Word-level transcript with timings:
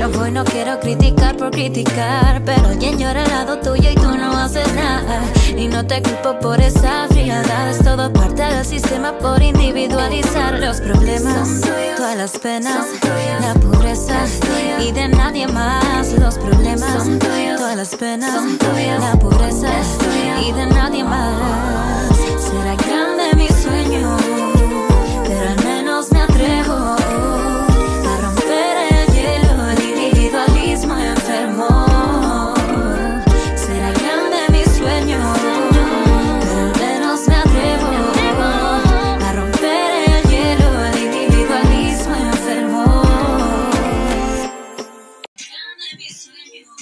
No 0.00 0.08
voy, 0.08 0.30
no 0.30 0.44
quiero 0.44 0.80
criticar 0.80 1.36
por 1.36 1.50
criticar, 1.50 2.42
pero 2.46 2.68
alguien 2.68 2.98
llora 2.98 3.22
al 3.22 3.28
lado 3.28 3.58
tuyo 3.58 3.90
y 3.90 3.94
tú 3.94 4.16
no 4.16 4.32
haces 4.34 4.66
nada. 4.72 5.20
Y 5.54 5.68
no 5.68 5.86
te 5.86 6.00
culpo 6.00 6.38
por 6.40 6.58
esa 6.58 7.06
frialdad, 7.08 7.68
es 7.68 7.84
todo 7.84 8.10
parte 8.10 8.42
del 8.42 8.64
sistema 8.64 9.12
por 9.18 9.42
individualizar 9.42 10.58
los 10.58 10.80
problemas, 10.80 11.60
todas 11.98 12.16
las 12.16 12.38
penas, 12.38 12.86
la 13.42 13.52
pobreza 13.52 14.24
y 14.80 14.90
de 14.90 15.08
nadie 15.08 15.46
más 15.48 16.10
los 16.14 16.38
problemas, 16.38 17.06
todas 17.58 17.76
las 17.76 17.94
penas, 17.94 18.42
la 19.00 19.18
pobreza 19.18 19.70
y 20.42 20.50
de 20.50 20.66
nadie 20.66 21.04
más. 21.04 21.79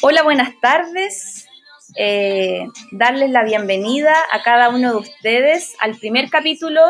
Hola, 0.01 0.23
buenas 0.23 0.53
tardes. 0.61 1.49
Eh, 1.97 2.65
darles 2.93 3.31
la 3.31 3.43
bienvenida 3.43 4.15
a 4.31 4.45
cada 4.45 4.69
uno 4.69 4.93
de 4.93 4.97
ustedes 4.99 5.75
al 5.81 5.97
primer 5.97 6.31
capítulo 6.31 6.83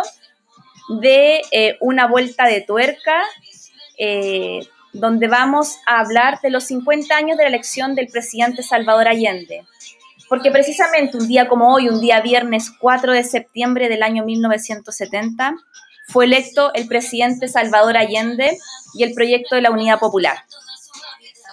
de 1.00 1.40
eh, 1.50 1.78
Una 1.80 2.06
Vuelta 2.06 2.44
de 2.44 2.60
Tuerca, 2.60 3.22
eh, 3.96 4.60
donde 4.92 5.26
vamos 5.26 5.78
a 5.86 6.00
hablar 6.00 6.38
de 6.42 6.50
los 6.50 6.64
50 6.64 7.16
años 7.16 7.38
de 7.38 7.44
la 7.44 7.48
elección 7.48 7.94
del 7.94 8.08
presidente 8.08 8.62
Salvador 8.62 9.08
Allende. 9.08 9.64
Porque 10.28 10.50
precisamente 10.50 11.16
un 11.16 11.28
día 11.28 11.48
como 11.48 11.72
hoy, 11.72 11.88
un 11.88 12.02
día 12.02 12.20
viernes 12.20 12.70
4 12.78 13.12
de 13.14 13.24
septiembre 13.24 13.88
del 13.88 14.02
año 14.02 14.22
1970, 14.26 15.54
fue 16.08 16.26
electo 16.26 16.74
el 16.74 16.86
presidente 16.86 17.48
Salvador 17.48 17.96
Allende 17.96 18.58
y 18.92 19.02
el 19.04 19.14
proyecto 19.14 19.54
de 19.54 19.62
la 19.62 19.70
Unidad 19.70 19.98
Popular 19.98 20.36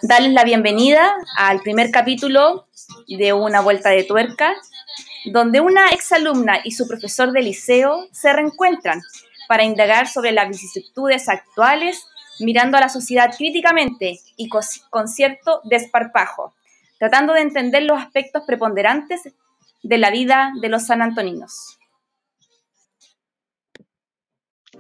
darles 0.08 0.34
la 0.34 0.44
bienvenida 0.44 1.16
al 1.36 1.62
primer 1.62 1.90
capítulo 1.90 2.68
de 3.08 3.34
Una 3.34 3.62
Vuelta 3.62 3.90
de 3.90 4.04
Tuerca, 4.04 4.54
donde 5.32 5.62
una 5.62 5.90
exalumna 5.90 6.60
y 6.64 6.72
su 6.72 6.88
profesor 6.88 7.32
de 7.32 7.42
liceo 7.42 8.08
se 8.12 8.32
reencuentran 8.32 9.02
para 9.48 9.64
indagar 9.64 10.08
sobre 10.08 10.32
las 10.32 10.48
vicisitudes 10.48 11.28
actuales, 11.28 12.06
mirando 12.40 12.78
a 12.78 12.82
la 12.82 12.90
sociedad 12.90 13.34
críticamente 13.36 14.20
y 14.38 14.48
con 14.48 15.08
cierto 15.08 15.62
desparpajo, 15.64 16.54
tratando 17.00 17.34
de 17.34 17.42
entender 17.42 17.84
los 17.84 18.00
aspectos 18.00 18.44
preponderantes 18.46 19.34
de 19.82 19.98
la 19.98 20.12
vida 20.12 20.52
de 20.62 20.70
los 20.70 20.86
sanantoninos. 20.86 21.80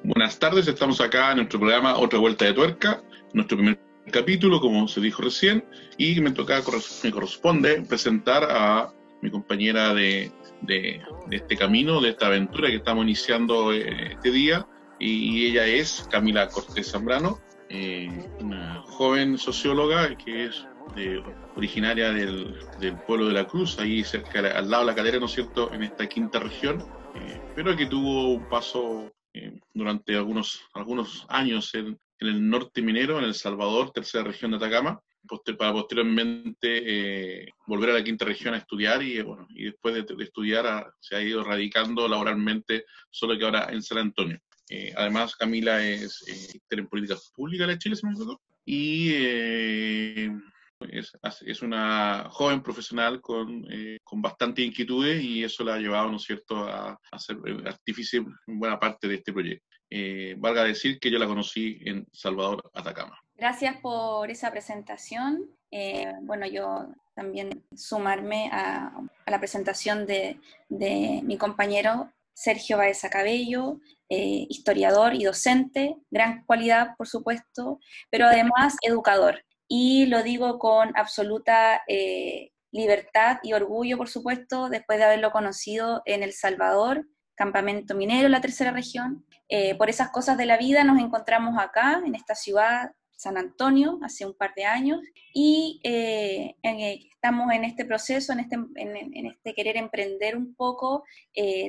Buenas 0.03 0.37
tardes, 0.37 0.67
estamos 0.67 1.01
acá 1.01 1.31
en 1.31 1.37
nuestro 1.37 1.59
programa 1.59 1.97
Otra 1.97 2.19
Vuelta 2.19 2.45
de 2.45 2.53
Tuerca, 2.53 3.01
nuestro 3.33 3.57
primer 3.57 3.84
capítulo, 4.11 4.59
como 4.59 4.87
se 4.87 5.01
dijo 5.01 5.21
recién, 5.21 5.65
y 5.97 6.19
me 6.21 6.31
toca, 6.31 6.61
me 7.03 7.11
corresponde 7.11 7.81
presentar 7.81 8.43
a 8.49 8.93
mi 9.21 9.31
compañera 9.31 9.93
de, 9.93 10.31
de, 10.61 11.01
este 11.31 11.57
camino, 11.57 12.01
de 12.01 12.09
esta 12.09 12.27
aventura 12.27 12.69
que 12.69 12.77
estamos 12.77 13.03
iniciando 13.03 13.73
eh, 13.73 14.13
este 14.13 14.31
día, 14.31 14.67
y 14.99 15.47
ella 15.47 15.65
es 15.65 16.07
Camila 16.09 16.47
Cortés 16.47 16.91
Zambrano, 16.91 17.39
eh, 17.69 18.09
una 18.39 18.81
joven 18.83 19.37
socióloga 19.37 20.15
que 20.15 20.45
es 20.45 20.65
originaria 21.55 22.11
del, 22.11 22.55
del, 22.79 22.95
pueblo 23.01 23.27
de 23.27 23.33
la 23.33 23.47
Cruz, 23.47 23.79
ahí 23.79 24.03
cerca, 24.03 24.39
al 24.39 24.69
lado 24.69 24.83
de 24.83 24.91
la 24.91 24.95
calera, 24.95 25.19
¿no 25.19 25.25
es 25.25 25.31
cierto?, 25.31 25.73
en 25.73 25.83
esta 25.83 26.07
quinta 26.07 26.39
región, 26.39 26.85
eh, 27.15 27.41
pero 27.55 27.75
que 27.75 27.87
tuvo 27.87 28.33
un 28.33 28.47
paso 28.47 29.11
durante 29.73 30.15
algunos, 30.15 30.61
algunos 30.73 31.25
años 31.27 31.73
en, 31.75 31.99
en 32.19 32.27
el 32.27 32.49
norte 32.49 32.81
minero, 32.81 33.19
en 33.19 33.25
El 33.25 33.35
Salvador, 33.35 33.91
tercera 33.91 34.23
región 34.23 34.51
de 34.51 34.57
Atacama, 34.57 35.01
para 35.57 35.73
posteriormente 35.73 36.59
eh, 36.61 37.49
volver 37.65 37.89
a 37.89 37.93
la 37.93 38.03
quinta 38.03 38.25
región 38.25 38.53
a 38.53 38.57
estudiar 38.57 39.01
y, 39.01 39.21
bueno, 39.21 39.47
y 39.49 39.65
después 39.65 39.95
de, 39.95 40.23
estudiar 40.23 40.93
se 40.99 41.15
ha 41.15 41.21
ido 41.21 41.43
radicando 41.43 42.07
laboralmente, 42.07 42.85
solo 43.09 43.37
que 43.37 43.45
ahora 43.45 43.67
en 43.71 43.81
San 43.81 43.97
Antonio. 43.97 44.39
Eh, 44.69 44.93
además, 44.95 45.35
Camila 45.35 45.85
es 45.85 46.23
eh, 46.27 46.59
en 46.69 46.87
políticas 46.87 47.31
públicas 47.35 47.67
de 47.67 47.77
Chile, 47.77 47.95
se 47.95 48.07
me 48.07 48.13
acuerdo, 48.13 48.41
y 48.65 49.11
eh, 49.13 50.31
es, 50.89 51.11
es, 51.45 51.61
una 51.61 52.27
joven 52.29 52.61
profesional 52.61 53.21
con, 53.21 53.65
con 54.03 54.21
bastante 54.21 54.61
inquietudes 54.63 55.23
y 55.23 55.43
eso 55.43 55.63
la 55.63 55.75
ha 55.75 55.79
llevado, 55.79 56.11
¿no 56.11 56.19
cierto?, 56.19 56.57
a, 56.65 56.89
a 56.89 57.19
artífice 57.65 58.17
en 58.17 58.59
buena 58.59 58.79
parte 58.79 59.07
de 59.07 59.15
este 59.15 59.31
proyecto 59.31 59.74
eh, 59.89 60.35
valga 60.37 60.63
decir 60.63 60.99
que 60.99 61.11
yo 61.11 61.19
la 61.19 61.27
conocí 61.27 61.79
en 61.85 62.07
Salvador, 62.11 62.69
Atacama. 62.73 63.19
Gracias 63.35 63.77
por 63.81 64.29
esa 64.31 64.51
presentación. 64.51 65.49
Eh, 65.71 66.11
bueno, 66.21 66.47
yo 66.47 66.87
también 67.13 67.63
sumarme 67.75 68.49
a, 68.51 68.91
la 69.25 69.39
presentación 69.39 70.05
de, 70.05 70.39
mi 70.69 71.37
compañero 71.37 72.11
Sergio 72.33 72.77
Baeza 72.77 73.09
Cabello, 73.09 73.79
eh, 74.09 74.45
historiador 74.49 75.13
y 75.13 75.23
docente, 75.23 75.95
gran 76.09 76.43
cualidad, 76.45 76.95
por 76.97 77.07
supuesto, 77.07 77.79
pero 78.09 78.25
además 78.25 78.75
educador. 78.81 79.43
Y 79.67 80.05
lo 80.07 80.21
digo 80.23 80.59
con 80.59 80.95
absoluta 80.95 81.81
libertad 82.71 83.37
y 83.41 83.53
orgullo, 83.53 83.97
por 83.97 84.09
supuesto, 84.09 84.69
después 84.69 84.99
de 84.99 85.05
haberlo 85.05 85.31
conocido 85.31 86.01
en 86.05 86.23
El 86.23 86.33
Salvador, 86.33 87.07
campamento 87.35 87.95
minero, 87.95 88.29
la 88.29 88.41
tercera 88.41 88.71
región, 88.71 89.25
eh, 89.47 89.75
por 89.75 89.89
esas 89.89 90.09
cosas 90.09 90.37
de 90.37 90.45
la 90.45 90.57
vida 90.57 90.83
nos 90.83 90.99
encontramos 90.99 91.57
acá, 91.59 92.01
en 92.05 92.15
esta 92.15 92.35
ciudad, 92.35 92.91
San 93.11 93.37
Antonio, 93.37 93.99
hace 94.03 94.25
un 94.25 94.33
par 94.33 94.53
de 94.55 94.65
años, 94.65 94.99
y 95.33 95.79
eh, 95.83 96.55
eh, 96.63 96.99
estamos 97.13 97.51
en 97.53 97.63
este 97.63 97.85
proceso, 97.85 98.33
en 98.33 98.39
este, 98.39 98.55
en, 98.55 99.25
este 99.25 99.53
querer 99.53 99.77
emprender 99.77 100.35
un 100.35 100.55
poco, 100.55 101.03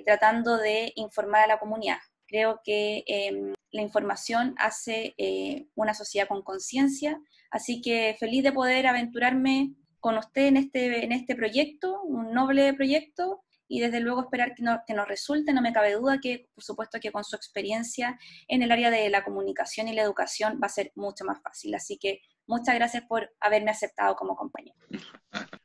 tratando 0.05 0.56
de 0.56 0.93
informar 0.97 1.44
a 1.44 1.47
la 1.47 1.59
comunidad. 1.59 1.99
Creo 2.26 2.60
que 2.65 3.05
em, 3.06 3.55
la 3.71 3.82
información 3.82 4.55
hace 4.59 5.15
una 5.75 5.94
sociedad 5.94 6.28
con 6.28 6.43
conciencia, 6.43 7.21
así 7.50 7.81
que 7.81 8.16
feliz 8.19 8.43
de 8.43 8.53
poder 8.53 8.87
aventurarme 8.87 9.72
con 10.00 10.19
usted 10.19 10.47
en 10.47 10.56
este, 10.56 11.05
en 11.05 11.12
este 11.12 11.34
proyecto, 11.34 12.03
un 12.03 12.32
noble 12.32 12.75
proyecto, 12.75 13.43
y 13.69 13.81
desde 13.81 14.00
luego 14.00 14.22
esperar 14.22 14.54
que, 14.54 14.65
que, 14.87 14.94
nos 14.94 15.09
resulte, 15.09 15.53
no 15.53 15.62
me 15.62 15.72
cabe 15.72 15.94
duda 15.94 16.19
que 16.21 16.49
por 16.54 16.65
supuesto 16.65 16.99
que 17.00 17.12
con 17.12 17.25
su 17.25 17.37
experiencia 17.37 18.19
en 18.49 18.62
el 18.62 18.71
área 18.71 18.91
de 18.91 19.09
la 19.10 19.25
comunicación 19.25 19.88
y 19.88 19.94
la 19.94 20.03
educación 20.03 20.60
va 20.62 20.66
a 20.66 20.71
ser 20.71 20.93
mucho 20.94 21.25
más 21.25 21.41
fácil. 21.43 21.75
Así 21.75 21.99
que 21.99 22.21
muchas 22.47 22.75
gracias 22.75 23.05
por 23.09 23.31
haberme 23.41 23.71
aceptado 23.71 24.15
como 24.16 24.37
compañero. 24.37 24.76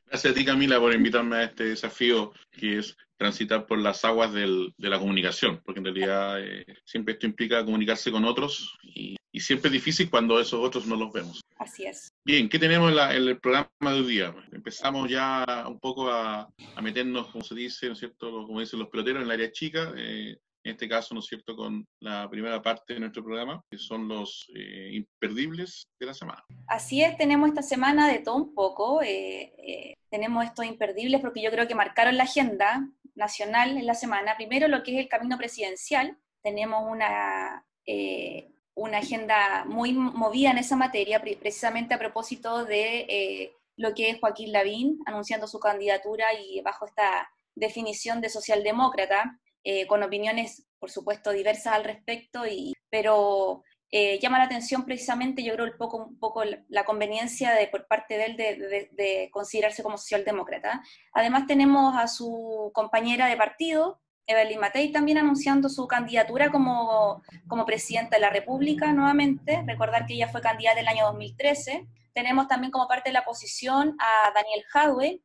Gracias 0.06 0.32
a 0.32 0.34
ti 0.34 0.44
Camila 0.44 0.78
por 0.78 0.94
invitarme 0.94 1.36
a 1.36 1.44
este 1.44 1.64
desafío 1.64 2.32
que 2.50 2.78
es 2.78 2.96
transitar 3.16 3.66
por 3.66 3.78
las 3.78 4.04
aguas 4.04 4.32
del, 4.32 4.74
de 4.76 4.88
la 4.88 4.98
comunicación, 4.98 5.62
porque 5.64 5.78
en 5.78 5.84
realidad 5.84 6.40
eh, 6.40 6.66
siempre 6.84 7.14
esto 7.14 7.26
implica 7.26 7.64
comunicarse 7.64 8.10
con 8.10 8.24
otros 8.24 8.76
y, 8.82 9.16
y, 9.32 9.40
siempre 9.40 9.68
es 9.68 9.72
difícil 9.72 10.10
cuando 10.10 10.40
esos 10.40 10.60
otros 10.60 10.86
no 10.86 10.96
los 10.96 11.12
vemos. 11.12 11.40
Así 11.58 11.84
es. 11.84 12.12
Bien, 12.24 12.48
¿qué 12.48 12.58
tenemos 12.58 12.92
en, 12.92 12.98
el 12.98 13.38
programa 13.40 13.68
de 13.80 14.00
hoy 14.00 14.06
día? 14.06 14.34
Empezamos 14.52 15.10
ya 15.10 15.44
un 15.68 15.78
poco 15.80 16.10
a, 16.10 16.48
a, 16.76 16.82
meternos, 16.82 17.28
como 17.28 17.44
se 17.44 17.54
dice, 17.54 17.86
¿no 17.86 17.92
es 17.92 17.98
cierto?, 17.98 18.46
como 18.46 18.60
dicen 18.60 18.78
los 18.78 18.88
peloteros, 18.88 19.22
en 19.22 19.26
el 19.26 19.32
área 19.32 19.52
chica. 19.52 19.92
Eh, 19.96 20.36
en 20.64 20.72
este 20.72 20.88
caso, 20.88 21.14
¿no 21.14 21.20
es 21.20 21.26
cierto?, 21.26 21.56
con 21.56 21.84
la 22.00 22.28
primera 22.30 22.62
parte 22.62 22.94
de 22.94 23.00
nuestro 23.00 23.24
programa, 23.24 23.60
que 23.70 23.78
son 23.78 24.06
los 24.06 24.48
eh, 24.54 24.90
imperdibles 24.92 25.88
de 25.98 26.06
la 26.06 26.14
semana. 26.14 26.44
Así 26.68 27.02
es, 27.02 27.16
tenemos 27.16 27.48
esta 27.48 27.62
semana 27.62 28.08
de 28.08 28.20
todo 28.20 28.36
un 28.36 28.54
poco. 28.54 29.02
Eh, 29.02 29.94
tenemos 30.08 30.44
estos 30.44 30.66
imperdibles 30.66 31.20
porque 31.20 31.42
yo 31.42 31.50
creo 31.50 31.66
que 31.66 31.74
marcaron 31.74 32.16
la 32.16 32.24
agenda 32.24 32.88
nacional 33.14 33.76
en 33.76 33.86
la 33.86 33.94
semana. 33.94 34.36
Primero, 34.36 34.68
lo 34.68 34.82
que 34.82 34.94
es 34.94 35.00
el 35.00 35.08
camino 35.08 35.36
presidencial. 35.38 36.18
Tenemos 36.42 36.84
una, 36.88 37.64
eh, 37.86 38.51
una 38.74 38.98
agenda 38.98 39.64
muy 39.66 39.92
movida 39.92 40.50
en 40.50 40.58
esa 40.58 40.76
materia, 40.76 41.20
precisamente 41.20 41.94
a 41.94 41.98
propósito 41.98 42.64
de 42.64 43.00
eh, 43.08 43.56
lo 43.76 43.94
que 43.94 44.10
es 44.10 44.20
Joaquín 44.20 44.52
Lavín 44.52 45.00
anunciando 45.06 45.46
su 45.46 45.58
candidatura 45.58 46.26
y 46.34 46.60
bajo 46.62 46.86
esta 46.86 47.30
definición 47.54 48.20
de 48.20 48.30
socialdemócrata, 48.30 49.38
eh, 49.64 49.86
con 49.86 50.02
opiniones, 50.02 50.66
por 50.78 50.90
supuesto, 50.90 51.30
diversas 51.30 51.74
al 51.74 51.84
respecto, 51.84 52.46
y, 52.46 52.74
pero 52.90 53.62
eh, 53.94 54.18
llama 54.20 54.38
la 54.38 54.44
atención 54.44 54.84
precisamente, 54.84 55.44
yo 55.44 55.52
creo, 55.52 55.66
un 55.66 55.76
poco, 55.76 55.98
un 55.98 56.18
poco 56.18 56.42
la 56.68 56.84
conveniencia 56.84 57.52
de, 57.52 57.68
por 57.68 57.86
parte 57.86 58.16
de 58.16 58.24
él 58.24 58.36
de, 58.36 59.28
considerarse 59.30 59.82
como 59.82 59.98
socialdemócrata. 59.98 60.82
Además 61.12 61.46
tenemos 61.46 61.94
a 61.96 62.08
su 62.08 62.70
compañera 62.74 63.26
de 63.26 63.36
partido, 63.36 64.00
Evelyn 64.26 64.60
Matei, 64.60 64.92
también 64.92 65.18
anunciando 65.18 65.68
su 65.68 65.86
candidatura 65.86 66.50
como, 66.50 67.22
como 67.48 67.66
presidenta 67.66 68.16
de 68.16 68.20
la 68.20 68.30
República 68.30 68.92
nuevamente. 68.92 69.62
Recordar 69.66 70.06
que 70.06 70.14
ella 70.14 70.28
fue 70.28 70.40
candidata 70.40 70.80
el 70.80 70.88
año 70.88 71.06
2013, 71.06 71.86
tenemos 72.12 72.48
también 72.48 72.70
como 72.70 72.88
parte 72.88 73.10
de 73.10 73.14
la 73.14 73.20
oposición 73.20 73.96
a 73.98 74.32
Daniel 74.32 74.64
Jadwe 74.68 75.20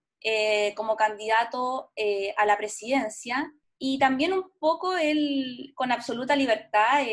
como 0.75 0.95
candidato 0.95 1.91
a 2.37 2.45
la 2.45 2.57
presidencia 2.57 3.51
y 3.77 3.99
también 3.99 4.33
un 4.33 4.51
poco 4.59 4.97
él 4.97 5.71
con 5.75 5.91
absoluta 5.91 6.35
libertad 6.35 7.05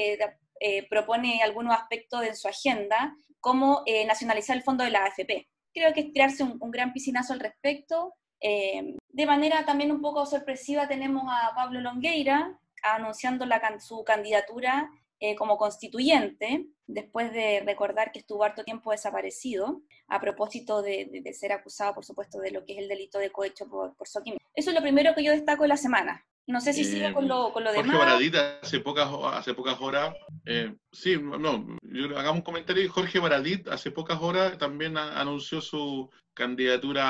propone 0.88 1.42
algunos 1.42 1.74
aspectos 1.74 2.24
en 2.24 2.36
su 2.36 2.48
agenda 2.48 3.14
como 3.40 3.84
nacionalizar 4.06 4.56
el 4.56 4.62
fondo 4.62 4.84
de 4.84 4.90
la 4.90 5.04
AFP. 5.04 5.48
Creo 5.72 5.92
que 5.92 6.00
es 6.00 6.12
tirarse 6.12 6.42
un, 6.42 6.56
un 6.60 6.70
gran 6.70 6.92
piscinazo 6.92 7.32
al 7.32 7.40
respecto. 7.40 8.14
De 8.44 9.26
manera 9.26 9.64
también 9.64 9.90
un 9.90 10.02
poco 10.02 10.26
sorpresiva 10.26 10.86
tenemos 10.86 11.24
a 11.28 11.54
Pablo 11.54 11.80
Longueira, 11.80 12.58
anunciando 12.82 13.46
la, 13.46 13.60
su 13.80 14.04
candidatura 14.04 14.90
eh, 15.26 15.36
como 15.36 15.56
constituyente, 15.56 16.66
después 16.86 17.32
de 17.32 17.62
recordar 17.64 18.12
que 18.12 18.18
estuvo 18.18 18.44
harto 18.44 18.62
tiempo 18.62 18.90
desaparecido, 18.90 19.80
a 20.06 20.20
propósito 20.20 20.82
de, 20.82 21.22
ser 21.32 21.52
acusado, 21.52 21.94
por 21.94 22.04
supuesto, 22.04 22.40
de 22.40 22.50
lo 22.50 22.66
que 22.66 22.74
es 22.74 22.80
el 22.80 22.88
delito 22.88 23.18
de 23.18 23.30
cohecho 23.30 23.66
por, 23.66 23.96
por 23.96 24.06
Eso 24.06 24.20
es 24.54 24.74
lo 24.74 24.82
primero 24.82 25.14
que 25.14 25.24
yo 25.24 25.32
destaco 25.32 25.62
de 25.62 25.68
la 25.68 25.78
semana. 25.78 26.26
No 26.46 26.60
sé 26.60 26.74
si 26.74 26.82
eh, 26.82 26.84
sigue 26.84 27.14
con 27.14 27.26
lo, 27.26 27.54
con 27.54 27.64
lo 27.64 27.70
Jorge 27.70 27.84
demás. 27.84 27.98
Baradit 27.98 28.34
hace 28.34 28.80
pocas, 28.80 29.08
hace 29.32 29.54
pocas 29.54 29.80
horas, 29.80 30.14
eh, 30.44 30.74
sí, 30.92 31.16
no, 31.16 31.78
hagamos 32.18 32.40
un 32.40 32.42
comentario. 32.42 32.92
Jorge 32.92 33.18
Baradit 33.18 33.66
hace 33.68 33.90
pocas 33.90 34.20
horas 34.20 34.58
también 34.58 34.98
anunció 34.98 35.62
su 35.62 36.10
candidatura 36.34 37.02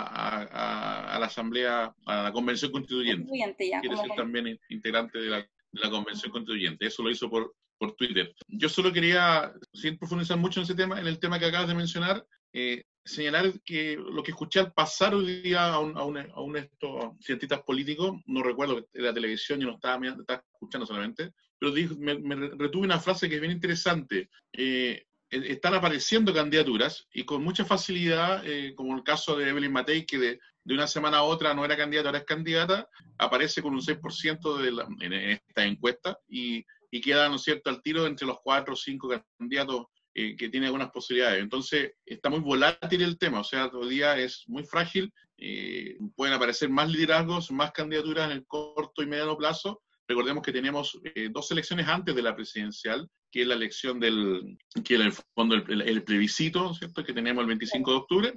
a, 0.00 1.16
la 1.16 1.26
Asamblea, 1.26 1.94
a 2.06 2.22
la 2.24 2.32
Convención 2.32 2.72
Constituyente. 2.72 3.30
Quiere 3.30 3.96
ser 3.96 4.10
también 4.16 4.58
integrante 4.68 5.20
de 5.20 5.30
la, 5.30 5.48
Convención 5.90 6.32
Constituyente. 6.32 6.86
Eso 6.86 7.02
lo 7.02 7.10
hizo 7.10 7.28
por, 7.28 7.54
por 7.78 7.94
Twitter. 7.96 8.34
Yo 8.48 8.68
solo 8.68 8.92
quería, 8.92 9.52
sin 9.72 9.98
profundizar 9.98 10.38
mucho 10.38 10.60
en 10.60 10.64
ese 10.64 10.74
tema, 10.74 11.00
en 11.00 11.06
el 11.06 11.18
tema 11.18 11.38
que 11.38 11.46
acabas 11.46 11.68
de 11.68 11.74
mencionar, 11.74 12.24
eh, 12.52 12.84
señalar 13.04 13.60
que 13.64 13.96
lo 13.96 14.22
que 14.22 14.30
escuché 14.30 14.60
al 14.60 14.72
pasar 14.72 15.14
hoy 15.14 15.42
día 15.42 15.72
a 15.72 15.80
un, 15.80 15.96
a 15.96 16.04
un, 16.04 16.56
estos 16.56 17.16
cientistas 17.20 17.62
políticos, 17.62 18.20
no 18.26 18.42
recuerdo 18.42 18.86
que 18.92 19.00
la 19.00 19.14
televisión, 19.14 19.60
yo 19.60 19.66
no 19.66 19.74
estaba, 19.74 20.06
estaba 20.06 20.44
escuchando 20.52 20.86
solamente, 20.86 21.32
pero 21.58 21.72
me, 21.98 22.34
retuve 22.34 22.84
una 22.84 23.00
frase 23.00 23.28
que 23.28 23.36
es 23.36 23.40
bien 23.40 23.52
interesante. 23.52 24.28
Eh, 24.52 25.04
están 25.32 25.74
apareciendo 25.74 26.34
candidaturas 26.34 27.08
y 27.12 27.24
con 27.24 27.42
mucha 27.42 27.64
facilidad, 27.64 28.46
eh, 28.46 28.74
como 28.74 28.94
el 28.94 29.02
caso 29.02 29.34
de 29.34 29.48
Evelyn 29.48 29.72
Matei, 29.72 30.04
que 30.04 30.18
de, 30.18 30.40
una 30.66 30.86
semana 30.86 31.18
a 31.18 31.22
otra 31.22 31.54
no 31.54 31.64
era 31.64 31.76
candidata, 31.76 32.08
ahora 32.10 32.18
es 32.18 32.24
candidata, 32.24 32.88
aparece 33.18 33.62
con 33.62 33.72
un 33.72 33.80
6% 33.80 34.58
de 34.58 35.06
en, 35.06 35.12
esta 35.12 35.64
encuesta 35.64 36.18
y, 36.28 36.64
queda, 37.00 37.28
¿no 37.30 37.38
cierto?, 37.38 37.70
al 37.70 37.82
tiro 37.82 38.06
entre 38.06 38.26
los 38.26 38.38
cuatro 38.44 38.74
o 38.74 38.76
cinco 38.76 39.08
candidatos 39.38 39.86
eh, 40.14 40.36
que 40.36 40.50
tiene 40.50 40.66
algunas 40.66 40.90
posibilidades. 40.90 41.42
Entonces, 41.42 41.92
está 42.04 42.28
muy 42.28 42.40
volátil 42.40 43.00
el 43.00 43.16
tema, 43.16 43.40
o 43.40 43.44
sea, 43.44 43.70
todavía 43.70 44.18
es 44.18 44.44
muy 44.46 44.64
frágil, 44.64 45.10
eh, 45.38 45.96
pueden 46.14 46.34
aparecer 46.34 46.68
más 46.68 46.90
liderazgos, 46.90 47.50
más 47.50 47.72
candidaturas 47.72 48.26
en 48.26 48.36
el 48.36 48.46
corto 48.46 49.02
y 49.02 49.06
mediano 49.06 49.36
plazo. 49.38 49.82
Recordemos 50.08 50.42
que 50.42 50.52
tenemos 50.52 50.98
eh, 51.14 51.28
dos 51.30 51.50
elecciones 51.50 51.86
antes 51.88 52.14
de 52.14 52.22
la 52.22 52.34
presidencial, 52.34 53.08
que 53.30 53.42
es 53.42 53.46
la 53.48 53.54
elección 53.54 53.98
del, 53.98 54.58
que 54.84 54.96
en 54.96 55.02
el 55.02 55.12
fondo 55.34 55.54
el, 55.54 56.02
plebiscito, 56.02 56.74
¿cierto? 56.74 57.04
Que 57.04 57.12
tenemos 57.12 57.42
el 57.42 57.48
25 57.48 57.90
de 57.90 57.96
octubre, 57.96 58.32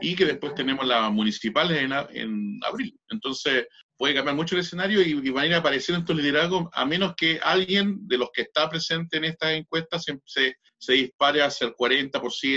y 0.00 0.16
que 0.16 0.24
después 0.24 0.54
tenemos 0.54 0.86
las 0.86 1.12
municipales 1.12 1.78
en, 1.78 1.92
en 1.92 2.60
abril. 2.64 2.98
Entonces, 3.10 3.66
puede 4.00 4.14
cambiar 4.14 4.34
mucho 4.34 4.54
el 4.54 4.62
escenario 4.62 5.02
y, 5.02 5.28
van 5.28 5.44
a 5.44 5.46
ir 5.48 5.54
apareciendo 5.54 6.00
estos 6.00 6.16
liderazgos, 6.16 6.70
a 6.72 6.86
menos 6.86 7.14
que 7.14 7.38
alguien 7.42 8.08
de 8.08 8.16
los 8.16 8.30
que 8.32 8.42
está 8.42 8.70
presente 8.70 9.18
en 9.18 9.24
estas 9.24 9.52
encuestas 9.52 10.04
se, 10.04 10.56
se, 10.78 10.92
dispare 10.94 11.42
hacia 11.42 11.66
el 11.66 11.74
40%, 11.74 12.10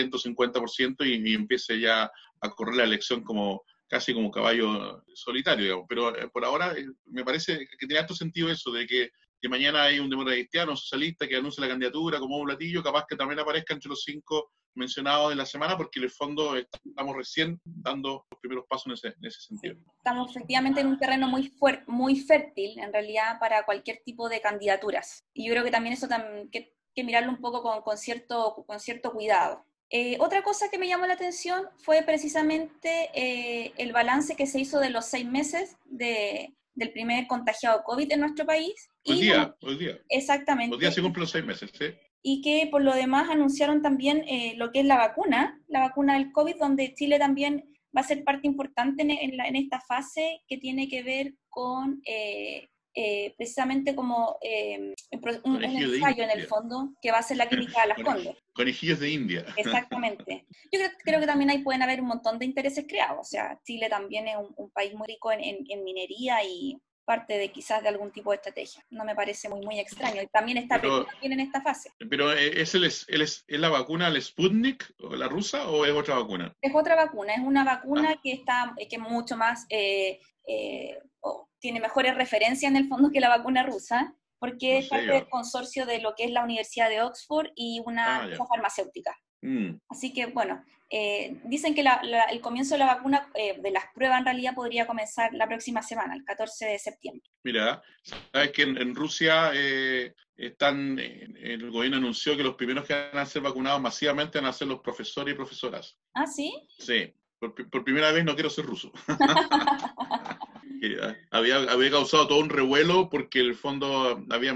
50% 0.09 1.05
y, 1.05 1.31
y, 1.31 1.33
empiece 1.33 1.81
ya 1.81 2.09
a 2.39 2.49
correr 2.51 2.75
la 2.75 2.85
elección 2.85 3.23
como 3.23 3.61
casi 3.87 4.13
como 4.13 4.31
caballo 4.31 5.03
solitario, 5.13 5.85
Pero 5.87 6.15
eh, 6.17 6.27
por 6.29 6.45
ahora 6.45 6.73
eh, 6.77 6.85
me 7.05 7.23
parece 7.23 7.67
que 7.67 7.87
tiene 7.87 7.99
alto 7.99 8.15
sentido 8.15 8.49
eso, 8.49 8.71
de 8.71 8.87
que, 8.87 9.11
que 9.41 9.49
mañana 9.49 9.83
hay 9.83 9.99
un 9.99 10.09
demócrata 10.09 10.37
cristiano, 10.37 10.75
socialista, 10.75 11.27
que 11.27 11.35
anuncie 11.35 11.61
la 11.61 11.69
candidatura 11.69 12.19
como 12.19 12.37
un 12.37 12.45
platillo, 12.45 12.83
capaz 12.83 13.05
que 13.07 13.15
también 13.15 13.39
aparezca 13.39 13.73
entre 13.73 13.89
los 13.89 14.03
cinco 14.03 14.51
mencionado 14.75 15.31
en 15.31 15.37
la 15.37 15.45
semana, 15.45 15.77
porque 15.77 15.99
en 15.99 16.05
el 16.05 16.11
fondo 16.11 16.55
estamos 16.55 17.15
recién 17.15 17.59
dando 17.63 18.25
los 18.29 18.39
primeros 18.39 18.65
pasos 18.67 18.87
en 18.87 18.93
ese, 18.93 19.07
en 19.09 19.25
ese 19.25 19.41
sentido. 19.41 19.75
Estamos 19.97 20.31
efectivamente 20.31 20.81
en 20.81 20.87
un 20.87 20.97
terreno 20.97 21.27
muy, 21.27 21.53
muy 21.87 22.15
fértil, 22.19 22.79
en 22.79 22.91
realidad, 22.91 23.39
para 23.39 23.65
cualquier 23.65 24.01
tipo 24.03 24.29
de 24.29 24.41
candidaturas. 24.41 25.23
Y 25.33 25.47
yo 25.47 25.53
creo 25.53 25.63
que 25.63 25.71
también 25.71 25.93
eso 25.93 26.07
hay 26.09 26.49
que, 26.49 26.75
que, 26.95 27.03
mirarlo 27.03 27.31
un 27.31 27.41
poco 27.41 27.61
con, 27.61 27.81
con 27.81 27.97
cierto, 27.97 28.63
con 28.65 28.79
cierto 28.79 29.11
cuidado. 29.11 29.65
Eh, 29.95 30.17
otra 30.19 30.41
cosa 30.41 30.69
que 30.71 30.79
me 30.79 30.87
llamó 30.87 31.05
la 31.05 31.13
atención 31.13 31.67
fue 31.77 32.01
precisamente 32.01 33.11
eh, 33.13 33.73
el 33.77 33.91
balance 33.91 34.35
que 34.35 34.47
se 34.47 34.59
hizo 34.59 34.79
de 34.79 34.89
los 34.89 35.05
seis 35.05 35.25
meses 35.25 35.77
de, 35.85 36.51
del 36.73 36.91
primer 36.91 37.27
contagiado 37.27 37.83
COVID 37.83 38.11
en 38.11 38.21
nuestro 38.21 38.43
país. 38.43 38.89
Hoy 39.05 39.21
día, 39.21 39.55
hoy 39.61 39.77
día. 39.77 39.99
Exactamente. 40.09 40.75
Hoy 40.75 40.81
día 40.81 40.91
se 40.91 41.01
cumplen 41.03 41.21
los 41.21 41.31
seis 41.31 41.45
meses, 41.45 41.69
¿sí? 41.77 41.85
y 42.23 42.41
que 42.41 42.67
por 42.71 42.81
lo 42.81 42.95
demás 42.95 43.29
anunciaron 43.29 43.81
también 43.83 44.23
eh, 44.27 44.53
lo 44.55 44.71
que 44.71 44.79
es 44.79 44.85
la 44.85 44.97
vacuna, 44.97 45.61
la 45.67 45.81
vacuna 45.81 46.13
del 46.13 46.31
COVID, 46.31 46.55
donde 46.57 46.93
Chile 46.95 47.19
también 47.19 47.65
va 47.95 48.01
a 48.01 48.05
ser 48.05 48.23
parte 48.23 48.47
importante 48.47 49.03
en, 49.03 49.55
esta 49.55 49.79
fase 49.81 50.41
que 50.47 50.57
tiene 50.57 50.87
que 50.87 51.03
ver 51.03 51.35
con 51.49 52.01
eh, 52.07 52.69
eh, 52.95 53.33
precisamente 53.37 53.95
como 53.95 54.37
un, 55.43 55.63
ensayo 55.63 56.23
en 56.23 56.29
el 56.31 56.47
fondo 56.47 56.93
que 57.01 57.11
va 57.11 57.19
a 57.19 57.23
ser 57.23 57.37
la 57.37 57.47
clínica 57.47 57.81
de 57.81 57.87
las 57.87 58.03
Condes. 58.03 58.37
Conejillos 58.53 58.99
de 58.99 59.09
India. 59.09 59.45
Exactamente. 59.57 60.45
Yo 60.71 60.79
creo, 61.03 61.19
que 61.19 61.25
también 61.25 61.49
ahí 61.49 61.59
pueden 61.59 61.81
haber 61.81 62.01
un 62.01 62.07
montón 62.07 62.39
de 62.39 62.45
intereses 62.45 62.85
creados. 62.87 63.19
O 63.19 63.23
sea, 63.29 63.59
Chile 63.63 63.89
también 63.89 64.27
es 64.27 64.35
un, 64.37 64.71
país 64.71 64.93
muy 64.93 65.07
rico 65.07 65.31
en 65.31 65.83
minería 65.83 66.43
y, 66.43 66.79
parte 67.05 67.37
de 67.37 67.51
quizás 67.51 67.83
de 67.83 67.89
algún 67.89 68.11
tipo 68.11 68.31
de 68.31 68.37
estrategia. 68.37 68.83
No 68.89 69.05
me 69.05 69.15
parece 69.15 69.49
muy, 69.49 69.61
muy 69.61 69.79
extraño. 69.79 70.21
Y 70.21 70.27
también 70.27 70.57
está 70.57 70.79
pero, 70.79 71.05
en 71.21 71.39
esta 71.39 71.61
fase. 71.61 71.91
Pero 72.09 72.33
eh, 72.33 72.61
¿es, 72.61 72.75
el, 72.75 72.85
es, 72.85 73.05
es, 73.07 73.45
la 73.47 73.69
vacuna, 73.69 74.07
el 74.07 74.21
Sputnik, 74.21 74.93
o 74.99 75.15
la 75.15 75.27
rusa, 75.27 75.69
o 75.69 75.85
es 75.85 75.93
otra 75.93 76.15
vacuna? 76.15 76.53
Es 76.61 76.73
otra 76.73 76.95
vacuna, 76.95 77.33
es 77.33 77.41
una 77.41 77.63
vacuna 77.63 78.11
ah. 78.15 78.19
que 78.21 78.33
está, 78.33 78.73
que 78.89 78.97
mucho 78.97 79.37
más, 79.37 79.65
eh, 79.69 80.19
eh, 80.47 80.97
tiene 81.63 81.79
mejores 81.79 82.13
referencias 82.15 82.69
en 82.69 82.75
el 82.75 82.89
fondo 82.89 83.09
que 83.09 83.21
la 83.21 83.29
vacuna 83.29 83.63
rusa, 83.63 84.13
porque 84.37 84.79
es 84.79 84.89
parte 84.89 85.07
del 85.07 85.29
consorcio 85.29 85.85
de 85.85 86.01
lo 86.01 86.13
que 86.13 86.25
es 86.25 86.31
la 86.31 86.43
Universidad 86.43 86.89
de 86.89 87.01
Oxford 87.01 87.47
y 87.55 87.81
una 87.85 88.25
ah, 88.25 88.45
farmacéutica. 88.49 89.17
Mm. 89.41 89.77
Así 89.87 90.11
que, 90.11 90.25
bueno, 90.25 90.61
eh, 90.89 91.39
dicen 91.45 91.73
que 91.73 91.85
el 92.31 92.41
comienzo 92.41 92.75
de 92.75 92.79
la 92.79 92.95
vacuna, 92.95 93.29
eh, 93.33 93.61
de 93.61 93.71
las 93.71 93.85
pruebas 93.95 94.19
en 94.19 94.25
realidad, 94.25 94.55
podría 94.55 94.85
comenzar 94.85 95.33
la 95.33 95.47
próxima 95.47 95.81
semana, 95.81 96.15
el 96.15 96.25
14 96.25 96.65
de 96.65 96.79
septiembre. 96.79 97.23
Mira, 97.45 97.81
sabes 98.03 98.51
que 98.51 98.63
en, 98.63 98.93
Rusia 98.93 99.51
eh, 99.53 100.13
están, 100.35 100.99
el 100.99 101.71
gobierno 101.71 101.95
anunció 101.95 102.35
que 102.35 102.43
los 102.43 102.55
primeros 102.55 102.85
que 102.85 102.93
van 102.93 103.19
a 103.19 103.25
ser 103.25 103.41
vacunados 103.41 103.79
masivamente 103.79 104.37
van 104.37 104.49
a 104.49 104.53
ser 104.53 104.67
los 104.67 104.81
profesores 104.81 105.33
y 105.33 105.37
profesoras. 105.37 105.97
¿Ah, 106.13 106.27
sí? 106.27 106.53
Sí, 106.77 107.13
por, 107.39 107.55
por 107.69 107.85
primera 107.85 108.11
vez 108.11 108.25
no 108.25 108.33
quiero 108.33 108.49
ser 108.49 108.65
ruso. 108.65 108.91
había, 111.31 111.57
había 111.63 111.91
causado 111.91 112.27
todo 112.27 112.39
un 112.39 112.49
revuelo 112.49 113.09
porque 113.09 113.39
en 113.39 113.47
el 113.47 113.55
fondo 113.55 114.23
había 114.29 114.53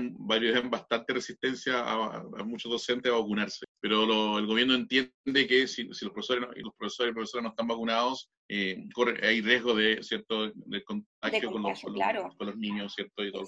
bastante 0.66 1.14
resistencia 1.14 1.80
a, 1.80 2.24
muchos 2.44 2.72
docentes 2.72 3.12
a 3.12 3.16
vacunarse. 3.16 3.66
Pero 3.80 4.38
el 4.38 4.46
gobierno 4.46 4.74
entiende 4.74 5.48
que 5.48 5.68
si, 5.68 5.84
los 5.84 6.00
profesores 6.12 6.48
los 6.56 6.74
profesores 6.76 7.12
y 7.12 7.14
profesoras 7.14 7.44
no 7.44 7.50
están 7.50 7.68
vacunados, 7.68 8.30
eh, 8.50 8.78
hay 9.24 9.42
riesgo 9.42 9.76
de 9.76 10.02
cierto 10.04 10.52
de 10.54 10.84
contagio, 10.84 11.52
con, 11.52 11.62
los, 11.64 11.82
con, 11.82 12.48
los, 12.48 12.58
niños, 12.58 12.94
¿cierto? 12.94 13.24
Y 13.24 13.32
todo 13.32 13.46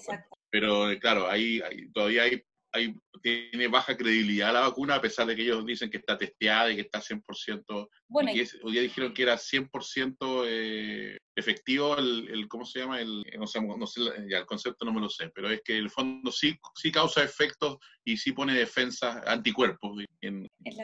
Pero 0.50 0.90
eh, 0.90 0.98
claro, 0.98 1.28
ahí, 1.28 1.60
todavía 1.92 2.24
hay 2.24 2.42
hay, 2.72 2.94
tiene 3.22 3.68
baja 3.68 3.96
credibilidad 3.96 4.52
la 4.52 4.60
vacuna, 4.60 4.96
a 4.96 5.00
pesar 5.00 5.26
de 5.26 5.36
que 5.36 5.42
ellos 5.42 5.64
dicen 5.66 5.90
que 5.90 5.98
está 5.98 6.16
testeada 6.16 6.70
y 6.70 6.76
que 6.76 6.82
está 6.82 7.00
100%. 7.00 7.88
Bueno, 8.08 8.30
y 8.32 8.40
hoy 8.62 8.72
día 8.72 8.82
dijeron 8.82 9.12
que 9.12 9.22
era 9.22 9.36
100% 9.36 10.44
eh, 10.46 11.16
efectivo 11.36 11.96
el, 11.96 12.28
el, 12.28 12.48
¿cómo 12.48 12.64
se 12.64 12.80
llama? 12.80 13.00
El, 13.00 13.24
no 13.38 13.46
sé, 13.46 13.60
no 13.60 13.86
sé, 13.86 14.00
ya 14.28 14.38
el 14.38 14.46
concepto 14.46 14.84
no 14.84 14.92
me 14.92 15.00
lo 15.00 15.08
sé, 15.08 15.30
pero 15.34 15.50
es 15.50 15.60
que 15.62 15.76
el 15.76 15.90
fondo 15.90 16.30
sí, 16.30 16.56
sí 16.74 16.92
causa 16.92 17.22
efectos 17.22 17.78
y 18.04 18.16
sí 18.16 18.32
pone 18.32 18.54
defensas, 18.54 19.26
anticuerpos 19.26 20.04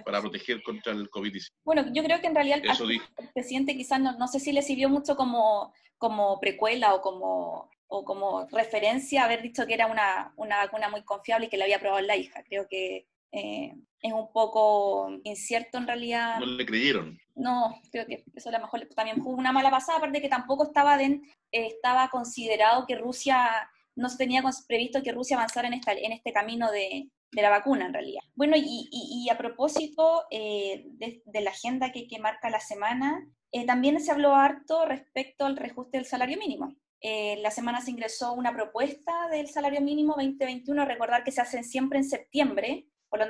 para 0.05 0.21
proteger 0.21 0.63
contra 0.63 0.93
el 0.93 1.09
COVID-19. 1.11 1.49
Bueno, 1.65 1.85
yo 1.93 2.03
creo 2.03 2.21
que 2.21 2.27
en 2.27 2.35
realidad 2.35 2.61
el, 2.63 3.01
presidente 3.35 3.77
quizás 3.77 4.01
no, 4.01 4.17
no 4.19 4.29
sé 4.29 4.41
si 4.41 4.53
le 4.53 4.63
sirvió 4.63 4.89
mucho 4.89 5.17
como, 5.17 5.73
como 5.99 6.39
precuela 6.41 6.95
o 6.95 7.01
como 7.01 7.71
o 7.89 8.05
como 8.05 8.47
referencia 8.51 9.25
haber 9.25 9.43
dicho 9.43 9.67
que 9.67 9.75
era 9.75 9.87
una, 9.87 10.33
una, 10.37 10.59
vacuna 10.59 10.89
muy 10.89 11.03
confiable 11.03 11.47
y 11.47 11.49
que 11.49 11.57
la 11.57 11.65
había 11.65 11.81
probado 11.81 12.01
la 12.03 12.17
hija. 12.17 12.43
Creo 12.45 12.67
que 12.69 13.07
eh, 13.33 13.75
es 14.01 14.13
un 14.13 14.33
poco 14.33 15.09
incierto 15.25 15.79
en 15.79 15.87
realidad. 15.87 16.39
No 16.41 16.47
le 16.47 16.67
creyeron. 16.67 17.19
No, 17.35 17.81
creo 17.93 18.07
que 18.07 18.25
eso 18.35 18.49
a 18.49 18.53
lo 18.53 18.61
mejor 18.61 18.89
también 18.95 19.23
fue 19.23 19.35
una 19.35 19.53
mala 19.53 19.71
pasada, 19.71 19.99
aparte 19.99 20.23
que 20.23 20.29
tampoco 20.29 20.65
estaba, 20.65 20.97
de, 20.97 21.21
estaba 21.53 22.09
considerado 22.09 22.87
que 22.87 22.97
Rusia, 22.97 23.71
no 23.95 24.09
se 24.09 24.17
tenía 24.17 24.43
previsto 24.67 25.03
que 25.03 25.13
Rusia 25.13 25.37
avanzara 25.37 25.69
en, 25.69 25.75
esta, 25.75 25.93
en 25.93 26.13
este 26.13 26.33
camino 26.33 26.71
de, 26.71 27.11
de 27.33 27.43
la 27.43 27.51
vacuna 27.51 27.87
en 27.87 27.93
realidad. 27.93 28.23
Bueno, 28.35 28.57
y, 28.57 29.29
a 29.31 29.37
propósito 29.37 30.25
eh, 30.31 30.87
de, 30.93 31.41
la 31.41 31.51
agenda 31.51 31.93
que, 31.93 32.07
marca 32.19 32.51
la 32.51 32.61
semana, 32.61 33.29
eh, 33.53 33.67
también 33.67 34.01
se 34.01 34.13
habló 34.13 34.35
harto 34.35 34.87
respecto 34.87 35.45
al 35.45 35.57
reajuste 35.57 35.99
del 35.99 36.07
salario 36.07 36.39
mínimo. 36.39 36.75
Eh, 37.01 37.37
la 37.43 37.51
semana 37.51 37.81
se 37.81 37.91
ingresó 37.91 38.33
una 38.33 38.53
propuesta 38.53 39.29
del 39.29 39.49
salario 39.49 39.81
mínimo 39.81 40.15
2021, 40.15 40.85
recordar 40.85 41.25
que 41.25 41.33
se 41.33 41.41
hacen 41.41 41.65
siempre 41.65 41.99
en 41.99 42.05
septiembre, 42.05 42.89
por 43.09 43.21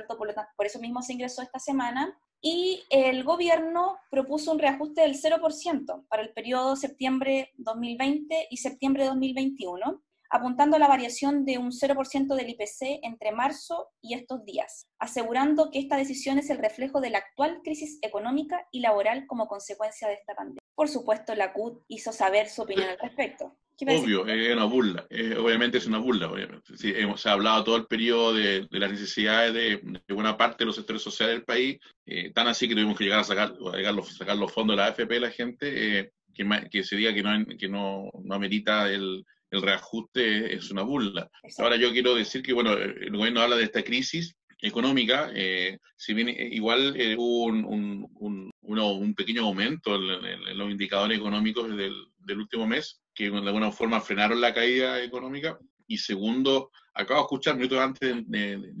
por, 0.55 0.65
eso 0.65 0.79
mismo 0.79 1.01
se 1.01 1.13
ingresó 1.13 1.41
esta 1.41 1.59
semana, 1.59 2.17
y 2.41 2.83
el 2.89 3.23
gobierno 3.23 3.97
propuso 4.11 4.51
un 4.51 4.59
reajuste 4.59 5.01
del 5.01 5.19
0% 5.19 6.07
para 6.07 6.21
el 6.21 6.33
periodo 6.33 6.75
septiembre 6.75 7.51
2020 7.57 8.47
y 8.49 8.57
septiembre 8.57 9.05
2021 9.05 10.03
apuntando 10.29 10.75
a 10.75 10.79
la 10.79 10.87
variación 10.87 11.45
de 11.45 11.57
un 11.57 11.71
0% 11.71 12.35
del 12.35 12.49
IPC 12.49 12.99
entre 13.03 13.31
marzo 13.31 13.89
y 14.01 14.13
estos 14.13 14.43
días, 14.45 14.87
asegurando 14.99 15.71
que 15.71 15.79
esta 15.79 15.97
decisión 15.97 16.37
es 16.37 16.49
el 16.49 16.57
reflejo 16.57 16.99
de 17.01 17.11
la 17.11 17.19
actual 17.19 17.61
crisis 17.63 17.97
económica 18.01 18.67
y 18.71 18.81
laboral 18.81 19.25
como 19.27 19.47
consecuencia 19.47 20.07
de 20.07 20.15
esta 20.15 20.35
pandemia. 20.35 20.66
Por 20.77 20.89
supuesto, 20.89 21.33
la 21.33 21.53
CUT 21.53 21.81
hizo 21.87 22.13
saber 22.13 22.47
su 22.49 22.61
opinión 22.61 22.87
al 22.87 22.99
respecto. 22.99 23.57
Obvio, 23.81 24.27
es 24.27 24.53
una 24.53 24.65
burla, 24.65 25.07
obviamente 25.39 25.79
es 25.79 25.87
una 25.87 25.97
burla. 25.97 26.29
Obviamente. 26.29 26.77
Sí, 26.77 26.93
hemos 26.95 27.25
hablado 27.25 27.63
todo 27.63 27.77
el 27.77 27.87
periodo 27.87 28.31
de, 28.35 28.67
las 28.69 28.91
necesidades 28.91 29.55
de, 29.55 29.99
buena 30.07 30.37
parte 30.37 30.57
de 30.59 30.67
los 30.67 30.75
sectores 30.75 31.01
sociales 31.01 31.37
del 31.37 31.45
país, 31.45 31.79
eh, 32.05 32.31
tan 32.31 32.47
así 32.47 32.67
que 32.67 32.75
tuvimos 32.75 32.95
que 32.95 33.05
llegar 33.05 33.21
a 33.21 33.23
sacar, 33.23 33.55
los, 33.57 34.15
sacar 34.15 34.37
los 34.37 34.51
fondos 34.51 34.75
de 34.75 34.83
la 34.83 34.89
AFP 34.89 35.15
de 35.15 35.19
la 35.19 35.31
gente, 35.31 35.99
eh, 35.99 36.11
que, 36.31 36.47
que, 36.69 36.83
se 36.83 36.95
diga 36.95 37.11
que 37.11 37.23
no, 37.23 37.43
que 37.57 37.67
no, 37.67 38.11
no 38.23 38.35
amerita 38.35 38.87
el, 38.87 39.25
el 39.49 39.61
reajuste 39.63 40.53
es 40.55 40.69
una 40.69 40.83
burla. 40.83 41.27
Ahora 41.57 41.75
yo 41.75 41.91
quiero 41.91 42.13
decir 42.13 42.43
que, 42.43 42.53
bueno, 42.53 42.73
el 42.73 43.17
gobierno 43.17 43.41
habla 43.41 43.55
de 43.55 43.63
esta 43.63 43.83
crisis 43.83 44.35
económica, 44.61 45.29
eh, 45.33 45.77
si 45.95 46.13
bien 46.13 46.29
eh, 46.29 46.49
igual 46.51 46.95
eh, 46.99 47.15
hubo 47.17 47.45
un, 47.45 49.13
pequeño 49.15 49.43
aumento 49.43 49.95
en, 49.95 50.57
los 50.57 50.69
indicadores 50.69 51.17
económicos 51.17 51.75
del, 51.75 52.37
último 52.37 52.67
mes, 52.67 53.01
que 53.13 53.29
de 53.29 53.37
alguna 53.37 53.71
forma 53.71 54.01
frenaron 54.01 54.41
la 54.41 54.53
caída 54.53 55.01
económica. 55.01 55.57
Y 55.87 55.97
segundo, 55.97 56.71
acabo 56.93 57.21
de 57.21 57.23
escuchar 57.23 57.55
minutos 57.55 57.79
antes 57.79 58.15
de, 58.27 58.73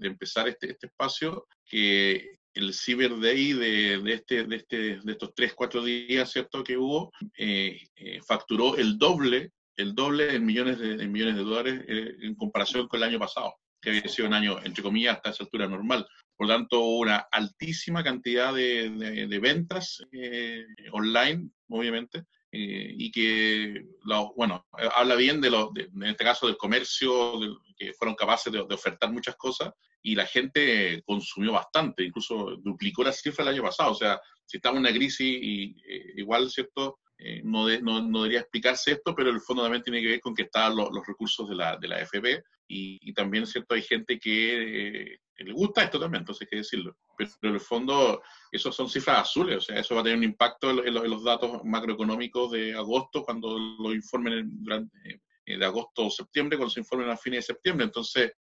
empezar 0.00 0.48
este, 0.48 0.72
este, 0.72 0.86
espacio 0.86 1.46
que 1.66 2.38
el 2.54 2.72
Cyber 2.72 3.20
Day 3.20 3.52
de, 3.52 3.98
de, 3.98 4.12
este, 4.14 4.44
de, 4.44 4.56
este, 4.56 4.76
de 5.00 5.12
estos 5.12 5.34
tres, 5.34 5.54
cuatro 5.54 5.84
días, 5.84 6.32
¿cierto?, 6.32 6.64
que 6.64 6.76
hubo, 6.76 7.12
facturó 8.26 8.76
el 8.76 8.98
doble 8.98 9.52
el 9.76 9.94
doble 9.94 10.34
en 10.34 10.46
millones 10.46 10.78
de, 10.78 11.06
millones 11.08 11.36
de 11.36 11.42
dólares 11.42 11.84
eh, 11.88 12.16
en 12.22 12.34
comparación 12.34 12.86
con 12.88 12.98
el 12.98 13.08
año 13.08 13.18
pasado, 13.18 13.54
que 13.84 13.90
había 13.90 14.08
sido 14.08 14.26
un 14.26 14.34
año, 14.34 14.58
entre 14.64 14.82
comillas, 14.82 15.16
hasta 15.16 15.30
esa 15.30 15.44
altura 15.44 15.68
normal. 15.68 16.06
Por 16.36 16.48
lo 16.48 16.54
tanto, 16.54 16.80
una 16.80 17.28
altísima 17.30 18.02
cantidad 18.02 18.52
de, 18.52 18.90
de, 19.28 19.38
ventas 19.38 20.02
eh, 20.10 20.64
online, 20.90 21.50
obviamente, 21.68 22.24
eh, 22.50 22.94
y 22.96 23.12
que, 23.12 23.84
bueno, 24.36 24.66
habla 24.96 25.14
bien 25.14 25.40
de, 25.40 25.50
lo, 25.50 25.72
en 25.76 26.02
este 26.04 26.24
caso 26.24 26.46
del 26.46 26.56
comercio, 26.56 27.38
que 27.76 27.92
fueron 27.92 28.16
capaces 28.16 28.52
de, 28.52 28.60
ofertar 28.60 29.12
muchas 29.12 29.36
cosas, 29.36 29.72
y 30.02 30.14
la 30.14 30.26
gente 30.26 31.02
consumió 31.06 31.52
bastante, 31.52 32.04
incluso 32.04 32.56
duplicó 32.56 33.04
la 33.04 33.12
cifra 33.12 33.44
del 33.44 33.54
año 33.54 33.62
pasado. 33.62 33.92
O 33.92 33.94
sea, 33.94 34.20
si 34.44 34.56
estamos 34.56 34.78
en 34.78 34.86
una 34.86 34.92
crisis, 34.92 35.20
y, 35.20 35.76
igual, 36.16 36.50
¿cierto? 36.50 36.98
Eh, 37.16 37.42
no, 37.44 37.68
no, 37.80 38.22
debería 38.22 38.40
explicarse 38.40 38.92
esto, 38.92 39.14
pero 39.14 39.30
el 39.30 39.40
fondo 39.40 39.62
también 39.62 39.82
tiene 39.84 40.02
que 40.02 40.08
ver 40.08 40.20
con 40.20 40.34
que 40.34 40.42
están 40.42 40.76
los, 40.76 40.90
recursos 41.06 41.48
de 41.48 41.54
la, 41.54 41.76
de 41.76 41.88
la 41.88 42.00
FP 42.00 42.42
y, 42.66 43.12
también, 43.12 43.46
¿cierto? 43.46 43.74
Hay 43.74 43.82
gente 43.82 44.18
que, 44.18 45.18
le 45.36 45.52
gusta 45.52 45.82
esto 45.82 45.98
también, 45.98 46.22
entonces 46.22 46.42
hay 46.42 46.50
que 46.50 46.56
decirlo. 46.56 46.96
Pero, 47.16 47.30
en 47.42 47.54
el 47.54 47.60
fondo, 47.60 48.22
esos 48.50 48.74
son 48.74 48.88
cifras 48.88 49.20
azules, 49.20 49.56
o 49.56 49.60
sea, 49.60 49.78
eso 49.78 49.94
va 49.94 50.00
a 50.00 50.04
tener 50.04 50.18
un 50.18 50.24
impacto 50.24 50.70
en, 50.70 50.94
los 50.94 51.24
datos 51.24 51.62
macroeconómicos 51.64 52.52
de 52.52 52.74
agosto 52.74 53.22
cuando 53.24 53.58
lo 53.58 53.92
informen 53.92 54.48
durante, 54.62 55.20
eh, 55.46 55.58
de 55.58 55.64
agosto 55.64 56.06
o 56.06 56.10
septiembre, 56.10 56.56
cuando 56.56 56.72
se 56.72 56.80
informen 56.80 57.10
a 57.10 57.16
fines 57.16 57.40
de 57.40 57.54
septiembre. 57.54 57.84
Entonces, 57.84 58.32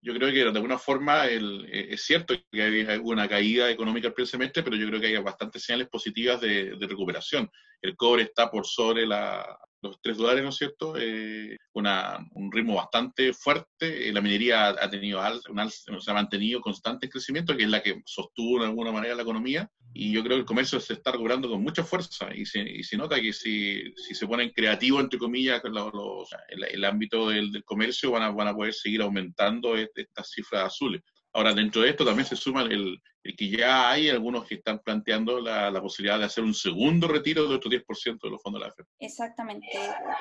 yo 0.00 0.14
creo 0.14 0.32
que 0.32 0.44
de 0.44 0.48
alguna 0.48 0.78
forma 0.78 1.26
el, 1.26 1.66
eh, 1.70 1.88
es 1.90 2.02
cierto 2.02 2.34
que 2.50 2.62
hay 2.62 3.00
una 3.02 3.28
caída 3.28 3.70
económica 3.70 4.08
el 4.08 4.14
primer 4.14 4.28
semestre, 4.28 4.62
pero 4.62 4.76
yo 4.76 4.86
creo 4.88 5.00
que 5.00 5.08
hay 5.08 5.16
bastantes 5.18 5.62
señales 5.62 5.88
positivas 5.88 6.40
de, 6.40 6.76
de 6.76 6.86
recuperación. 6.86 7.50
El 7.82 7.96
cobre 7.96 8.22
está 8.22 8.50
por 8.50 8.66
sobre 8.66 9.06
la, 9.06 9.58
los 9.82 10.00
3 10.02 10.16
dólares, 10.16 10.42
¿no 10.42 10.50
es 10.50 10.56
cierto? 10.56 10.94
Eh, 10.98 11.56
una, 11.72 12.18
un 12.32 12.50
ritmo 12.50 12.74
bastante 12.74 13.32
fuerte. 13.32 14.08
Eh, 14.08 14.12
la 14.12 14.20
minería 14.20 14.68
ha 14.68 14.90
tenido 14.90 15.20
un 15.48 15.70
se 15.70 16.10
ha 16.10 16.14
mantenido 16.14 16.60
constante 16.60 17.08
crecimiento, 17.08 17.56
que 17.56 17.64
es 17.64 17.68
la 17.68 17.82
que 17.82 18.02
sostuvo 18.04 18.60
de 18.60 18.66
alguna 18.66 18.92
manera 18.92 19.14
la 19.14 19.22
economía. 19.22 19.70
Y 19.94 20.12
yo 20.12 20.22
creo 20.22 20.36
que 20.36 20.40
el 20.40 20.46
comercio 20.46 20.80
se 20.80 20.94
está 20.94 21.12
recuperando 21.12 21.48
con 21.48 21.62
mucha 21.62 21.82
fuerza 21.82 22.34
y 22.34 22.44
se, 22.44 22.60
y 22.60 22.82
se 22.82 22.96
nota 22.96 23.20
que 23.20 23.32
si, 23.32 23.94
si 23.96 24.14
se 24.14 24.26
ponen 24.26 24.50
creativos, 24.50 25.02
entre 25.02 25.18
comillas, 25.18 25.62
los, 25.64 26.28
el, 26.48 26.84
ámbito 26.84 27.28
del, 27.28 27.50
del, 27.50 27.64
comercio, 27.64 28.10
van 28.10 28.22
a, 28.22 28.30
van 28.30 28.48
a 28.48 28.54
poder 28.54 28.74
seguir 28.74 29.00
aumentando 29.00 29.76
estas 29.76 30.30
cifras 30.30 30.66
azules. 30.66 31.02
Ahora, 31.32 31.54
dentro 31.54 31.82
de 31.82 31.90
esto 31.90 32.04
también 32.04 32.26
se 32.26 32.36
suma 32.36 32.62
el, 32.62 33.00
que 33.36 33.48
ya 33.48 33.90
hay 33.90 34.08
algunos 34.08 34.46
que 34.46 34.56
están 34.56 34.78
planteando 34.80 35.40
la, 35.40 35.72
posibilidad 35.80 36.18
de 36.18 36.24
hacer 36.24 36.44
un 36.44 36.54
segundo 36.54 37.08
retiro 37.08 37.48
de 37.48 37.54
otro 37.54 37.70
10% 37.70 38.20
de 38.20 38.30
los 38.30 38.42
fondos 38.42 38.60
de 38.60 38.66
la 38.66 38.72
AFP. 38.72 38.84
Exactamente. 38.98 39.68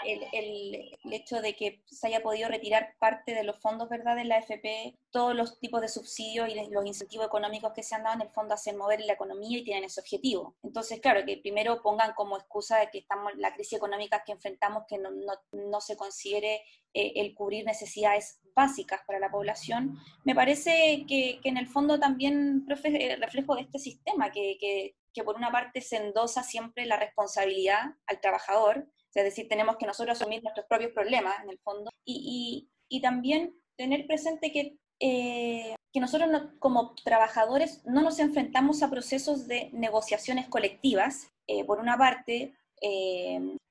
El, 0.05 0.23
el, 0.33 1.13
hecho 1.13 1.41
de 1.41 1.55
que 1.55 1.81
se 1.85 2.07
haya 2.07 2.21
podido 2.21 2.47
retirar 2.49 2.95
parte 2.99 3.33
de 3.33 3.43
los 3.43 3.59
fondos 3.59 3.89
¿verdad? 3.89 4.15
de 4.15 4.25
la 4.25 4.37
AFP, 4.37 4.95
todos 5.11 5.35
los 5.35 5.59
tipos 5.59 5.81
de 5.81 5.87
subsidios 5.87 6.49
y 6.49 6.55
los 6.69 6.85
incentivos 6.85 7.25
económicos 7.27 7.73
que 7.73 7.83
se 7.83 7.95
han 7.95 8.03
dado 8.03 8.15
en 8.15 8.21
el 8.21 8.29
fondo 8.29 8.53
hacen 8.53 8.77
mover 8.77 9.01
la 9.01 9.13
economía 9.13 9.57
y 9.57 9.63
tienen 9.63 9.85
ese 9.85 10.01
objetivo. 10.01 10.55
Entonces, 10.63 10.99
claro, 10.99 11.25
que 11.25 11.37
primero 11.37 11.81
pongan 11.81 12.13
como 12.13 12.37
excusa 12.37 12.79
de 12.79 12.89
que 12.91 12.99
estamos 12.99 13.31
la 13.37 13.53
crisis 13.53 13.77
económica 13.77 14.23
que 14.25 14.33
enfrentamos 14.33 14.83
que 14.87 14.97
no, 14.97 15.09
no, 15.11 15.33
no 15.51 15.81
se 15.81 15.97
considere 15.97 16.61
eh, 16.93 17.13
el 17.17 17.35
cubrir 17.35 17.63
necesidades 17.65 18.39
básicas 18.55 19.01
para 19.05 19.19
la 19.19 19.29
población, 19.29 19.99
me 20.23 20.33
parece 20.33 21.05
que, 21.07 21.39
que 21.43 21.49
en 21.49 21.57
el 21.57 21.67
fondo 21.67 21.99
también, 21.99 22.65
profe, 22.65 22.96
eh, 22.99 23.15
reflejo 23.17 23.55
de 23.55 23.61
este 23.61 23.79
sistema, 23.79 24.31
que, 24.31 24.57
que, 24.59 24.95
que, 25.13 25.23
por 25.23 25.35
una 25.35 25.51
parte 25.51 25.81
se 25.81 25.97
endosa 25.97 26.43
siempre 26.43 26.85
la 26.85 26.97
responsabilidad 26.97 27.95
al 28.05 28.19
trabajador, 28.21 28.87
es 29.13 29.23
decir, 29.23 29.47
tenemos 29.47 29.77
que 29.77 29.87
nosotros 29.87 30.19
asumir 30.19 30.43
nuestros 30.43 30.67
propios 30.67 30.91
problemas 30.91 31.43
en 31.43 31.49
el 31.49 31.59
fondo, 31.59 31.89
y, 32.05 32.69
y, 32.89 32.97
y 32.97 33.01
también 33.01 33.55
tener 33.75 34.05
presente 34.05 34.51
que, 34.51 34.77
eh, 34.99 35.75
que 35.91 35.99
nosotros 35.99 36.29
como 36.59 36.93
trabajadores 37.03 37.83
no 37.85 38.01
nos 38.01 38.19
enfrentamos 38.19 38.83
a 38.83 38.89
procesos 38.89 39.47
de 39.47 39.69
negociaciones 39.73 40.47
colectivas, 40.47 41.31
eh, 41.47 41.63
por 41.65 41.79
una 41.79 41.97
parte, 41.97 42.53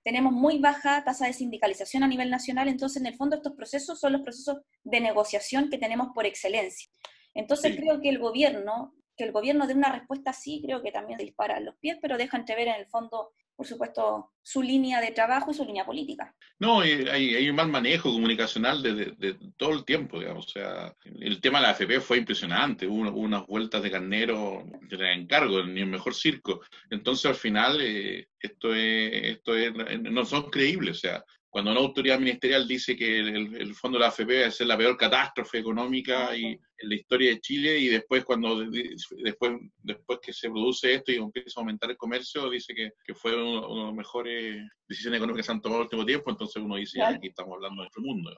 tenemos 0.02 0.32
muy 0.32 0.58
baja 0.58 1.04
tasa 1.04 1.26
de 1.26 1.32
sindicalización 1.32 2.02
a 2.02 2.08
nivel 2.08 2.28
nacional, 2.28 2.66
entonces 2.66 3.00
en 3.00 3.06
el 3.06 3.14
fondo 3.14 3.36
estos 3.36 3.52
procesos 3.52 4.00
son 4.00 4.14
los 4.14 4.22
procesos 4.22 4.58
de 4.82 5.00
negociación 5.00 5.70
que 5.70 5.78
tenemos 5.78 6.08
por 6.12 6.26
excelencia. 6.26 6.88
Entonces 7.36 7.76
creo 7.76 8.00
que 8.00 8.08
el 8.08 8.18
gobierno 8.18 8.94
que 9.16 9.24
el 9.24 9.32
gobierno 9.32 9.66
dé 9.66 9.74
una 9.74 9.92
respuesta 9.92 10.30
así, 10.30 10.60
creo 10.64 10.82
que 10.82 10.92
también 10.92 11.18
se 11.18 11.24
dispara 11.24 11.60
los 11.60 11.76
pies, 11.76 11.98
pero 12.00 12.16
deja 12.16 12.36
entrever 12.36 12.68
en 12.68 12.74
el 12.74 12.86
fondo, 12.86 13.32
por 13.54 13.66
supuesto, 13.66 14.32
su 14.42 14.62
línea 14.62 15.00
de 15.00 15.12
trabajo 15.12 15.50
y 15.50 15.54
su 15.54 15.64
línea 15.64 15.86
política. 15.86 16.34
No, 16.58 16.80
hay, 16.80 17.06
hay 17.08 17.48
un 17.48 17.56
mal 17.56 17.68
manejo 17.68 18.12
comunicacional 18.12 18.82
de, 18.82 19.36
todo 19.56 19.72
el 19.72 19.84
tiempo, 19.84 20.20
digamos. 20.20 20.46
O 20.46 20.48
sea, 20.48 20.94
el 21.04 21.40
tema 21.40 21.58
de 21.58 21.62
la 21.64 21.70
AFP 21.70 22.00
fue 22.00 22.18
impresionante, 22.18 22.86
hubo, 22.86 23.10
unas 23.10 23.46
vueltas 23.46 23.82
de 23.82 23.90
carnero 23.90 24.64
de 24.88 25.12
encargo, 25.12 25.62
ni 25.64 25.80
el 25.80 25.86
mejor 25.86 26.14
circo. 26.14 26.60
Entonces, 26.90 27.26
al 27.26 27.34
final, 27.34 27.80
eh, 27.80 28.28
esto, 28.38 28.74
es, 28.74 29.36
esto 29.36 29.56
es, 29.56 29.72
no 30.00 30.24
son 30.24 30.50
creíbles. 30.50 30.98
O 30.98 31.00
sea, 31.00 31.24
cuando 31.56 31.70
una 31.70 31.80
autoridad 31.80 32.18
ministerial 32.18 32.68
dice 32.68 32.94
que 32.94 33.18
el, 33.18 33.74
fondo 33.74 33.96
de 33.96 34.02
la 34.02 34.08
AFP 34.08 34.42
va 34.42 34.46
a 34.48 34.50
ser 34.50 34.66
la 34.66 34.76
peor 34.76 34.94
catástrofe 34.94 35.56
económica 35.56 36.36
y, 36.36 36.48
en 36.48 36.60
la 36.82 36.94
historia 36.94 37.30
de 37.30 37.40
Chile 37.40 37.78
y 37.78 37.88
después 37.88 38.26
cuando 38.26 38.60
después 38.60 39.52
después 39.78 40.18
que 40.20 40.34
se 40.34 40.50
produce 40.50 40.92
esto 40.92 41.12
y 41.12 41.16
empieza 41.16 41.58
a 41.58 41.62
aumentar 41.62 41.90
el 41.90 41.96
comercio 41.96 42.50
dice 42.50 42.74
que, 42.74 42.90
que 43.02 43.14
fue 43.14 43.34
una 43.34 43.68
de 43.68 43.84
las 43.86 43.94
mejores 43.94 44.68
decisiones 44.86 45.16
económicas 45.16 45.46
que 45.46 45.46
se 45.46 45.52
han 45.52 45.62
tomado 45.62 45.80
en 45.80 45.84
el 45.84 45.86
último 45.86 46.04
tiempo, 46.04 46.30
entonces 46.30 46.62
uno 46.62 46.76
dice, 46.76 47.02
aquí 47.02 47.28
estamos 47.28 47.54
hablando 47.54 47.80
de 47.80 47.84
nuestro 47.84 48.02
mundo. 48.02 48.36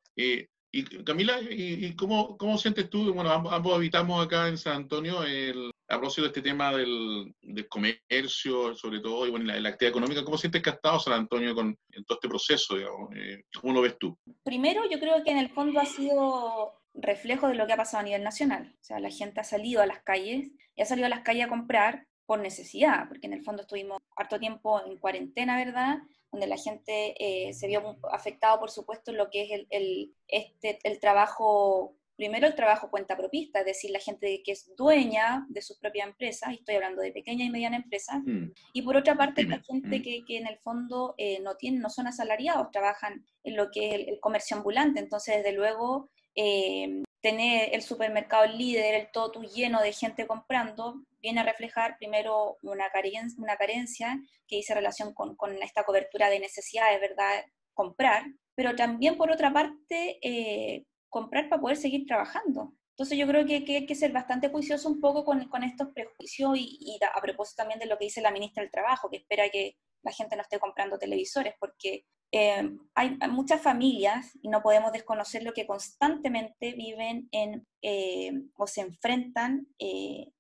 Y 0.71 0.85
Camila, 1.05 1.41
¿y, 1.41 1.95
cómo, 1.97 2.37
cómo, 2.37 2.59
sientes 2.59 2.91
tú? 2.91 3.13
Bueno, 3.15 3.31
ambos, 3.31 3.75
habitamos 3.75 4.25
acá 4.25 4.49
en 4.49 4.59
San 4.59 4.77
Antonio, 4.77 5.23
el, 5.23 5.71
a 5.89 5.97
propósito 5.97 6.23
de 6.23 6.29
este 6.29 6.43
tema 6.43 6.73
del, 6.73 7.35
comercio, 7.69 8.75
sobre 8.75 9.01
todo, 9.01 9.27
y 9.27 9.31
bueno, 9.31 9.47
la, 9.47 9.59
la, 9.61 9.71
actividad 9.71 9.91
económica, 9.91 10.25
¿cómo 10.25 10.37
sientes 10.37 10.63
que 10.63 10.71
ha 10.71 10.75
estado 10.75 10.99
San 11.01 11.15
Antonio 11.15 11.55
con, 11.55 11.75
todo 12.07 12.19
este 12.19 12.29
proceso? 12.29 12.77
Digamos? 12.77 13.11
Eh, 13.17 13.45
¿Cómo 13.61 13.73
lo 13.73 13.81
ves 13.81 13.99
tú? 13.99 14.19
Primero, 14.45 14.83
yo 14.91 15.01
creo 15.01 15.25
que 15.25 15.31
en 15.31 15.39
el 15.39 15.49
fondo 15.49 15.81
ha 15.81 15.87
sido 15.87 16.75
reflejo 16.95 17.49
de 17.49 17.55
lo 17.55 17.67
que 17.67 17.73
ha 17.73 17.79
pasado 17.79 18.01
a 18.01 18.05
nivel 18.05 18.23
nacional. 18.23 18.75
O 18.75 18.85
sea, 18.85 19.01
la 19.01 19.11
gente 19.11 19.41
ha 19.41 19.45
salido 19.45 19.81
a 19.81 19.87
las 19.87 20.03
calles 20.03 20.51
y 20.77 20.83
ha 20.83 20.87
salido 20.87 21.07
a 21.07 21.11
las 21.11 21.23
calles 21.23 21.47
a 21.47 21.49
comprar 21.49 22.07
por 22.27 22.41
necesidad, 22.41 23.09
porque 23.09 23.27
en 23.27 23.33
el 23.33 23.43
fondo 23.43 23.63
estuvimos 23.63 23.99
harto 24.15 24.39
tiempo 24.39 24.85
en 24.85 24.99
cuarentena, 24.99 25.57
¿verdad? 25.57 25.99
Donde 26.31 26.47
la 26.47 26.57
gente 26.57 27.15
eh, 27.19 27.53
se 27.55 27.67
vio 27.67 27.99
afectado, 28.13 28.61
por 28.61 28.71
supuesto, 28.71 29.11
en 29.11 29.17
lo 29.17 29.31
que 29.31 29.43
es 29.45 29.51
el, 29.53 29.67
el, 29.71 30.15
este, 30.29 30.79
el 30.85 31.01
trabajo 31.01 31.99
primero 32.19 32.49
el 32.49 32.57
trabajo 32.57 32.91
cuenta 32.91 33.17
propista, 33.17 33.61
es 33.61 33.65
decir, 33.65 33.93
la 33.93 34.01
gente 34.01 34.43
que 34.45 34.51
es 34.51 34.75
dueña 34.77 35.47
de 35.49 35.63
su 35.63 35.79
propia 35.79 36.03
empresa, 36.03 36.51
y 36.51 36.57
estoy 36.57 36.75
hablando 36.75 37.01
de 37.01 37.13
pequeña 37.13 37.45
y 37.45 37.51
mediana 37.51 37.77
empresa, 37.77 38.19
mm. 38.19 38.53
y 38.73 38.83
por 38.83 38.97
otra 38.97 39.17
parte 39.17 39.45
la 39.45 39.61
gente 39.61 40.01
mm. 40.01 40.03
que, 40.03 40.25
que, 40.27 40.37
en 40.37 40.49
el 40.49 40.59
fondo 40.59 41.15
eh, 41.17 41.39
no, 41.41 41.55
tienen, 41.55 41.81
no 41.81 41.89
son 41.89 42.09
asalariados, 42.09 42.73
trabajan 42.73 43.25
en 43.45 43.57
lo 43.57 43.71
que 43.71 43.89
es 43.91 44.09
el, 44.09 44.19
comercio 44.19 44.57
ambulante, 44.57 44.99
entonces 44.99 45.37
desde 45.37 45.53
luego 45.53 46.11
eh, 46.35 47.05
tener 47.21 47.75
el 47.75 47.83
supermercado 47.83 48.47
líder, 48.47 48.95
el 48.95 49.11
todo 49.11 49.43
lleno 49.43 49.81
de 49.81 49.93
gente 49.93 50.27
comprando, 50.27 51.03
viene 51.21 51.41
a 51.41 51.45
reflejar 51.45 51.97
primero 51.99 52.59
una 52.63 52.91
carencia, 52.91 53.43
una 53.43 53.57
carencia 53.57 54.21
que 54.47 54.57
dice 54.57 54.75
relación 54.75 55.13
con, 55.15 55.37
con 55.37 55.61
esta 55.63 55.85
cobertura 55.85 56.31
de 56.31 56.41
necesidades, 56.41 57.01
¿verdad? 57.01 57.45
Comprar, 57.75 58.25
pero 58.55 58.75
también 58.75 59.17
por 59.17 59.31
otra 59.31 59.53
parte 59.53 60.19
eh, 60.23 60.85
comprar 61.09 61.49
para 61.49 61.61
poder 61.61 61.77
seguir 61.77 62.07
trabajando. 62.07 62.73
Entonces 62.91 63.17
yo 63.17 63.29
creo 63.29 63.47
que, 63.47 63.77
hay 63.77 63.87
que 63.87 63.95
ser 63.95 64.11
bastante 64.11 64.49
juicioso 64.49 64.89
un 64.89 65.01
poco 65.01 65.25
con, 65.25 65.49
con 65.49 65.63
estos 65.63 65.89
prejuicios 65.95 66.57
y, 66.57 66.99
a 67.01 67.21
propósito 67.21 67.63
también 67.63 67.79
de 67.79 67.87
lo 67.87 67.97
que 67.97 68.07
dice 68.07 68.21
la 68.21 68.33
ministra 68.33 68.63
del 68.63 68.73
Trabajo, 68.73 69.09
que 69.09 69.19
espera 69.19 69.49
que 69.51 69.77
la 70.03 70.11
gente 70.11 70.35
no 70.35 70.43
esté 70.43 70.59
comprando 70.59 70.99
televisores, 70.99 71.55
porque 71.61 72.05
eh, 72.33 72.71
hay, 72.95 73.17
muchas 73.31 73.61
familias, 73.63 74.39
y 74.43 74.49
no 74.49 74.63
podemos 74.63 74.93
desconocer 74.93 75.43
lo 75.43 75.53
que 75.53 75.67
constantemente 75.67 76.73
viven 76.73 77.29
en, 77.33 77.67
eh, 77.83 78.33
o 78.57 78.67
se 78.67 78.83
enfrentan 78.83 79.67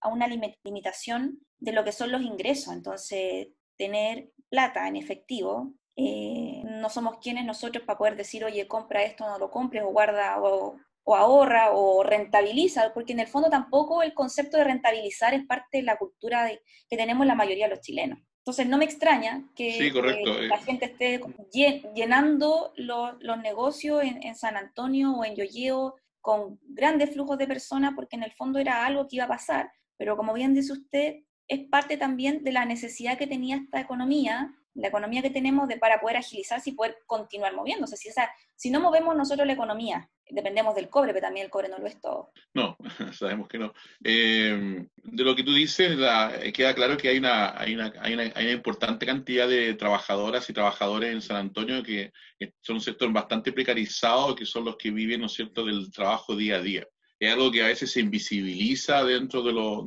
a 0.00 0.08
una 0.08 0.26
limitación 0.26 1.40
de 1.58 1.72
lo 1.72 1.84
que 1.84 1.92
son 1.92 2.12
los 2.12 2.22
ingresos. 2.22 2.74
Entonces, 2.74 3.48
tener 3.76 4.30
plata 4.50 4.88
en 4.88 4.96
efectivo 4.96 5.72
eh, 6.00 6.62
no 6.64 6.88
somos 6.90 7.18
quienes 7.18 7.44
nosotros 7.44 7.82
para 7.84 7.98
poder 7.98 8.16
decir, 8.16 8.44
oye, 8.44 8.68
compra 8.68 9.02
esto, 9.02 9.26
no 9.26 9.36
lo 9.36 9.50
compres, 9.50 9.82
o 9.82 9.88
guarda, 9.88 10.40
o, 10.40 10.76
ahorra, 11.06 11.72
o 11.72 12.04
rentabiliza, 12.04 12.92
porque 12.94 13.14
en 13.14 13.20
el 13.20 13.26
fondo 13.26 13.50
tampoco 13.50 14.02
el 14.02 14.14
concepto 14.14 14.58
de 14.58 14.64
rentabilizar 14.64 15.34
es 15.34 15.44
parte 15.44 15.78
de 15.78 15.82
la 15.82 15.96
cultura 15.96 16.48
que 16.88 16.96
tenemos 16.96 17.26
la 17.26 17.34
mayoría 17.34 17.64
de 17.66 17.74
los 17.74 17.80
chilenos. 17.80 18.20
Entonces 18.38 18.68
no 18.68 18.78
me 18.78 18.84
extraña 18.84 19.44
que, 19.54 19.90
la 19.92 20.56
eh. 20.56 20.62
gente 20.64 20.86
esté 20.86 21.20
llenando 21.94 22.72
los 22.76 23.38
negocios 23.42 24.02
en, 24.02 24.34
San 24.34 24.56
Antonio 24.56 25.12
o 25.12 25.24
en 25.24 25.36
Yoyeo 25.36 25.96
con 26.20 26.58
grandes 26.62 27.12
flujos 27.12 27.38
de 27.38 27.46
personas, 27.46 27.92
porque 27.94 28.16
en 28.16 28.22
el 28.22 28.32
fondo 28.32 28.58
era 28.58 28.86
algo 28.86 29.06
que 29.06 29.16
iba 29.16 29.26
a 29.26 29.28
pasar, 29.28 29.70
pero 29.96 30.16
como 30.16 30.32
bien 30.32 30.54
dice 30.54 30.72
usted, 30.72 31.16
es 31.46 31.68
parte 31.68 31.96
también 31.96 32.44
de 32.44 32.52
la 32.52 32.64
necesidad 32.64 33.18
que 33.18 33.26
tenía 33.26 33.56
esta 33.56 33.80
economía 33.80 34.54
la 34.78 34.88
economía 34.88 35.22
que 35.22 35.30
tenemos 35.30 35.68
de, 35.68 35.76
para 35.76 36.00
poder 36.00 36.16
agilizarse 36.16 36.70
y 36.70 36.74
poder 36.74 36.98
continuar 37.06 37.54
moviéndose. 37.54 37.96
Si, 37.96 38.10
si 38.54 38.70
no 38.70 38.80
movemos 38.80 39.16
nosotros 39.16 39.46
la 39.46 39.52
economía, 39.52 40.08
dependemos 40.30 40.74
del 40.74 40.88
cobre, 40.88 41.12
pero 41.12 41.26
también 41.26 41.46
el 41.46 41.50
cobre 41.50 41.68
no 41.68 41.78
lo 41.78 41.86
es 41.86 42.00
todo. 42.00 42.30
No, 42.54 42.76
sabemos 43.12 43.48
que 43.48 43.58
no. 43.58 43.72
Eh, 44.04 44.86
de 44.96 45.24
lo 45.24 45.34
que 45.34 45.42
tú 45.42 45.52
dices, 45.52 45.96
queda 46.54 46.74
claro 46.74 46.96
que 46.96 47.08
hay 47.08 47.18
una, 47.18 47.58
hay, 47.58 47.74
una, 47.74 47.92
hay, 48.00 48.14
una, 48.14 48.22
hay 48.34 48.44
una 48.44 48.52
importante 48.52 49.06
cantidad 49.06 49.48
de 49.48 49.74
trabajadoras 49.74 50.48
y 50.48 50.52
trabajadores 50.52 51.12
en 51.12 51.22
San 51.22 51.36
Antonio 51.36 51.82
que 51.82 52.12
son 52.60 52.76
un 52.76 52.82
sector 52.82 53.12
bastante 53.12 53.52
precarizado, 53.52 54.34
que 54.34 54.46
son 54.46 54.64
los 54.64 54.76
que 54.76 54.90
viven, 54.90 55.20
¿no 55.20 55.26
es 55.26 55.32
cierto?, 55.32 55.64
del 55.64 55.90
trabajo 55.90 56.36
día 56.36 56.56
a 56.56 56.62
día 56.62 56.86
es 57.20 57.32
algo 57.32 57.50
que 57.50 57.62
a 57.62 57.66
veces 57.66 57.90
se 57.90 58.00
invisibiliza 58.00 59.02
dentro 59.04 59.42
de 59.42 59.52
lo, 59.52 59.84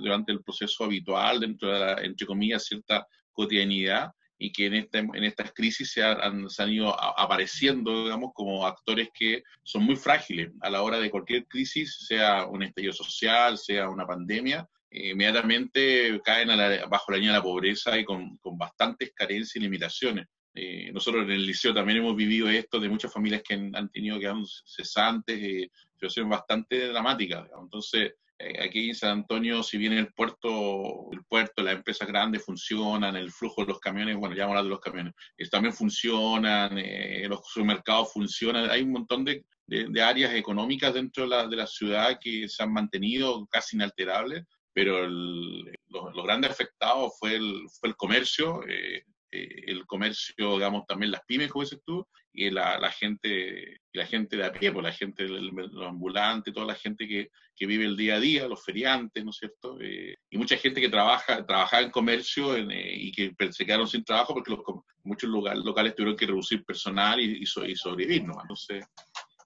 durante 0.00 0.32
el 0.32 0.42
proceso 0.42 0.84
habitual, 0.84 1.40
dentro 1.40 1.72
de 1.72 1.78
la, 1.78 1.92
entre 2.02 2.26
comillas, 2.26 2.66
cierta 2.66 3.06
cotidianidad 3.32 4.10
y 4.38 4.50
que 4.50 4.66
en, 4.66 4.74
este, 4.74 4.98
en 4.98 5.24
estas 5.24 5.52
crisis 5.52 5.92
se 5.92 6.02
han, 6.02 6.50
se 6.50 6.62
han, 6.62 6.72
ido 6.72 6.94
apareciendo, 7.00 8.04
digamos, 8.04 8.32
como 8.34 8.66
actores 8.66 9.08
que 9.14 9.42
son 9.62 9.84
muy 9.84 9.96
frágiles 9.96 10.50
a 10.60 10.70
la 10.70 10.82
hora 10.82 10.98
de 10.98 11.10
cualquier 11.10 11.46
crisis, 11.46 12.06
sea 12.06 12.46
un 12.46 12.62
estallido 12.64 12.92
social, 12.92 13.56
sea 13.56 13.88
una 13.88 14.06
pandemia, 14.06 14.66
eh, 14.90 15.10
inmediatamente 15.10 16.20
caen 16.24 16.48
bajo 16.90 17.12
la 17.12 17.18
línea 17.18 17.32
de 17.32 17.38
la 17.38 17.44
pobreza 17.44 17.96
y 17.98 18.04
con, 18.04 18.36
con 18.38 18.58
bastantes 18.58 19.12
carencias 19.14 19.56
y 19.56 19.60
limitaciones. 19.60 20.26
Eh, 20.54 20.90
nosotros 20.92 21.24
en 21.24 21.30
el 21.30 21.46
liceo 21.46 21.72
también 21.72 21.98
hemos 21.98 22.14
vivido 22.14 22.48
esto 22.48 22.78
de 22.78 22.90
muchas 22.90 23.12
familias 23.12 23.42
que 23.42 23.54
han, 23.54 23.88
tenido 23.90 24.20
que 24.20 24.30
cesantes, 24.66 25.38
eh, 25.42 25.70
situaciones 26.02 26.30
bastante 26.30 26.88
dramáticas. 26.88 27.48
Entonces, 27.60 28.14
eh, 28.38 28.60
aquí 28.60 28.88
en 28.88 28.94
San 28.94 29.10
Antonio, 29.10 29.62
si 29.62 29.78
bien 29.78 29.92
el 29.92 30.12
puerto, 30.12 31.12
el 31.12 31.24
puerto, 31.28 31.62
las 31.62 31.74
empresas 31.74 32.08
grandes 32.08 32.44
funcionan, 32.44 33.14
el 33.14 33.30
flujo 33.30 33.62
de 33.62 33.68
los 33.68 33.78
camiones, 33.78 34.16
bueno, 34.16 34.34
ya 34.34 34.44
hablar 34.44 34.64
de 34.64 34.70
los 34.70 34.80
camiones, 34.80 35.14
también 35.50 35.72
funcionan, 35.72 36.76
eh, 36.76 37.26
los 37.28 37.40
supermercados 37.46 38.12
funcionan, 38.12 38.68
hay 38.70 38.82
un 38.82 38.92
montón 38.92 39.24
de, 39.24 39.44
de, 39.66 40.02
áreas 40.02 40.34
económicas 40.34 40.92
dentro 40.92 41.24
de 41.24 41.30
la, 41.30 41.46
de 41.46 41.56
la, 41.56 41.66
ciudad 41.66 42.18
que 42.20 42.48
se 42.48 42.62
han 42.62 42.72
mantenido 42.72 43.46
casi 43.46 43.76
inalterables, 43.76 44.44
pero 44.74 45.06
los, 45.06 46.14
los, 46.14 46.24
grandes 46.24 46.50
afectados 46.50 47.12
fue 47.18 47.36
el, 47.36 47.66
fue 47.78 47.90
el 47.90 47.96
comercio, 47.96 48.62
eh, 48.68 49.04
eh, 49.32 49.64
el 49.66 49.86
comercio, 49.86 50.54
digamos, 50.54 50.86
también 50.86 51.10
las 51.10 51.22
pymes, 51.26 51.50
como 51.50 51.64
dices 51.64 51.80
tú, 51.86 52.06
y 52.34 52.50
la, 52.50 52.90
gente 52.90 53.78
la 53.94 54.06
gente 54.06 54.36
de 54.36 54.44
a 54.44 54.52
pie, 54.52 54.72
pues 54.72 54.84
la 54.84 54.92
gente, 54.92 55.26
los 55.26 55.86
ambulantes, 55.86 56.52
toda 56.52 56.66
la 56.66 56.74
gente 56.74 57.08
que, 57.08 57.30
que, 57.56 57.66
vive 57.66 57.84
el 57.84 57.96
día 57.96 58.16
a 58.16 58.20
día, 58.20 58.46
los 58.46 58.62
feriantes, 58.62 59.24
¿no 59.24 59.30
es 59.30 59.36
cierto? 59.38 59.78
Eh, 59.80 60.16
y 60.30 60.36
mucha 60.38 60.56
gente 60.56 60.80
que 60.80 60.90
trabaja, 60.90 61.46
trabajaba 61.46 61.82
en 61.82 61.90
comercio 61.90 62.56
eh, 62.56 62.94
y 62.94 63.12
que 63.12 63.34
se 63.50 63.64
quedaron 63.64 63.88
sin 63.88 64.04
trabajo 64.04 64.34
porque 64.34 64.50
los, 64.50 64.60
muchos 65.02 65.30
locales 65.30 65.94
tuvieron 65.94 66.16
que 66.16 66.26
reducir 66.26 66.62
personal 66.64 67.18
y, 67.18 67.42
y, 67.42 67.76
sobrevivir, 67.76 68.24
¿no? 68.24 68.34
Entonces, 68.40 68.84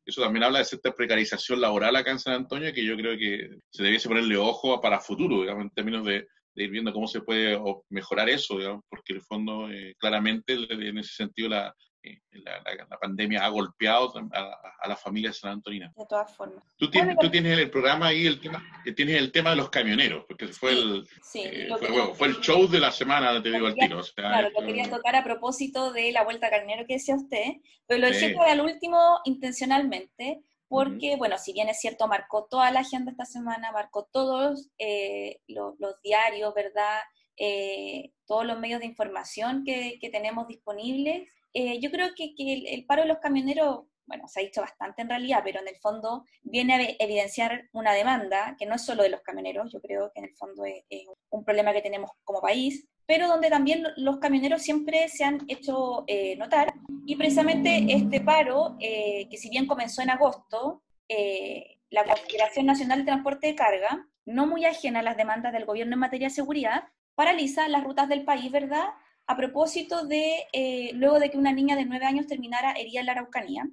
eso 0.04 0.22
también 0.22 0.44
habla 0.44 0.60
de 0.60 0.64
cierta 0.64 0.92
precarización 0.92 1.60
laboral 1.60 1.94
acá 1.94 2.10
en 2.10 2.18
San 2.18 2.34
Antonio 2.34 2.72
que 2.72 2.84
yo 2.84 2.96
creo 2.96 3.16
que 3.16 3.58
se 3.70 3.82
debiese 3.82 4.08
ponerle 4.08 4.36
ojo 4.36 4.80
para 4.80 5.00
futuro, 5.00 5.40
digamos, 5.40 5.64
en 5.64 5.70
términos 5.70 6.04
de, 6.04 6.26
de 6.56 6.64
ir 6.64 6.70
viendo 6.70 6.92
cómo 6.92 7.06
se 7.06 7.20
puede 7.20 7.58
mejorar 7.90 8.28
eso, 8.28 8.58
digamos, 8.58 8.82
porque 8.88 9.12
en 9.12 9.16
el 9.16 9.22
fondo, 9.22 9.70
eh, 9.70 9.94
claramente, 9.98 10.54
en 10.54 10.98
ese 10.98 11.14
sentido, 11.14 11.50
la, 11.50 11.74
eh, 12.02 12.18
la, 12.30 12.62
la, 12.88 12.98
pandemia 12.98 13.44
ha 13.44 13.48
golpeado 13.48 14.12
a, 14.32 14.58
a, 14.80 14.88
la 14.88 14.96
familia 14.96 15.32
san 15.32 15.52
Antonina. 15.52 15.92
De 15.94 16.06
todas 16.08 16.34
formas. 16.34 16.64
Tú 16.76 16.88
tienes, 16.88 17.16
tú 17.20 17.30
tienes 17.30 17.58
el 17.58 17.70
programa 17.70 18.06
ahí, 18.06 18.26
el 18.26 18.40
tema, 18.40 18.64
eh, 18.86 18.92
tienes 18.92 19.16
el 19.16 19.30
tema 19.32 19.50
de 19.50 19.56
los 19.56 19.68
camioneros, 19.68 20.24
porque 20.26 20.48
fue, 20.48 20.72
el, 20.72 21.06
fue, 21.20 22.14
fue, 22.14 22.28
el 22.28 22.40
show 22.40 22.66
de 22.66 22.80
la 22.80 22.90
semana, 22.90 23.42
te 23.42 23.50
digo 23.50 23.66
al 23.66 23.74
tiro. 23.74 24.00
claro, 24.14 24.48
lo 24.58 24.66
quería 24.66 24.88
tocar 24.88 25.14
a 25.14 25.24
propósito 25.24 25.92
de 25.92 26.10
la 26.12 26.24
vuelta 26.24 26.48
camionero 26.48 26.86
que 26.86 26.94
decía 26.94 27.16
usted, 27.16 27.54
pero 27.86 28.00
lo 28.00 28.08
dije 28.08 28.34
al 28.48 28.60
último 28.62 29.20
intencionalmente, 29.24 30.40
porque, 30.68 31.16
bueno, 31.16 31.38
si 31.38 31.52
bien 31.52 31.68
es 31.68 31.80
cierto, 31.80 32.08
marcó 32.08 32.46
toda 32.50 32.70
la 32.70 32.80
agenda 32.80 33.12
esta 33.12 33.24
semana, 33.24 33.70
marcó 33.72 34.04
todos 34.04 34.68
eh, 34.78 35.40
los, 35.46 35.76
diarios, 36.02 36.52
¿verdad? 36.54 37.00
Eh, 37.36 38.12
todos 38.26 38.44
los 38.44 38.58
medios 38.58 38.80
de 38.80 38.86
información 38.86 39.62
que, 39.64 39.98
tenemos 40.10 40.48
disponibles. 40.48 41.28
Eh, 41.52 41.78
yo 41.80 41.90
creo 41.90 42.08
que, 42.16 42.34
el, 42.36 42.84
paro 42.86 43.02
de 43.02 43.08
los 43.08 43.18
camioneros, 43.18 43.84
bueno, 44.06 44.28
se 44.28 44.40
ha 44.40 44.42
dicho 44.42 44.60
bastante 44.60 45.02
en 45.02 45.08
realidad, 45.08 45.42
pero 45.44 45.60
en 45.60 45.68
el 45.68 45.76
fondo 45.76 46.24
viene 46.42 46.74
a 46.74 47.04
evidenciar 47.04 47.68
una 47.72 47.92
demanda 47.92 48.56
que 48.58 48.66
no 48.66 48.74
es 48.74 48.84
solo 48.84 49.02
de 49.02 49.10
los 49.10 49.22
camioneros, 49.22 49.72
yo 49.72 49.80
creo 49.80 50.10
que 50.12 50.20
en 50.20 50.26
el 50.26 50.36
fondo 50.36 50.64
es 50.64 51.06
un 51.30 51.44
problema 51.44 51.72
que 51.72 51.82
tenemos 51.82 52.10
como 52.24 52.40
país, 52.40 52.86
pero 53.06 53.28
donde 53.28 53.48
también 53.48 53.86
los 53.96 54.18
camioneros 54.18 54.62
siempre 54.62 55.08
se 55.08 55.24
han 55.24 55.44
hecho 55.48 56.04
eh, 56.08 56.36
notar. 56.36 56.74
Y 57.06 57.14
precisamente 57.16 57.86
este 57.88 58.20
paro, 58.20 58.76
eh, 58.80 59.28
que 59.30 59.36
si 59.36 59.48
bien 59.48 59.66
comenzó 59.66 60.02
en 60.02 60.10
agosto, 60.10 60.82
eh, 61.08 61.78
la 61.90 62.04
Confederación 62.04 62.66
Nacional 62.66 62.98
de 62.98 63.04
Transporte 63.04 63.46
de 63.46 63.54
Carga, 63.54 64.08
no 64.24 64.46
muy 64.46 64.64
ajena 64.64 65.00
a 65.00 65.04
las 65.04 65.16
demandas 65.16 65.52
del 65.52 65.64
gobierno 65.64 65.94
en 65.94 66.00
materia 66.00 66.26
de 66.26 66.34
seguridad, 66.34 66.84
paraliza 67.14 67.68
las 67.68 67.84
rutas 67.84 68.08
del 68.08 68.24
país, 68.24 68.50
¿verdad? 68.50 68.86
A 69.28 69.36
propósito 69.36 70.04
de, 70.04 70.90
luego 70.94 71.20
de 71.20 71.30
que 71.30 71.38
una 71.38 71.52
niña 71.52 71.76
de 71.76 71.84
nueve 71.84 72.06
años 72.06 72.26
terminara 72.26 72.72
herida 72.72 73.00
en 73.00 73.06
la 73.06 73.12
Araucanía. 73.12 73.68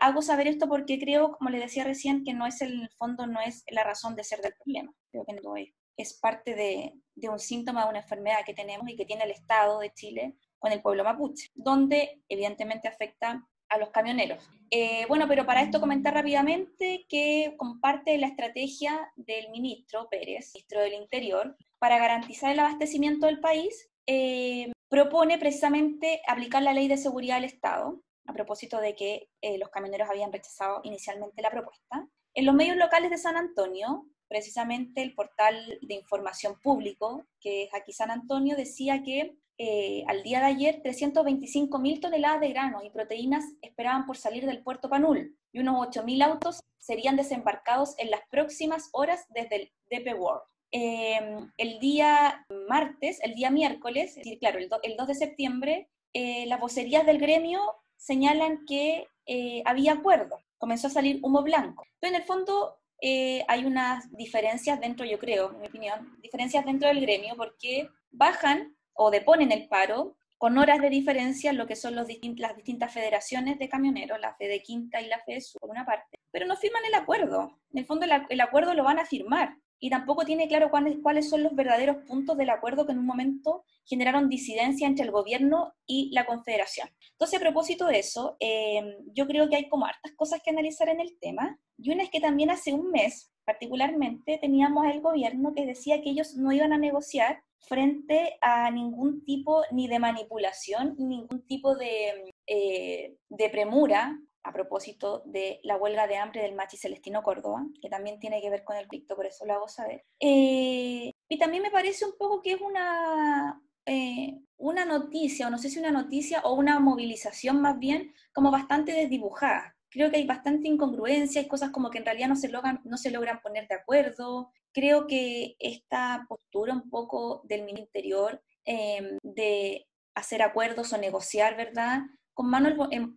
Hago 0.00 0.20
saber 0.20 0.46
esto 0.46 0.68
porque 0.68 0.98
creo, 0.98 1.32
como 1.32 1.50
le 1.50 1.58
decía 1.58 1.84
recién, 1.84 2.24
que 2.24 2.34
no 2.34 2.46
es 2.46 2.60
el 2.60 2.88
fondo, 2.98 3.26
no 3.26 3.40
es 3.40 3.64
la 3.70 3.84
razón 3.84 4.14
de 4.14 4.24
ser 4.24 4.40
del 4.40 4.54
problema. 4.54 4.92
Creo 5.10 5.24
que 5.24 5.34
no 5.34 5.56
es 5.56 5.68
es 5.96 6.14
parte 6.14 6.54
de, 6.54 7.28
un 7.28 7.38
síntoma 7.38 7.84
de 7.84 7.90
una 7.90 8.00
enfermedad 8.00 8.44
que 8.44 8.54
tenemos 8.54 8.88
y 8.88 8.96
que 8.96 9.04
tiene 9.04 9.24
el 9.24 9.30
Estado 9.30 9.78
de 9.78 9.92
Chile 9.92 10.36
con 10.58 10.72
el 10.72 10.82
pueblo 10.82 11.04
mapuche, 11.04 11.50
donde 11.54 12.22
evidentemente 12.28 12.88
afecta 12.88 13.46
a 13.68 13.78
los 13.78 13.90
camioneros. 13.90 14.42
Eh, 14.70 15.04
bueno, 15.08 15.26
pero 15.28 15.46
para 15.46 15.62
esto 15.62 15.80
comentar 15.80 16.14
rápidamente 16.14 17.06
que 17.08 17.54
comparte 17.56 18.18
la 18.18 18.26
estrategia 18.26 19.12
del 19.16 19.50
ministro 19.50 20.08
Pérez, 20.10 20.52
ministro 20.54 20.80
del 20.80 20.94
Interior, 20.94 21.56
para 21.78 21.98
garantizar 21.98 22.52
el 22.52 22.58
abastecimiento 22.58 23.26
del 23.26 23.40
país, 23.40 23.90
eh, 24.06 24.72
propone 24.88 25.38
precisamente 25.38 26.20
aplicar 26.26 26.62
la 26.62 26.74
ley 26.74 26.88
de 26.88 26.96
seguridad 26.96 27.36
del 27.36 27.44
Estado, 27.44 28.02
a 28.26 28.32
propósito 28.32 28.80
de 28.80 28.94
que 28.94 29.28
eh, 29.40 29.58
los 29.58 29.68
camioneros 29.68 30.08
habían 30.08 30.32
rechazado 30.32 30.80
inicialmente 30.84 31.42
la 31.42 31.50
propuesta. 31.50 32.08
En 32.34 32.46
los 32.46 32.54
medios 32.54 32.76
locales 32.76 33.10
de 33.10 33.18
San 33.18 33.36
Antonio, 33.36 34.06
precisamente 34.28 35.02
el 35.02 35.14
portal 35.14 35.78
de 35.82 35.94
información 35.94 36.58
público, 36.60 37.26
que 37.40 37.64
es 37.64 37.74
aquí 37.74 37.92
San 37.92 38.10
Antonio, 38.10 38.56
decía 38.56 39.02
que 39.02 39.36
eh, 39.56 40.02
al 40.08 40.24
día 40.24 40.40
de 40.40 40.46
ayer 40.46 40.82
325 40.82 41.78
mil 41.78 42.00
toneladas 42.00 42.40
de 42.40 42.48
granos 42.48 42.84
y 42.84 42.90
proteínas 42.90 43.44
esperaban 43.62 44.04
por 44.04 44.16
salir 44.16 44.46
del 44.46 44.64
puerto 44.64 44.88
Panul 44.88 45.38
y 45.52 45.60
unos 45.60 45.76
8 45.86 46.02
mil 46.02 46.22
autos 46.22 46.60
serían 46.78 47.14
desembarcados 47.16 47.94
en 47.98 48.10
las 48.10 48.20
próximas 48.30 48.88
horas 48.92 49.26
desde 49.28 49.56
el 49.56 49.72
DP 49.90 50.18
World. 50.18 50.42
Em, 50.72 51.52
el 51.56 51.78
día 51.78 52.44
martes, 52.68 53.20
el 53.22 53.34
día 53.34 53.50
miércoles, 53.50 54.10
es 54.10 54.16
decir, 54.16 54.40
claro, 54.40 54.58
el, 54.58 54.96
2 54.96 55.06
de 55.06 55.14
septiembre, 55.14 55.88
eh, 56.12 56.46
las 56.46 56.58
vocerías 56.58 57.06
del 57.06 57.18
gremio 57.18 57.60
señalan 57.96 58.64
que 58.66 59.06
eh, 59.26 59.62
había 59.64 59.92
acuerdo, 59.92 60.38
comenzó 60.58 60.88
a 60.88 60.90
salir 60.90 61.18
humo 61.22 61.42
blanco. 61.42 61.84
Pero 62.00 62.14
en 62.14 62.20
el 62.20 62.26
fondo 62.26 62.76
eh, 63.00 63.44
hay 63.48 63.64
unas 63.64 64.10
diferencias 64.16 64.80
dentro, 64.80 65.04
yo 65.04 65.18
creo, 65.18 65.52
en 65.52 65.60
mi 65.60 65.66
opinión, 65.66 66.16
diferencias 66.22 66.64
dentro 66.64 66.88
del 66.88 67.00
gremio 67.00 67.34
porque 67.36 67.88
bajan 68.10 68.76
o 68.94 69.10
deponen 69.10 69.52
el 69.52 69.68
paro 69.68 70.16
con 70.38 70.58
horas 70.58 70.80
de 70.80 70.90
diferencia 70.90 71.50
en 71.50 71.56
lo 71.56 71.66
que 71.66 71.76
son 71.76 71.94
las 71.94 72.06
distintas 72.06 72.92
federaciones 72.92 73.58
de 73.58 73.68
camioneros, 73.68 74.20
la 74.20 74.34
Fede 74.34 74.62
Quinta 74.62 75.00
y 75.00 75.06
la 75.06 75.18
Fede 75.20 75.40
Sur, 75.40 75.60
por 75.60 75.70
una 75.70 75.86
parte, 75.86 76.18
pero 76.30 76.46
no 76.46 76.56
firman 76.56 76.84
el 76.86 76.94
acuerdo. 76.94 77.58
En 77.72 77.78
el 77.78 77.86
fondo 77.86 78.04
el, 78.28 78.40
acuerdo 78.40 78.74
lo 78.74 78.84
van 78.84 78.98
a 78.98 79.06
firmar 79.06 79.56
y 79.78 79.90
tampoco 79.90 80.24
tiene 80.24 80.48
claro 80.48 80.70
cuáles, 80.70 80.96
cuáles 81.02 81.28
son 81.28 81.42
los 81.42 81.54
verdaderos 81.54 81.98
puntos 82.06 82.36
del 82.36 82.50
acuerdo 82.50 82.86
que 82.86 82.92
en 82.92 82.98
un 82.98 83.06
momento 83.06 83.64
generaron 83.84 84.28
disidencia 84.28 84.86
entre 84.86 85.04
el 85.04 85.10
gobierno 85.10 85.72
y 85.86 86.10
la 86.12 86.26
confederación. 86.26 86.88
Entonces, 87.12 87.38
a 87.38 87.42
propósito 87.42 87.86
de 87.86 87.98
eso, 87.98 88.36
eh, 88.40 88.96
yo 89.12 89.26
creo 89.26 89.48
que 89.48 89.56
hay 89.56 89.68
como 89.68 89.86
hartas 89.86 90.12
cosas 90.16 90.40
que 90.42 90.50
analizar 90.50 90.88
en 90.88 91.00
el 91.00 91.18
tema, 91.20 91.58
y 91.78 91.90
una 91.90 92.02
es 92.02 92.10
que 92.10 92.20
también 92.20 92.50
hace 92.50 92.72
un 92.72 92.90
mes, 92.90 93.32
particularmente, 93.44 94.38
teníamos 94.38 94.86
el 94.86 95.00
gobierno 95.00 95.52
que 95.54 95.66
decía 95.66 96.00
que 96.00 96.10
ellos 96.10 96.34
no 96.34 96.52
iban 96.52 96.72
a 96.72 96.78
negociar 96.78 97.42
frente 97.60 98.36
a 98.40 98.70
ningún 98.70 99.24
tipo 99.24 99.62
ni 99.70 99.88
de 99.88 99.98
manipulación, 99.98 100.94
ningún 100.98 101.46
tipo 101.46 101.74
de, 101.74 102.32
eh, 102.46 103.16
de 103.28 103.50
premura 103.50 104.18
a 104.44 104.52
propósito 104.52 105.22
de 105.24 105.58
la 105.62 105.76
huelga 105.76 106.06
de 106.06 106.16
hambre 106.16 106.42
del 106.42 106.54
Machi 106.54 106.76
Celestino 106.76 107.22
Córdoba, 107.22 107.66
que 107.80 107.88
también 107.88 108.20
tiene 108.20 108.40
que 108.42 108.50
ver 108.50 108.62
con 108.62 108.76
el 108.76 108.88
picto, 108.88 109.16
por 109.16 109.26
eso 109.26 109.46
lo 109.46 109.54
hago 109.54 109.68
saber. 109.68 110.04
Eh, 110.20 111.10
y 111.28 111.38
también 111.38 111.62
me 111.62 111.70
parece 111.70 112.04
un 112.04 112.16
poco 112.18 112.42
que 112.42 112.52
es 112.52 112.60
una, 112.60 113.62
eh, 113.86 114.38
una 114.58 114.84
noticia, 114.84 115.46
o 115.46 115.50
no 115.50 115.58
sé 115.58 115.70
si 115.70 115.78
una 115.78 115.90
noticia 115.90 116.42
o 116.42 116.54
una 116.54 116.78
movilización 116.78 117.60
más 117.62 117.78
bien, 117.78 118.14
como 118.34 118.50
bastante 118.50 118.92
desdibujada. 118.92 119.74
Creo 119.88 120.10
que 120.10 120.18
hay 120.18 120.26
bastante 120.26 120.68
incongruencia, 120.68 121.40
hay 121.40 121.48
cosas 121.48 121.70
como 121.70 121.90
que 121.90 121.98
en 121.98 122.04
realidad 122.04 122.28
no 122.28 122.36
se 122.36 122.48
logran, 122.48 122.80
no 122.84 122.98
se 122.98 123.10
logran 123.10 123.40
poner 123.40 123.66
de 123.68 123.76
acuerdo. 123.76 124.50
Creo 124.72 125.06
que 125.06 125.56
esta 125.58 126.26
postura 126.28 126.74
un 126.74 126.90
poco 126.90 127.42
del 127.44 127.62
Ministerio 127.62 128.28
eh, 128.66 129.18
de 129.22 129.86
hacer 130.14 130.42
acuerdos 130.42 130.92
o 130.92 130.98
negociar, 130.98 131.56
¿verdad? 131.56 132.02
Con, 132.34 132.52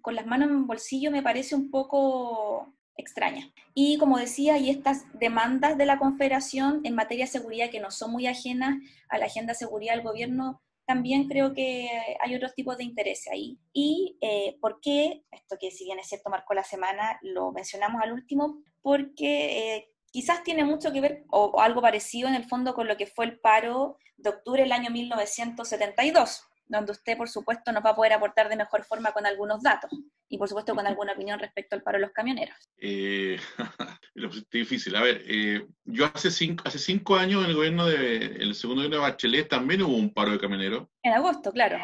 con 0.01 0.15
las 0.15 0.25
manos 0.25 0.49
en 0.49 0.67
bolsillo 0.67 1.11
me 1.11 1.23
parece 1.23 1.55
un 1.55 1.69
poco 1.69 2.73
extraña. 2.95 3.51
Y 3.73 3.97
como 3.97 4.17
decía, 4.17 4.55
hay 4.55 4.69
estas 4.69 5.05
demandas 5.19 5.77
de 5.77 5.85
la 5.85 5.99
Confederación 5.99 6.81
en 6.83 6.95
materia 6.95 7.25
de 7.25 7.31
seguridad 7.31 7.69
que 7.69 7.79
no 7.79 7.91
son 7.91 8.11
muy 8.11 8.27
ajenas 8.27 8.77
a 9.09 9.17
la 9.17 9.25
agenda 9.25 9.53
de 9.53 9.59
seguridad 9.59 9.93
del 9.93 10.03
gobierno, 10.03 10.61
también 10.87 11.27
creo 11.27 11.53
que 11.53 11.89
hay 12.21 12.33
otros 12.33 12.55
tipos 12.55 12.77
de 12.77 12.85
intereses 12.85 13.27
ahí. 13.27 13.59
¿Y 13.73 14.17
eh, 14.21 14.57
por 14.61 14.79
qué? 14.79 15.25
Esto 15.31 15.57
que 15.59 15.69
si 15.69 15.83
bien 15.83 15.99
es 15.99 16.07
cierto 16.07 16.29
marcó 16.29 16.53
la 16.53 16.63
semana, 16.63 17.19
lo 17.21 17.51
mencionamos 17.51 18.01
al 18.01 18.13
último, 18.13 18.63
porque 18.81 19.75
eh, 19.75 19.91
quizás 20.11 20.43
tiene 20.43 20.63
mucho 20.63 20.93
que 20.93 21.01
ver 21.01 21.25
o, 21.29 21.59
algo 21.59 21.81
parecido 21.81 22.29
en 22.29 22.35
el 22.35 22.45
fondo 22.45 22.73
con 22.73 22.87
lo 22.87 22.95
que 22.95 23.05
fue 23.05 23.25
el 23.25 23.37
paro 23.37 23.97
de 24.15 24.29
octubre 24.29 24.63
del 24.63 24.71
año 24.71 24.89
1972 24.89 26.41
donde 26.67 26.91
usted, 26.91 27.17
por 27.17 27.29
supuesto, 27.29 27.71
nos 27.71 27.83
va 27.83 27.91
a 27.91 27.95
poder 27.95 28.13
aportar 28.13 28.49
de 28.49 28.55
mejor 28.55 28.83
forma 28.83 29.11
con 29.11 29.25
algunos 29.25 29.63
datos 29.63 29.89
y, 30.27 30.37
por 30.37 30.47
supuesto, 30.47 30.75
con 30.75 30.85
alguna 30.85 31.13
opinión 31.13 31.39
respecto 31.39 31.75
al 31.75 31.83
paro 31.83 31.97
de 31.97 32.03
los 32.03 32.11
camioneros. 32.11 32.55
Eh, 32.77 33.39
es 34.15 34.49
difícil. 34.49 34.95
A 34.95 35.01
ver, 35.01 35.23
eh, 35.25 35.65
yo 35.85 36.05
hace 36.05 36.31
cinco, 36.31 36.63
hace 36.67 36.79
cinco 36.79 37.15
años 37.15 37.43
en 37.43 37.51
el 37.51 37.55
gobierno 37.55 37.85
de, 37.85 38.17
el 38.17 38.55
segundo 38.55 38.81
gobierno 38.81 38.97
de 38.97 39.09
Bachelet 39.09 39.47
también 39.47 39.81
hubo 39.81 39.95
un 39.95 40.13
paro 40.13 40.31
de 40.31 40.39
camioneros. 40.39 40.87
En 41.03 41.13
agosto, 41.13 41.51
claro. 41.51 41.77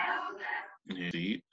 Eh, 0.89 1.10
sí. 1.12 1.43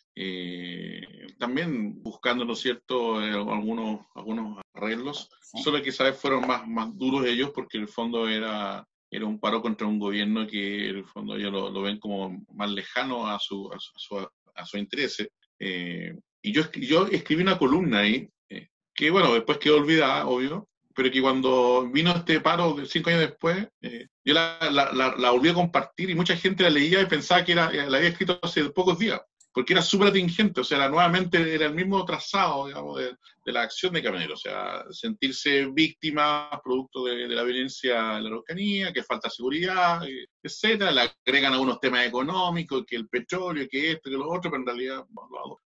también 1.39 2.03
buscando, 2.03 2.45
¿no 2.45 2.55
es 2.55 2.61
cierto?, 2.61 3.19
algunos, 3.19 4.07
algunos 4.15 4.61
arreglos, 4.75 5.31
solo 5.63 5.79
que 5.79 5.85
quizás 5.85 6.17
fueron 6.17 6.47
más, 6.47 6.67
más 6.67 6.97
duros 6.97 7.27
ellos 7.27 7.51
porque 7.55 7.77
en 7.77 7.85
el 7.85 7.89
fondo 7.89 8.29
era 8.29 8.87
era 9.11 9.27
un 9.27 9.41
paro 9.41 9.61
contra 9.61 9.87
un 9.87 9.99
gobierno 9.99 10.47
que 10.47 10.91
en 10.91 10.97
el 10.97 11.05
fondo 11.05 11.37
ellos 11.37 11.53
lo, 11.53 11.83
ven 11.83 11.99
como 11.99 12.45
más 12.55 12.71
lejano 12.71 13.27
a 13.27 13.39
su, 13.39 13.71
a 13.73 13.79
su, 13.79 14.29
a 14.55 14.65
su, 14.65 14.79
interés. 14.79 15.27
Eh, 15.59 16.15
y 16.43 16.53
yo, 16.53 16.71
yo 16.73 17.07
escribí 17.07 17.43
una 17.43 17.59
columna 17.59 18.01
ahí, 18.01 18.29
eh, 18.49 18.69
que 18.95 19.11
bueno, 19.11 19.35
después 19.35 19.59
quedó 19.59 19.77
olvidada, 19.77 20.27
obvio, 20.27 20.69
pero 20.95 21.11
que 21.11 21.21
cuando 21.21 21.89
vino 21.91 22.13
este 22.13 22.41
paro 22.41 22.77
cinco 22.87 23.11
años 23.11 23.23
después, 23.23 23.69
eh, 23.83 24.07
yo 24.25 24.35
la, 24.35 24.59
la, 24.71 25.15
la, 25.17 25.31
volví 25.31 25.49
a 25.49 25.55
compartir 25.55 26.11
y 26.11 26.15
mucha 26.15 26.37
gente 26.37 26.63
la 26.63 26.71
leía 26.71 27.01
y 27.01 27.07
pensaba 27.07 27.45
que 27.45 27.53
era, 27.53 27.73
la 27.73 27.97
había 27.97 28.11
escrito 28.11 28.39
hace 28.43 28.71
pocos 28.71 28.99
días 28.99 29.21
porque 29.53 29.73
era 29.73 29.83
súper 29.83 30.09
atingente, 30.09 30.61
o 30.61 30.65
sea, 30.65 30.89
nuevamente 30.89 31.55
era 31.55 31.67
el 31.67 31.75
mismo 31.75 32.05
trazado, 32.05 32.67
digamos, 32.69 32.99
de, 32.99 33.17
la 33.47 33.63
acción 33.63 33.93
de 33.93 34.03
Camionero, 34.03 34.35
o 34.35 34.37
sea, 34.37 34.85
sentirse 34.91 35.67
víctima 35.67 36.49
producto 36.63 37.05
de, 37.05 37.27
la 37.27 37.43
violencia 37.43 37.95
de 38.15 38.23
la 38.23 38.29
Araucanía, 38.29 38.93
que 38.93 39.03
falta 39.03 39.29
seguridad, 39.29 40.03
etcétera, 40.41 40.93
le 40.93 41.01
agregan 41.01 41.53
algunos 41.53 41.81
temas 41.81 42.07
económicos, 42.07 42.85
que 42.87 42.95
el 42.95 43.09
petróleo, 43.09 43.67
que 43.69 43.93
esto, 43.93 44.09
que 44.09 44.17
lo 44.17 44.31
otro, 44.31 44.53
pero 44.53 44.63
en 44.63 44.67
realidad 44.67 45.05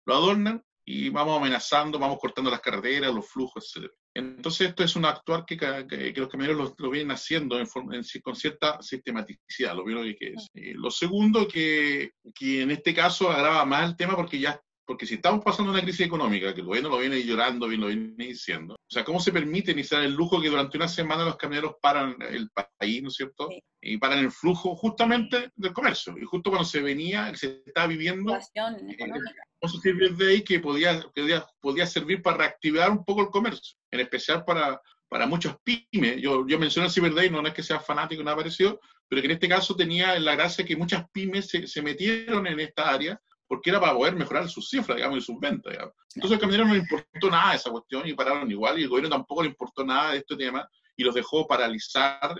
lo 0.05 0.13
adornan 0.15 0.63
y 0.85 1.09
vamos 1.09 1.37
amenazando, 1.37 1.97
vamos 1.97 2.19
cortando 2.19 2.51
las 2.51 2.61
carreteras, 2.61 3.13
los 3.13 3.27
flujos, 3.27 3.75
etc. 3.75 3.91
Entonces 4.13 4.69
esto 4.69 4.83
es 4.83 4.95
un 4.95 5.05
actuar 5.05 5.45
que, 5.45 5.57
que, 5.57 6.13
los 6.15 6.27
camioneros 6.27 6.73
lo, 6.77 6.89
vienen 6.89 7.11
haciendo 7.11 7.57
en, 7.57 7.67
con 8.21 8.35
cierta 8.35 8.81
sistematicidad, 8.81 9.75
lo 9.75 9.85
primero 9.85 10.05
que 10.19 10.33
es. 10.33 10.47
Eh, 10.53 10.73
lo 10.75 10.91
segundo, 10.91 11.47
que, 11.47 12.11
que 12.35 12.61
en 12.61 12.71
este 12.71 12.93
caso 12.93 13.31
agrava 13.31 13.63
más 13.65 13.89
el 13.89 13.95
tema 13.95 14.15
porque 14.15 14.39
ya 14.39 14.61
porque 14.85 15.05
si 15.05 15.15
estamos 15.15 15.43
pasando 15.43 15.71
una 15.71 15.81
crisis 15.81 16.05
económica, 16.05 16.53
que 16.53 16.61
el 16.61 16.67
gobierno 16.67 16.89
lo 16.89 16.99
viene 16.99 17.23
llorando, 17.23 17.67
lo 17.67 17.87
viene 17.87 18.13
diciendo, 18.17 18.75
o 18.75 18.93
sea, 18.93 19.03
¿cómo 19.03 19.19
se 19.19 19.31
permite 19.31 19.71
iniciar 19.71 20.03
el 20.03 20.13
lujo 20.13 20.41
que 20.41 20.49
durante 20.49 20.77
una 20.77 20.87
semana 20.87 21.23
los 21.23 21.37
camioneros 21.37 21.75
paran 21.81 22.15
el 22.21 22.49
país, 22.49 23.01
¿no 23.01 23.09
es 23.09 23.15
cierto? 23.15 23.49
Y 23.81 23.97
paran 23.97 24.19
el 24.19 24.31
flujo 24.31 24.75
justamente 24.75 25.51
del 25.55 25.73
comercio. 25.73 26.15
Y 26.17 26.25
justo 26.25 26.49
cuando 26.49 26.67
se 26.67 26.81
venía, 26.81 27.33
se 27.35 27.63
estaba 27.65 27.87
viviendo... 27.87 28.31
Vamos 29.61 29.75
a 29.75 29.77
decir 29.77 30.15
de 30.15 30.29
ahí 30.29 30.43
que 30.43 30.59
podía, 30.59 31.01
podía, 31.15 31.45
podía 31.61 31.85
servir 31.85 32.21
para 32.21 32.37
reactivar 32.37 32.89
un 32.89 33.05
poco 33.05 33.21
el 33.21 33.29
comercio, 33.29 33.77
en 33.91 33.99
especial 33.99 34.43
para, 34.43 34.81
para 35.07 35.27
muchos 35.27 35.55
pymes. 35.63 36.21
Yo, 36.21 36.47
yo 36.47 36.57
mencioné 36.57 36.87
el 36.87 36.93
Cyber 36.93 37.13
Day, 37.13 37.29
no 37.29 37.45
es 37.45 37.53
que 37.53 37.63
sea 37.63 37.79
fanático, 37.79 38.23
nada 38.23 38.37
parecido, 38.37 38.79
pero 39.07 39.21
que 39.21 39.27
en 39.27 39.33
este 39.33 39.49
caso 39.49 39.75
tenía 39.75 40.19
la 40.19 40.35
gracia 40.35 40.65
que 40.65 40.75
muchas 40.75 41.05
pymes 41.11 41.49
se, 41.49 41.67
se 41.67 41.81
metieron 41.81 42.47
en 42.47 42.59
esta 42.59 42.89
área 42.89 43.21
porque 43.51 43.69
era 43.69 43.81
para 43.81 43.93
poder 43.93 44.15
mejorar 44.15 44.47
sus 44.47 44.69
cifras, 44.69 44.95
digamos, 44.95 45.17
y 45.17 45.21
sus 45.21 45.37
ventas. 45.37 45.73
Entonces 46.15 46.37
al 46.37 46.39
camionero 46.39 46.69
no 46.69 46.73
le 46.73 46.79
importó 46.79 47.29
nada 47.29 47.53
esa 47.53 47.69
cuestión 47.69 48.07
y 48.07 48.13
pararon 48.13 48.49
igual, 48.49 48.79
y 48.79 48.83
el 48.83 48.87
gobierno 48.87 49.09
tampoco 49.09 49.43
le 49.43 49.49
importó 49.49 49.83
nada 49.83 50.13
de 50.13 50.19
este 50.19 50.37
tema 50.37 50.65
y 50.95 51.03
los 51.03 51.13
dejó 51.13 51.45
paralizar. 51.45 52.33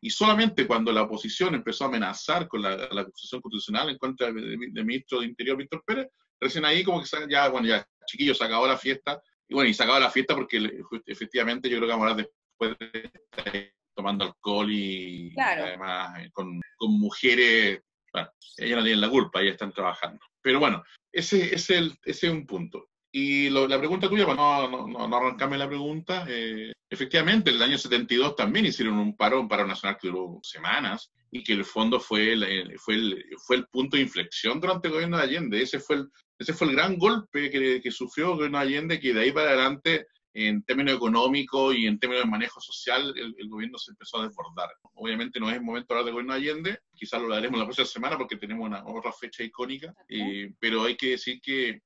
Y 0.00 0.10
solamente 0.10 0.66
cuando 0.66 0.90
la 0.90 1.02
oposición 1.02 1.54
empezó 1.54 1.84
a 1.84 1.86
amenazar 1.86 2.48
con 2.48 2.62
la, 2.62 2.76
la 2.90 3.02
acusación 3.02 3.40
constitucional 3.40 3.90
en 3.90 3.98
contra 3.98 4.26
del, 4.26 4.58
ministro 4.58 5.20
de 5.20 5.26
Interior, 5.26 5.56
Víctor 5.56 5.84
Pérez, 5.86 6.08
recién 6.40 6.64
ahí 6.64 6.82
como 6.82 7.00
que 7.00 7.08
ya, 7.28 7.48
bueno, 7.48 7.68
ya, 7.68 7.86
chiquillos, 8.04 8.36
se 8.36 8.42
acabó 8.42 8.66
la 8.66 8.76
fiesta. 8.76 9.22
Y 9.46 9.54
bueno, 9.54 9.70
y 9.70 9.74
se 9.74 9.84
acabó 9.84 10.00
la 10.00 10.10
fiesta 10.10 10.34
porque 10.34 10.82
efectivamente 11.06 11.70
yo 11.70 11.76
creo 11.76 11.86
que 11.86 11.92
vamos 11.92 12.08
a 12.08 12.10
hablar 12.10 12.26
después 12.26 12.76
de 12.92 13.08
estar 13.38 13.72
tomando 13.94 14.24
alcohol 14.24 14.68
y 14.68 15.32
además 15.38 16.18
eh, 16.18 16.30
con, 16.32 16.60
con 16.76 16.98
mujeres 16.98 17.84
bueno, 18.12 18.30
ellos 18.56 18.78
no 18.78 18.82
tienen 18.82 19.00
la 19.00 19.08
culpa, 19.10 19.40
ellos 19.40 19.52
están 19.52 19.72
trabajando. 19.72 20.20
Pero 20.42 20.60
bueno, 20.60 20.82
ese, 21.12 21.54
es 21.54 21.70
el, 21.70 21.98
ese 22.04 22.26
es 22.28 22.32
un 22.32 22.46
punto. 22.46 22.88
Y 23.12 23.50
la 23.50 23.78
pregunta 23.78 24.08
tuya, 24.08 24.24
para 24.24 24.36
no, 24.36 24.86
no, 24.86 25.08
no 25.08 25.16
arrancarme 25.16 25.58
la 25.58 25.66
pregunta, 25.66 26.26
eh, 26.28 26.72
efectivamente, 26.88 27.50
en 27.50 27.56
el 27.56 27.62
año 27.62 27.76
72 27.76 28.36
también 28.36 28.66
hicieron 28.66 28.98
un 28.98 29.16
paro, 29.16 29.40
un 29.40 29.48
paro 29.48 29.66
nacional 29.66 29.98
que 30.00 30.08
duró 30.08 30.38
semanas 30.42 31.10
y 31.32 31.42
que 31.42 31.54
el 31.54 31.64
fondo 31.64 31.98
fue 31.98 32.32
el, 32.32 32.78
fue 32.78 32.94
el, 32.94 33.24
fue 33.44 33.56
el 33.56 33.66
punto 33.66 33.96
de 33.96 34.04
inflexión 34.04 34.60
durante 34.60 34.86
el 34.86 34.94
gobierno 34.94 35.16
de 35.16 35.24
Allende. 35.24 35.60
Ese 35.60 35.80
fue 35.80 35.96
el, 35.96 36.08
ese 36.38 36.52
fue 36.52 36.68
el 36.68 36.74
gran 36.74 36.98
golpe 36.98 37.50
que, 37.50 37.80
que 37.80 37.90
sufrió 37.90 38.26
el 38.26 38.36
gobierno 38.36 38.58
de 38.58 38.64
Allende, 38.64 39.00
que 39.00 39.12
de 39.12 39.20
ahí 39.22 39.32
para 39.32 39.50
adelante 39.50 40.06
en 40.34 40.62
términos 40.62 40.94
económicos 40.94 41.74
y 41.76 41.86
en 41.86 41.98
términos 41.98 42.24
de 42.24 42.30
manejo 42.30 42.60
social, 42.60 43.14
el, 43.16 43.48
gobierno 43.48 43.78
se 43.78 43.92
empezó 43.92 44.18
a 44.18 44.28
desbordar. 44.28 44.70
Obviamente 44.94 45.40
no 45.40 45.48
es 45.48 45.56
el 45.56 45.62
momento 45.62 45.92
de 45.92 46.00
hablar 46.00 46.04
del 46.04 46.14
gobierno 46.14 46.34
de 46.34 46.40
Allende, 46.40 46.78
quizás 46.94 47.20
lo 47.20 47.34
haremos 47.34 47.58
la 47.58 47.66
próxima 47.66 47.86
semana 47.86 48.18
porque 48.18 48.36
tenemos 48.36 48.66
una 48.66 48.84
otra 48.86 49.12
fecha 49.12 49.42
icónica, 49.42 49.92
eh, 50.08 50.52
pero 50.58 50.84
hay 50.84 50.96
que 50.96 51.10
decir 51.10 51.40
que 51.40 51.80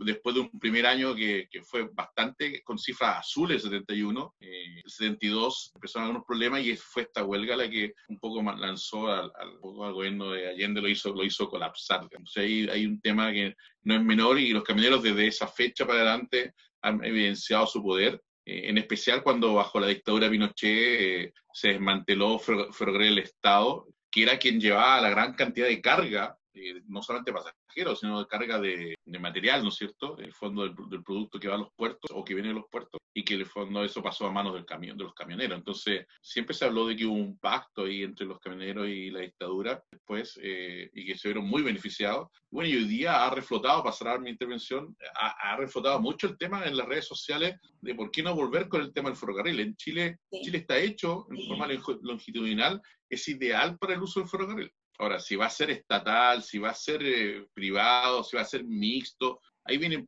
después 0.00 0.34
de 0.34 0.42
un 0.42 0.50
primer 0.58 0.86
año 0.86 1.14
que, 1.14 1.48
que 1.50 1.62
fue 1.62 1.88
bastante 1.92 2.62
con 2.62 2.78
cifras 2.78 3.18
azules, 3.18 3.62
71, 3.62 4.34
eh, 4.40 4.80
el 4.84 4.90
72 4.90 5.72
empezaron 5.74 6.06
algunos 6.06 6.26
problemas 6.26 6.64
y 6.64 6.76
fue 6.76 7.02
esta 7.02 7.24
huelga 7.24 7.56
la 7.56 7.68
que 7.68 7.94
un 8.08 8.18
poco 8.18 8.42
lanzó 8.42 9.08
al, 9.08 9.30
al, 9.36 9.58
gobierno 9.60 10.30
de 10.32 10.48
Allende, 10.48 10.80
lo 10.80 10.88
hizo, 10.88 11.12
lo 11.12 11.24
hizo 11.24 11.48
colapsar. 11.48 12.02
Entonces 12.02 12.36
ahí 12.42 12.68
hay 12.68 12.86
un 12.86 13.00
tema 13.00 13.32
que 13.32 13.54
no 13.82 13.94
es 13.94 14.02
menor 14.02 14.38
y 14.38 14.50
los 14.50 14.64
camioneros 14.64 15.02
desde 15.02 15.26
esa 15.26 15.46
fecha 15.46 15.86
para 15.86 16.00
adelante 16.00 16.54
han 16.82 17.04
evidenciado 17.04 17.66
su 17.66 17.82
poder 17.82 18.20
eh, 18.48 18.70
en 18.70 18.78
especial 18.78 19.22
cuando 19.22 19.52
bajo 19.52 19.78
la 19.78 19.88
dictadura 19.88 20.30
Pinochet 20.30 20.56
eh, 20.64 21.32
se 21.52 21.68
desmanteló 21.68 22.38
Ferrocarril 22.38 23.16
del 23.16 23.24
Estado, 23.24 23.86
que 24.10 24.22
era 24.22 24.38
quien 24.38 24.58
llevaba 24.58 25.02
la 25.02 25.10
gran 25.10 25.34
cantidad 25.34 25.66
de 25.66 25.82
carga 25.82 26.37
eh, 26.54 26.82
no 26.86 27.02
solamente 27.02 27.32
pasajeros, 27.32 28.00
sino 28.00 28.20
de 28.20 28.26
carga 28.26 28.58
de, 28.58 28.94
material, 29.20 29.62
¿no 29.62 29.68
es 29.70 29.76
cierto? 29.76 30.16
El 30.18 30.32
fondo 30.32 30.62
del, 30.62 30.74
producto 31.02 31.38
que 31.38 31.48
va 31.48 31.54
a 31.54 31.58
los 31.58 31.72
puertos 31.74 32.10
o 32.14 32.24
que 32.24 32.34
viene 32.34 32.48
de 32.48 32.54
los 32.54 32.68
puertos 32.70 33.00
y 33.14 33.24
que 33.24 33.34
el 33.34 33.46
fondo 33.46 33.84
eso 33.84 34.02
pasó 34.02 34.26
a 34.26 34.32
manos 34.32 34.54
del 34.54 34.64
camión, 34.64 34.96
de 34.96 35.04
los 35.04 35.14
camioneros. 35.14 35.58
Entonces, 35.58 36.06
siempre 36.22 36.54
se 36.54 36.64
habló 36.64 36.86
de 36.86 36.96
que 36.96 37.04
hubo 37.04 37.14
un 37.14 37.38
pacto 37.38 37.84
ahí 37.84 38.02
entre 38.02 38.26
los 38.26 38.38
camioneros 38.38 38.88
y 38.88 39.10
la 39.10 39.20
dictadura 39.20 39.82
después 39.90 40.38
eh, 40.42 40.90
y 40.94 41.06
que 41.06 41.18
se 41.18 41.28
vieron 41.28 41.46
muy 41.46 41.62
beneficiados. 41.62 42.28
Bueno, 42.50 42.70
y 42.70 42.76
hoy 42.76 42.84
día 42.84 43.24
ha 43.24 43.30
reflotado, 43.34 43.82
para 43.82 43.94
cerrar 43.94 44.20
mi 44.20 44.30
intervención, 44.30 44.96
ha, 45.14 45.56
reflotado 45.56 46.00
mucho 46.00 46.28
el 46.28 46.38
tema 46.38 46.64
en 46.64 46.76
las 46.76 46.86
redes 46.86 47.06
sociales 47.06 47.56
de 47.80 47.94
por 47.94 48.10
qué 48.10 48.22
no 48.22 48.34
volver 48.34 48.68
con 48.68 48.82
el 48.82 48.92
tema 48.92 49.08
del 49.08 49.18
ferrocarril. 49.18 49.60
En 49.60 49.76
Chile, 49.76 50.18
Chile 50.42 50.58
está 50.58 50.78
hecho 50.78 51.26
en 51.30 51.46
forma 51.46 51.68
longitudinal, 52.02 52.80
es 53.08 53.26
ideal 53.28 53.76
para 53.78 53.94
el 53.94 54.02
uso 54.02 54.20
del 54.20 54.28
ferrocarril. 54.28 54.72
Ahora, 54.98 55.20
si 55.20 55.36
va 55.36 55.46
a 55.46 55.50
ser 55.50 55.70
estatal, 55.70 56.42
si 56.42 56.58
va 56.58 56.70
a 56.70 56.74
ser 56.74 57.02
eh, 57.02 57.46
privado, 57.54 58.24
si 58.24 58.36
va 58.36 58.42
a 58.42 58.46
ser 58.46 58.64
mixto, 58.64 59.40
ahí 59.64 59.78
vienen, 59.78 60.04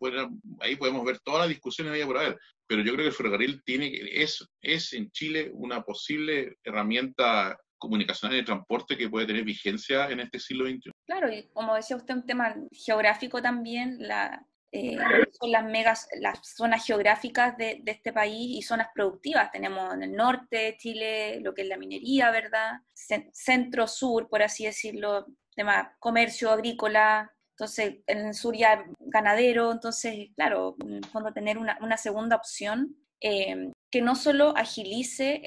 ahí 0.60 0.76
podemos 0.76 1.04
ver 1.04 1.20
todas 1.20 1.40
las 1.40 1.48
discusiones 1.48 1.92
que 1.92 2.00
hay 2.00 2.06
por 2.06 2.18
haber. 2.18 2.38
Pero 2.66 2.82
yo 2.82 2.92
creo 2.92 3.04
que 3.04 3.08
el 3.08 3.14
ferrocarril 3.14 3.62
tiene 3.64 3.92
es, 4.12 4.46
es 4.60 4.92
en 4.92 5.10
Chile 5.10 5.50
una 5.54 5.82
posible 5.82 6.56
herramienta 6.64 7.58
comunicacional 7.78 8.36
de 8.36 8.44
transporte 8.44 8.96
que 8.96 9.08
puede 9.08 9.26
tener 9.26 9.44
vigencia 9.44 10.10
en 10.10 10.20
este 10.20 10.38
siglo 10.38 10.66
XXI. 10.66 10.90
Claro, 11.06 11.32
y 11.32 11.48
como 11.52 11.74
decía 11.74 11.96
usted, 11.96 12.14
un 12.14 12.26
tema 12.26 12.54
geográfico 12.72 13.40
también, 13.40 13.96
la, 13.98 14.46
eh, 14.72 14.96
son 15.32 15.50
las 15.50 15.64
megas, 15.64 16.08
las 16.20 16.38
zonas 16.42 16.86
geográficas 16.86 17.56
de, 17.56 17.82
este 17.86 18.12
país 18.12 18.56
y 18.56 18.62
zonas 18.62 18.88
productivas. 18.94 19.50
Tenemos 19.50 19.92
en 19.94 20.02
el 20.02 20.14
norte 20.14 20.56
de 20.56 20.76
Chile 20.76 21.40
lo 21.40 21.54
que 21.54 21.62
es 21.62 21.68
la 21.68 21.76
minería, 21.76 22.30
¿verdad? 22.30 22.80
Centro-sur, 23.32 24.28
por 24.28 24.42
así 24.42 24.66
decirlo, 24.66 25.26
tema 25.56 25.96
comercio 25.98 26.50
agrícola, 26.50 27.32
entonces 27.54 27.96
en 28.06 28.28
el 28.28 28.34
sur 28.34 28.56
ya 28.56 28.84
ganadero, 29.00 29.72
entonces, 29.72 30.28
claro, 30.36 30.76
en 30.84 30.96
el 30.96 31.06
fondo 31.06 31.32
tener 31.32 31.58
una, 31.58 31.76
una 31.80 31.96
segunda 31.96 32.36
opción 32.36 32.96
eh, 33.20 33.72
que 33.90 34.00
no 34.00 34.14
solo 34.14 34.56
agilice 34.56 35.42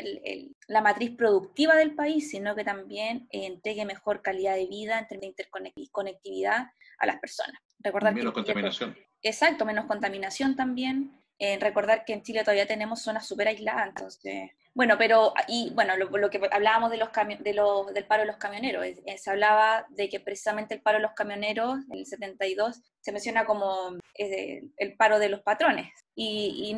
la 0.68 0.82
matriz 0.82 1.12
productiva 1.16 1.76
del 1.76 1.96
país, 1.96 2.30
sino 2.30 2.56
que 2.56 2.66
también 2.66 3.26
entregue 3.32 3.86
mejor 3.86 4.22
calidad 4.22 4.56
de 4.56 4.68
vida 4.68 5.00
en 5.00 5.08
términos 5.08 5.36
de 5.36 5.44
interconectividad 5.44 6.68
a 7.00 7.06
las 7.06 7.20
personas. 7.20 7.56
Recordar 7.80 8.14
menos 8.14 8.34
contaminación. 8.34 8.96
Exacto, 9.24 9.66
menos 9.66 9.86
contaminación 9.86 10.56
también. 10.56 11.12
Eh, 11.40 11.58
recordar 11.60 12.06
que 12.06 12.14
en 12.14 12.22
Chile 12.22 12.42
todavía 12.42 12.68
tenemos 12.68 13.02
zonas 13.02 13.28
súper 13.28 13.48
aisladas, 13.48 13.88
entonces, 13.88 14.52
bueno, 14.76 14.98
pero, 14.98 15.34
y 15.48 15.72
bueno, 15.74 15.98
lo, 15.98 16.30
que 16.30 16.40
hablábamos 16.52 16.92
de 16.92 16.98
los 16.98 17.10
de 17.12 17.94
del 17.94 18.06
paro 18.06 18.22
de 18.22 18.28
los 18.28 18.38
camioneros, 18.38 18.86
se 19.18 19.30
hablaba 19.30 19.86
de 19.90 20.10
que 20.10 20.20
precisamente 20.20 20.76
el 20.76 20.82
paro 20.82 21.00
de 21.00 21.04
los 21.04 21.14
camioneros, 21.14 21.80
en 21.92 21.98
el 21.98 22.06
72, 22.06 22.82
se 23.02 23.12
menciona 23.12 23.46
como 23.46 23.98
eh, 24.18 24.64
el 24.78 24.96
paro 24.96 25.20
de 25.20 25.30
los 25.30 25.42
patrones, 25.42 25.92
y, 26.16 26.78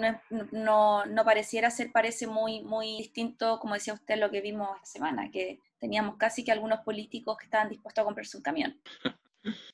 no, 0.52 1.06
no, 1.06 1.26
pareciera 1.26 1.70
ser, 1.70 1.92
parece 1.92 2.26
muy, 2.26 2.64
muy 2.64 2.98
distinto, 2.98 3.60
como 3.60 3.74
decía 3.74 3.94
usted, 3.94 4.18
lo 4.18 4.32
que 4.32 4.42
vimos 4.42 4.70
esta 4.78 4.86
semana, 4.86 5.30
que 5.32 5.60
teníamos 5.80 6.16
casi 6.18 6.44
que 6.44 6.54
algunos 6.54 6.80
políticos 6.80 7.38
que 7.38 7.46
estaban 7.46 7.70
dispuestos 7.70 8.02
a 8.02 8.06
comprarse 8.06 8.38
un 8.38 8.44
camión. 8.44 8.82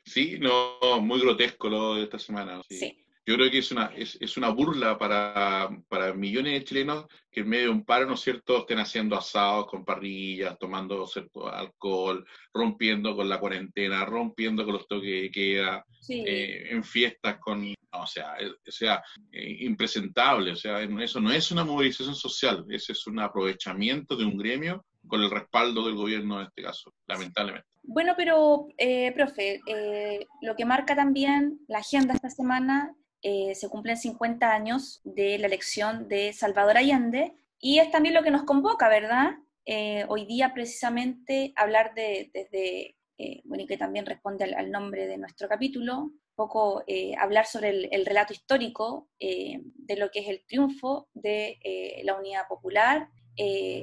Sí, 0.04 0.38
no, 0.40 1.02
muy 1.02 1.20
grotesco 1.22 1.70
lo 1.70 1.96
de 1.96 2.04
esta 2.04 2.20
semana. 2.20 2.62
Sí. 2.70 2.98
Yo 3.24 3.36
creo 3.36 3.52
que 3.52 3.60
es 3.60 3.72
una, 3.72 3.86
es, 3.96 4.18
es 4.20 4.36
una 4.36 4.50
burla 4.50 4.98
para, 4.98 5.70
para, 5.88 6.12
millones 6.14 6.54
de 6.54 6.64
chilenos 6.64 7.06
que 7.32 7.42
en 7.42 7.50
medio 7.50 7.66
de 7.66 7.70
un 7.70 7.86
paro, 7.86 8.08
¿no 8.08 8.16
es 8.16 8.22
cierto?, 8.22 8.60
estén 8.60 8.80
haciendo 8.80 9.16
asados 9.16 9.68
con 9.68 9.86
parrillas, 9.86 10.58
tomando 10.58 11.08
alcohol, 11.54 12.26
rompiendo 12.52 13.16
con 13.16 13.30
la 13.30 13.40
cuarentena, 13.40 14.04
rompiendo 14.06 14.66
con 14.66 14.74
los 14.74 14.88
toques 14.88 15.22
de 15.22 15.32
queda, 15.32 15.86
eh, 16.10 16.70
en 16.72 16.84
fiestas 16.84 17.38
con... 17.40 17.74
o 17.92 18.08
sea, 18.08 18.38
eh, 18.40 18.50
o 18.50 18.72
sea 18.72 19.04
eh, 19.32 19.58
impresentable. 19.62 20.54
O 20.54 20.56
sea, 20.56 20.82
eso 20.82 21.22
no 21.22 21.32
es 21.32 21.52
una 21.52 21.64
movilización 21.64 22.16
social, 22.16 22.66
ese 22.70 22.94
es 22.94 23.06
un 23.06 23.20
aprovechamiento 23.20 24.16
de 24.16 24.26
un 24.26 24.36
gremio 24.36 24.84
con 25.08 25.22
el 25.22 25.30
respaldo 25.30 25.86
del 25.86 25.96
gobierno 25.96 26.40
en 26.40 26.48
este 26.48 26.64
caso, 26.64 26.92
lamentablemente. 27.08 27.71
Bueno, 27.84 28.14
pero, 28.16 28.68
profe, 29.16 29.60
lo 30.42 30.56
que 30.56 30.66
marca 30.66 30.96
también 30.96 31.60
la 31.68 31.80
agenda 31.80 32.14
esta 32.14 32.30
semana 32.30 32.96
eh, 33.24 33.54
se 33.54 33.70
cumplen 33.70 33.98
50 33.98 34.52
años 34.52 35.00
de 35.04 35.38
la 35.38 35.46
elección 35.46 36.08
de 36.08 36.34
Salvador 36.34 36.78
Allende 36.78 37.36
y 37.60 37.78
es 37.78 37.92
también 37.92 38.16
lo 38.16 38.24
que 38.24 38.32
nos 38.32 38.44
convoca, 38.44 38.90
¿verdad? 38.90 39.34
Eh, 39.66 40.06
hoy 40.10 40.26
día 40.26 40.54
precisamente 40.56 41.54
hablar 41.56 41.94
de, 41.94 42.32
desde, 42.34 42.98
eh, 43.20 43.42
bueno, 43.46 43.64
y 43.64 43.68
que 43.68 43.78
también 43.78 44.08
responde 44.08 44.46
al, 44.46 44.72
nombre 44.72 45.06
de 45.06 45.20
nuestro 45.20 45.48
capítulo, 45.48 46.12
poco 46.34 46.84
hablar 47.20 47.46
sobre 47.46 47.70
el, 47.92 48.06
relato 48.08 48.34
histórico 48.34 49.08
de 49.20 49.96
lo 49.98 50.10
que 50.10 50.22
es 50.22 50.28
el 50.28 50.44
triunfo 50.48 51.08
de 51.14 51.60
la 52.04 52.16
unidad 52.16 52.48
popular, 52.48 53.10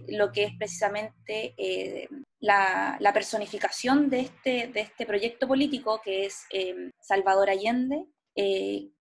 lo 0.09 0.31
que 0.31 0.45
es 0.45 0.53
precisamente 0.57 1.55
la, 2.41 2.97
la, 3.01 3.13
personificación 3.13 4.09
de 4.09 4.21
este, 4.21 4.69
de 4.69 4.81
este 4.81 5.05
proyecto 5.05 5.49
político 5.49 6.01
que 6.05 6.27
es 6.27 6.47
Salvador 7.01 7.51
Allende, 7.51 8.07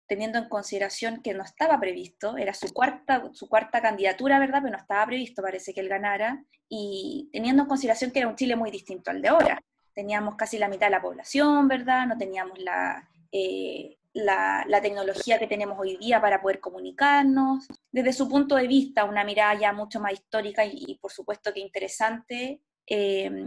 teniendo 0.06 0.38
en 0.38 0.48
consideración 0.48 1.22
que 1.22 1.32
no 1.32 1.42
estaba 1.42 1.80
previsto, 1.80 2.36
era 2.36 2.52
su 2.52 2.72
cuarta, 2.74 3.30
su 3.32 3.48
cuarta 3.48 3.80
candidatura, 3.80 4.38
¿verdad? 4.38 4.60
Pero 4.62 4.72
no 4.72 4.82
estaba 4.82 5.06
previsto, 5.06 5.40
parece 5.40 5.72
que 5.72 5.80
él 5.80 5.88
ganara, 5.88 6.44
y 6.68 7.28
teniendo 7.32 7.62
en 7.62 7.68
consideración 7.68 8.10
que 8.10 8.18
era 8.18 8.28
un 8.28 8.36
Chile 8.36 8.56
muy 8.56 8.70
distinto 8.70 9.10
al 9.10 9.22
de 9.22 9.28
ahora. 9.28 9.62
Teníamos 9.94 10.36
casi 10.36 10.58
la 10.58 10.68
mitad 10.68 10.86
de 10.86 10.92
la 10.92 11.02
población, 11.02 11.68
¿verdad? 11.68 12.06
No 12.06 12.16
teníamos 12.16 12.58
la, 12.58 13.08
eh, 13.30 13.98
la, 14.14 14.80
tecnología 14.82 15.38
que 15.38 15.46
tenemos 15.46 15.78
hoy 15.78 15.96
día 15.96 16.20
para 16.20 16.42
poder 16.42 16.60
comunicarnos. 16.60 17.66
Desde 17.90 18.12
su 18.12 18.28
punto 18.28 18.56
de 18.56 18.66
vista, 18.66 19.04
una 19.04 19.24
mirada 19.24 19.58
ya 19.58 19.72
mucho 19.72 20.00
más 20.00 20.12
histórica 20.12 20.64
y, 20.64 20.98
por 21.00 21.12
supuesto 21.12 21.52
que 21.52 21.60
interesante. 21.60 22.60
Eh, 22.86 23.46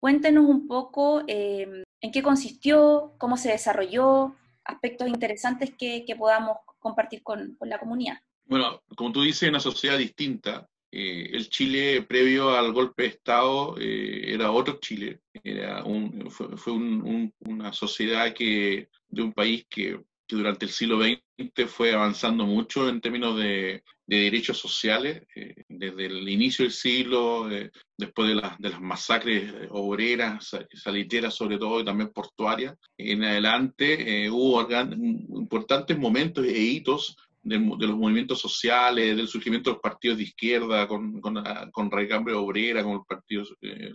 cuéntenos 0.00 0.46
un 0.46 0.66
poco 0.66 1.22
eh, 1.26 1.84
en 2.00 2.12
qué 2.12 2.22
consistió, 2.22 3.14
cómo 3.18 3.36
se 3.36 3.50
desarrolló, 3.50 4.34
aspectos 4.64 5.08
interesantes 5.08 5.72
que, 5.76 6.04
podamos 6.16 6.58
compartir 6.78 7.22
con, 7.22 7.56
la 7.60 7.78
comunidad. 7.78 8.18
Bueno, 8.44 8.82
como 8.96 9.12
tú 9.12 9.22
dices, 9.22 9.48
una 9.48 9.60
sociedad 9.60 9.98
distinta. 9.98 10.68
Eh, 10.90 11.30
el 11.32 11.50
Chile 11.50 12.02
previo 12.02 12.56
al 12.56 12.72
golpe 12.72 13.02
de 13.02 13.08
Estado 13.10 13.76
eh, 13.78 14.32
era 14.32 14.50
otro 14.50 14.78
Chile, 14.80 15.20
era 15.44 15.84
un, 15.84 16.30
fue, 16.30 16.72
una 16.72 17.74
sociedad 17.74 18.32
que, 18.32 18.88
de 19.08 19.22
un 19.22 19.32
país 19.32 19.66
que 19.68 20.00
que 20.28 20.36
durante 20.36 20.66
el 20.66 20.70
siglo 20.70 21.00
XX 21.02 21.66
fue 21.66 21.94
avanzando 21.94 22.44
mucho 22.44 22.88
en 22.88 23.00
términos 23.00 23.38
de, 23.38 23.82
derechos 24.06 24.58
sociales, 24.58 25.22
eh, 25.34 25.64
desde 25.68 26.06
el 26.06 26.28
inicio 26.28 26.64
del 26.64 26.72
siglo, 26.72 27.50
eh, 27.50 27.70
después 27.96 28.28
de, 28.28 28.34
de, 28.58 28.70
las 28.70 28.80
masacres 28.80 29.52
obreras, 29.70 30.54
saliteras 30.74 31.34
sobre 31.34 31.58
todo, 31.58 31.80
y 31.80 31.84
también 31.84 32.10
portuarias, 32.10 32.74
en 32.96 33.24
adelante 33.24 34.24
eh, 34.24 34.30
hubo 34.30 34.66
importantes 35.38 35.98
momentos 35.98 36.44
e 36.44 36.58
hitos 36.58 37.16
de, 37.42 37.58
los 37.58 37.96
movimientos 37.96 38.38
sociales, 38.38 39.16
del 39.16 39.28
surgimiento 39.28 39.70
de 39.70 39.74
los 39.74 39.82
partidos 39.82 40.18
de 40.18 40.24
izquierda, 40.24 40.86
con, 40.86 41.20
con, 41.22 41.42
con 41.72 41.90
obrera, 41.90 42.82
con 42.82 42.92
el 42.92 43.00
Partido 43.08 43.44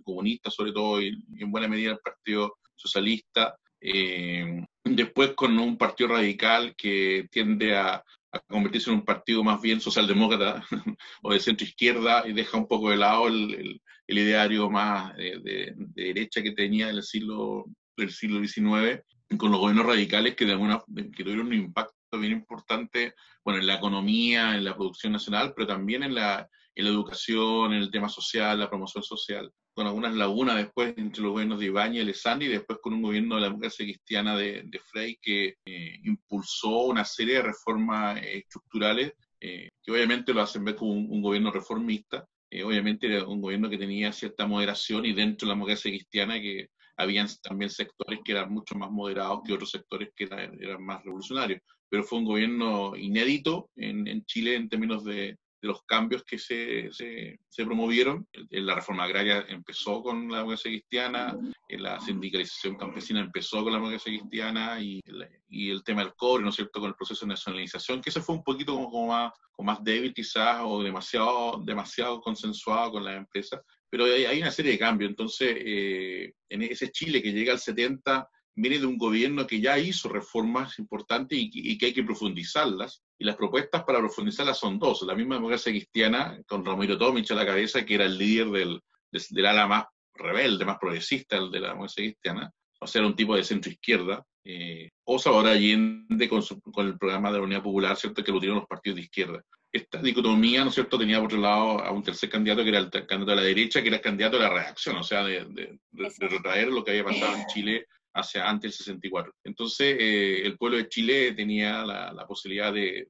Comunista 0.04 0.50
sobre 0.50 0.72
todo, 0.72 1.00
y, 1.00 1.24
y 1.36 1.44
en 1.44 1.52
buena 1.52 1.68
medida 1.68 1.92
el 1.92 2.00
Partido 2.00 2.58
Socialista, 2.76 3.56
eh, 3.86 4.64
después 4.96 5.34
con 5.34 5.58
un 5.60 5.78
partido 5.78 6.10
radical 6.10 6.76
que 6.76 7.28
tiende 7.32 7.76
a, 7.76 8.04
convertirse 8.48 8.90
en 8.90 8.98
un 8.98 9.06
partido 9.06 9.44
más 9.44 9.62
bien 9.62 9.80
socialdemócrata 9.80 10.66
o 11.22 11.34
de 11.34 11.40
centro 11.40 11.68
izquierda 11.68 12.28
y 12.28 12.34
deja 12.34 12.58
un 12.58 12.68
poco 12.68 12.90
de 12.90 12.98
lado 12.98 13.28
el, 13.28 13.80
ideario 14.08 14.70
más 14.72 15.16
de, 15.16 15.74
derecha 15.76 16.42
que 16.42 16.52
tenía 16.52 16.90
en 16.90 16.96
el 16.96 17.04
siglo, 17.04 17.66
del 17.96 18.12
siglo 18.12 18.40
XIX, 18.46 19.04
con 19.38 19.52
los 19.52 19.60
gobiernos 19.60 19.86
radicales 19.86 20.36
que, 20.36 20.46
de 20.46 20.54
alguna, 20.54 20.82
que 20.96 21.24
tuvieron 21.24 21.48
un 21.48 21.54
impacto 21.54 21.94
bien 22.20 22.34
importante 22.34 23.14
bueno, 23.44 23.60
en 23.60 23.68
la 23.68 23.76
economía, 23.76 24.56
en 24.56 24.64
la 24.64 24.76
producción 24.76 25.14
nacional, 25.14 25.54
pero 25.56 25.68
también 25.68 26.04
en 26.04 26.16
la, 26.16 26.50
en 26.76 26.86
la 26.86 26.92
educación, 26.92 27.74
en 27.74 27.82
el 27.82 27.92
tema 27.92 28.10
social, 28.10 28.60
la 28.60 28.70
promoción 28.70 29.04
social, 29.04 29.52
con 29.74 29.88
algunas 29.88 30.16
lagunas 30.16 30.58
después 30.58 30.94
entre 30.98 31.22
los 31.24 31.32
gobiernos 31.32 31.60
de 31.60 31.66
Ibañez 31.68 31.98
y 31.98 32.02
Alessandri, 32.02 32.48
y 32.48 32.52
después 32.52 32.80
con 32.82 32.94
un 32.94 33.02
gobierno 33.02 33.36
de 33.36 33.42
la 33.42 33.48
democracia 33.48 33.86
cristiana 33.86 34.36
de, 34.36 34.64
de 34.66 34.80
Frey 34.80 35.18
que 35.22 35.56
eh, 35.66 36.00
impulsó 36.04 36.86
una 36.86 37.06
serie 37.06 37.36
de 37.36 37.42
reformas 37.44 38.18
eh, 38.22 38.40
estructurales 38.40 39.14
eh, 39.40 39.70
que 39.84 39.92
obviamente 39.92 40.34
lo 40.34 40.42
hacen 40.42 40.64
ver 40.64 40.76
como 40.76 40.94
un, 40.94 41.22
gobierno 41.22 41.52
reformista, 41.52 42.26
obviamente 42.64 43.08
era 43.08 43.26
un 43.28 43.42
gobierno 43.42 43.68
que 43.70 43.80
tenía 43.80 44.14
cierta 44.14 44.46
moderación 44.46 45.06
y 45.06 45.14
dentro 45.14 45.46
de 45.46 45.50
la 45.50 45.56
democracia 45.56 45.92
cristiana 45.92 46.40
que 46.40 46.68
habían 46.96 47.28
también 47.42 47.72
sectores 47.72 48.20
que 48.24 48.32
eran 48.32 48.54
mucho 48.54 48.76
más 48.76 48.92
moderados 48.92 49.42
que 49.44 49.54
otros 49.54 49.72
sectores 49.72 50.10
que 50.16 50.26
eran, 50.26 50.56
eran 50.62 50.86
más 50.86 51.04
revolucionarios. 51.04 51.62
Pero 51.90 52.04
fue 52.04 52.20
un 52.20 52.26
gobierno 52.26 52.96
inédito 52.96 53.70
en, 53.76 54.08
en 54.08 54.24
Chile 54.26 54.56
en 54.56 54.70
términos 54.70 55.04
de, 55.04 55.36
de 55.64 55.70
los 55.70 55.82
cambios 55.84 56.26
que 56.26 56.38
se, 56.38 56.92
se, 56.92 57.40
se, 57.48 57.66
promovieron. 57.66 58.28
La 58.50 58.76
reforma 58.76 59.06
agraria 59.06 59.46
empezó 59.48 60.04
con 60.04 60.30
la 60.30 60.40
democracia 60.40 60.70
cristiana, 60.70 61.38
la 61.70 62.02
sindicalización 62.02 62.76
campesina 62.76 63.22
empezó 63.22 63.64
con 63.64 63.72
la 63.72 63.80
democracia 63.80 64.12
cristiana 64.12 64.78
y, 64.82 65.00
y, 65.48 65.72
el 65.72 65.82
tema 65.82 66.04
del 66.04 66.14
cobre, 66.16 66.44
¿no 66.44 66.50
es 66.50 66.56
cierto?, 66.56 66.82
con 66.82 66.90
el 66.90 66.96
proceso 66.96 67.26
de 67.26 67.30
nacionalización, 67.30 68.02
que 68.02 68.10
ese 68.10 68.22
fue 68.22 68.36
un 68.36 68.44
poquito 68.44 68.76
como, 68.76 69.08
más, 69.08 69.32
como 69.54 69.72
más 69.72 69.82
débil 69.82 70.14
quizás 70.14 70.60
o 70.66 70.84
demasiado, 70.84 71.64
demasiado 71.64 72.20
consensuado 72.20 72.92
con 72.92 73.06
las 73.06 73.16
empresas. 73.16 73.62
Pero 73.90 74.04
hay, 74.04 74.26
hay 74.26 74.42
una 74.42 74.52
serie 74.52 74.74
de 74.74 74.80
cambios. 74.80 75.12
Entonces, 75.12 75.56
eh, 75.60 76.34
en 76.50 76.62
ese 76.64 76.92
Chile 76.92 77.22
que 77.22 77.32
llega 77.32 77.54
al 77.54 77.60
70 77.60 78.28
viene 78.56 78.80
de 78.80 78.86
un 78.86 78.98
gobierno 78.98 79.48
que 79.48 79.60
ya 79.60 79.78
hizo 79.80 80.10
reformas 80.10 80.78
importantes 80.80 81.38
y, 81.40 81.78
que 81.78 81.88
hay 81.88 81.94
que 81.94 82.04
profundizarlas. 82.04 83.04
Y 83.18 83.26
las 83.26 83.36
propuestas 83.36 83.84
para 83.84 84.00
profundizarlas 84.00 84.60
son 84.60 84.80
dos. 84.80 85.02
La 85.04 85.16
misma 85.16 85.36
democracia 85.36 85.72
cristiana, 85.72 86.40
con 86.48 86.66
Ramiro 86.66 86.98
Tomich 86.98 87.32
a 87.32 87.36
la 87.36 87.46
cabeza, 87.46 87.86
que 87.86 87.96
era 87.96 88.06
el 88.06 88.18
líder 88.18 88.50
del, 88.50 88.82
del 89.12 89.46
ala 89.46 89.68
más 89.68 89.86
rebelde, 90.14 90.66
más 90.66 90.78
progresista 90.78 91.40
de 91.40 91.60
la 91.60 91.70
democracia 91.70 92.04
cristiana, 92.04 92.52
o 92.80 92.88
sea, 92.88 93.00
era 93.00 93.08
un 93.08 93.16
tipo 93.16 93.36
de 93.36 93.44
centro 93.44 93.72
izquierda. 93.72 94.24
Eh, 94.46 94.90
o 95.06 95.18
Salvador 95.18 95.52
Allende 95.52 96.28
con, 96.28 96.44
con, 96.72 96.88
el 96.88 96.98
programa 96.98 97.32
de 97.32 97.38
la 97.38 97.44
Unidad 97.46 97.64
Popular, 97.64 97.96
¿cierto?, 97.96 98.24
que 98.24 98.32
lo 98.32 98.40
tiraron 98.40 98.60
los 98.60 98.68
partidos 98.68 98.98
de 98.98 99.04
izquierda. 99.04 99.42
Esta 99.72 100.02
dicotomía, 100.02 100.64
¿no 100.64 100.70
es 100.70 100.76
cierto?, 100.76 101.00
tenía 101.00 101.18
por 101.18 101.28
otro 101.28 101.40
lado 101.40 101.82
a 101.82 101.92
un 101.92 102.04
tercer 102.04 102.30
candidato 102.30 102.62
que 102.62 102.70
era 102.70 102.80
el 102.80 102.90
candidato 102.90 103.26
de 103.26 103.36
la 103.38 103.42
derecha, 103.42 103.82
que 103.82 103.88
era 103.88 103.98
el 103.98 104.04
candidato 104.04 104.38
de 104.38 104.44
la 104.44 104.50
reacción, 104.50 104.98
o 104.98 105.04
sea, 105.04 105.24
de, 105.24 105.46
de, 105.46 105.80
de 105.92 106.28
retraer 106.28 106.68
lo 106.68 106.84
que 106.84 106.92
había 106.92 107.06
pasado 107.06 107.36
en 107.38 107.46
Chile 107.48 107.88
hacia 108.14 108.48
antes 108.50 108.72
del 108.72 108.78
64. 108.78 109.34
Entonces, 109.44 109.98
eh, 110.00 110.42
el 110.46 110.58
pueblo 110.58 110.78
de 110.78 110.90
Chile 110.90 111.34
tenía 111.34 111.86
la, 111.86 112.26
posibilidad 112.28 112.74
de, 112.74 113.08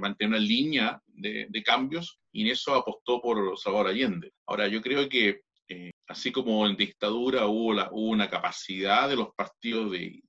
mantener 0.00 0.30
una 0.30 0.38
línea 0.38 1.00
de, 1.06 1.62
cambios 1.64 2.18
y 2.32 2.42
en 2.42 2.52
eso 2.52 2.74
apostó 2.74 3.20
por 3.20 3.58
Salvador 3.58 3.88
Allende. 3.88 4.32
Ahora, 4.46 4.68
yo 4.68 4.80
creo 4.80 5.08
que 5.08 5.40
eh, 5.68 5.90
así 6.06 6.30
como 6.30 6.66
en 6.66 6.76
dictadura 6.76 7.46
hubo, 7.46 7.72
la, 7.72 7.90
una 7.90 8.30
capacidad 8.30 9.08
de 9.08 9.16
los 9.16 9.28
partidos 9.34 9.90
de, 9.90 10.22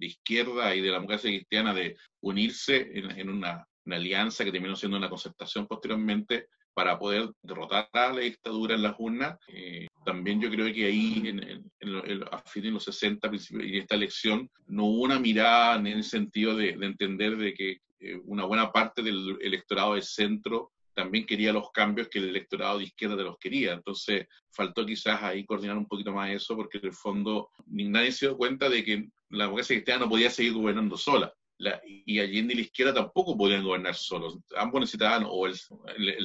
izquierda 0.00 0.74
y 0.74 0.80
de 0.80 0.88
la 0.88 0.94
democracia 0.94 1.30
cristiana 1.30 1.74
de 1.74 1.96
unirse 2.20 2.90
en, 2.94 3.28
una, 3.28 3.66
una 3.84 3.96
alianza 3.96 4.44
que 4.44 4.52
terminó 4.52 4.76
siendo 4.76 4.96
una 4.96 5.10
concertación 5.10 5.66
posteriormente, 5.66 6.48
para 6.74 6.98
poder 6.98 7.30
derrotar 7.42 7.88
a 7.92 8.12
la 8.12 8.20
dictadura 8.20 8.74
en 8.74 8.82
las 8.82 8.94
urnas. 8.98 9.38
Eh, 9.48 9.86
también 10.04 10.40
yo 10.40 10.50
creo 10.50 10.72
que 10.72 10.86
ahí, 10.86 11.22
en, 11.26 11.70
en, 11.80 12.24
a 12.30 12.38
fines 12.38 12.68
de 12.68 12.70
los 12.72 12.84
60, 12.84 13.30
y 13.64 13.78
esta 13.78 13.94
elección, 13.94 14.50
no 14.66 14.84
hubo 14.84 15.02
una 15.02 15.18
mirada 15.18 15.76
en 15.76 15.86
el 15.86 16.04
sentido 16.04 16.56
de, 16.56 16.70
entender 16.70 17.36
de 17.36 17.54
que 17.54 17.80
eh, 18.00 18.20
una 18.24 18.44
buena 18.44 18.72
parte 18.72 19.02
del 19.02 19.36
electorado 19.40 19.94
del 19.94 20.02
centro 20.02 20.72
también 20.94 21.24
quería 21.26 21.52
los 21.52 21.70
cambios 21.70 22.08
que 22.08 22.18
el 22.18 22.28
electorado 22.28 22.78
de 22.78 22.84
izquierda 22.84 23.16
de 23.16 23.24
los 23.24 23.38
quería. 23.38 23.72
Entonces, 23.72 24.26
faltó 24.50 24.84
quizás 24.84 25.22
ahí 25.22 25.44
coordinar 25.44 25.76
un 25.76 25.86
poquito 25.86 26.12
más 26.12 26.30
eso, 26.30 26.56
porque 26.56 26.78
en 26.78 26.86
el 26.86 26.92
fondo 26.92 27.50
nadie 27.66 28.12
se 28.12 28.26
dio 28.26 28.36
cuenta 28.36 28.68
de 28.68 28.84
que 28.84 29.08
la 29.30 29.44
democracia 29.44 29.76
cristiana 29.76 30.04
no 30.04 30.10
podía 30.10 30.30
seguir 30.30 30.52
gobernando 30.54 30.96
sola 30.96 31.32
y 31.82 32.18
Allende 32.20 32.54
y 32.54 32.56
la 32.56 32.62
izquierda 32.62 32.94
tampoco 32.94 33.36
podían 33.36 33.62
gobernar 33.62 33.94
solos. 33.94 34.38
Ambos 34.56 34.80
necesitaban 34.80 35.26
o 35.28 35.46
el, 35.46 35.56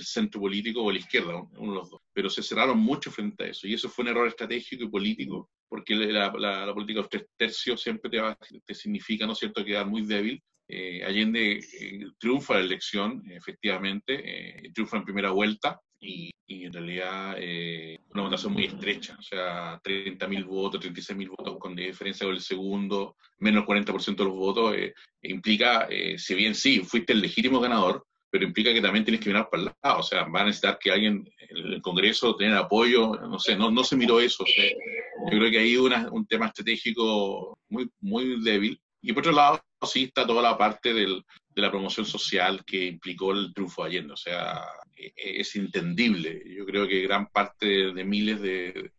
centro 0.01 0.39
político 0.41 0.83
o 0.83 0.91
la 0.91 0.99
izquierda, 0.99 1.35
uno 1.57 1.71
de 1.73 1.77
los 1.79 1.89
dos. 1.89 2.01
Pero 2.13 2.29
se 2.29 2.41
cerraron 2.41 2.79
mucho 2.79 3.11
frente 3.11 3.43
a 3.43 3.47
eso. 3.47 3.67
Y 3.67 3.73
eso 3.73 3.89
fue 3.89 4.03
un 4.03 4.09
error 4.09 4.27
estratégico 4.27 4.85
y 4.85 4.89
político, 4.89 5.49
porque 5.67 5.95
la, 5.95 6.31
política 6.31 6.99
de 6.99 7.01
los 7.01 7.09
tres 7.09 7.25
tercios 7.37 7.81
siempre 7.81 8.09
te, 8.09 8.21
te 8.65 8.73
significa, 8.73 9.25
¿no 9.25 9.33
es 9.33 9.39
cierto?, 9.39 9.63
quedar 9.63 9.87
muy 9.87 10.03
débil. 10.03 10.41
Eh, 10.67 11.03
Allende 11.03 11.59
eh, 11.59 12.07
triunfa 12.17 12.55
la 12.55 12.61
elección, 12.61 13.23
efectivamente, 13.29 14.65
eh, 14.65 14.71
triunfa 14.73 14.97
en 14.97 15.03
primera 15.03 15.29
vuelta, 15.29 15.79
y, 16.05 16.31
en 16.47 16.73
realidad 16.73 17.35
eh, 17.37 17.99
una 18.13 18.23
votación 18.23 18.53
muy 18.53 18.65
estrecha, 18.65 19.15
o 19.19 19.21
sea, 19.21 19.79
30.000 19.81 20.45
votos, 20.45 20.81
36.000 20.81 21.29
votos 21.29 21.57
con 21.59 21.75
diferencia 21.75 22.25
con 22.25 22.35
el 22.35 22.41
segundo, 22.41 23.17
menos 23.39 23.65
40% 23.65 24.15
de 24.15 24.23
los 24.23 24.33
votos, 24.33 24.75
eh, 24.75 24.93
implica, 25.23 25.87
eh, 25.89 26.17
si 26.17 26.35
bien 26.35 26.55
sí, 26.55 26.81
fuiste 26.81 27.13
el 27.13 27.21
legítimo 27.21 27.59
ganador, 27.59 28.05
pero 28.29 28.45
implica 28.45 28.73
que 28.73 28.81
también 28.81 29.05
tienes 29.05 29.21
que 29.21 29.29
mirar 29.29 29.49
para 29.49 29.63
el 29.63 29.71
lado, 29.83 29.99
o 29.99 30.03
sea, 30.03 30.23
va 30.23 30.41
a 30.41 30.45
necesitar 30.45 30.77
que 30.79 30.91
alguien, 30.91 31.27
el 31.49 31.81
Congreso, 31.81 32.35
tener 32.35 32.55
apoyo, 32.55 33.15
no 33.15 33.39
sé, 33.39 33.55
no, 33.55 33.71
no 33.71 33.83
se 33.83 33.95
miró 33.95 34.19
eso, 34.19 34.45
yo 34.45 35.37
creo 35.39 35.51
que 35.51 35.59
hay 35.59 35.77
una, 35.77 36.09
un 36.11 36.27
tema 36.27 36.47
estratégico 36.47 37.57
muy, 37.69 37.89
muy 38.01 38.43
débil, 38.43 38.79
y 39.01 39.13
por 39.13 39.21
otro 39.21 39.33
lado, 39.33 39.61
sí 39.83 40.05
está 40.05 40.25
toda 40.25 40.41
la 40.41 40.57
parte 40.57 40.93
del, 40.93 41.23
de 41.55 41.61
la 41.61 41.71
promoción 41.71 42.05
social 42.05 42.65
que 42.65 42.85
implicó 42.85 43.31
el 43.31 43.53
triunfo 43.53 43.83
de 43.83 43.89
Allende. 43.89 44.13
O 44.13 44.17
sea, 44.17 44.61
e, 44.95 45.13
e, 45.15 45.39
es 45.39 45.55
entendible. 45.55 46.43
Yo 46.45 46.65
creo 46.65 46.87
que 46.87 47.01
gran 47.01 47.27
parte 47.27 47.93
de, 47.93 48.03
miles 48.03 48.41
de, 48.41 48.91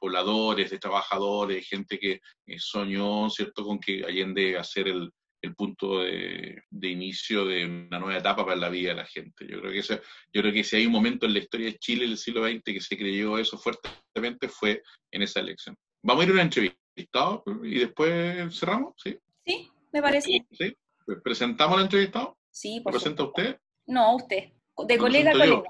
pobladores, 0.00 0.70
de 0.70 0.78
trabajadores, 0.78 1.68
gente 1.68 1.98
que 1.98 2.20
soñó, 2.58 3.28
¿cierto?, 3.28 3.64
con 3.64 3.78
que 3.78 4.04
Allende 4.04 4.56
a 4.56 4.64
ser 4.64 4.88
el, 4.88 5.12
punto 5.56 6.00
de, 6.00 6.62
inicio 6.82 7.46
de 7.46 7.64
una 7.64 7.98
nueva 7.98 8.18
etapa 8.18 8.44
para 8.44 8.56
la 8.56 8.68
vida 8.68 8.90
de 8.90 8.96
la 8.96 9.06
gente. 9.06 9.46
Yo 9.46 9.60
creo 9.60 9.72
que 9.72 9.82
yo 9.82 10.42
creo 10.42 10.52
que 10.52 10.64
si 10.64 10.76
hay 10.76 10.86
un 10.86 10.92
momento 10.92 11.26
en 11.26 11.32
la 11.32 11.38
historia 11.38 11.66
de 11.66 11.78
Chile 11.78 12.06
del 12.06 12.18
siglo 12.18 12.46
XX 12.46 12.62
que 12.64 12.80
se 12.80 12.98
creyó 12.98 13.38
eso 13.38 13.56
fuertemente 13.56 14.48
fue 14.48 14.82
en 15.10 15.22
esa 15.22 15.40
elección. 15.40 15.76
Vamos 16.02 16.22
a 16.22 16.24
ir 16.24 16.30
a 16.30 16.32
una 16.34 16.42
entrevista 16.42 17.42
y 17.62 17.78
después 17.78 18.58
cerramos, 18.58 18.94
¿sí? 19.02 19.16
Sí, 19.46 19.70
me 19.92 20.02
parece. 20.02 20.44
¿Sí? 20.52 20.76
¿Presentamos 21.22 21.76
al 21.76 21.84
entrevistado? 21.84 22.36
Sí, 22.50 22.80
por 22.80 22.92
¿Presenta 22.92 23.24
usted? 23.24 23.58
No, 23.86 24.16
usted. 24.16 24.52
De 24.86 24.98
colega 24.98 25.30
a 25.30 25.32
colega. 25.32 25.62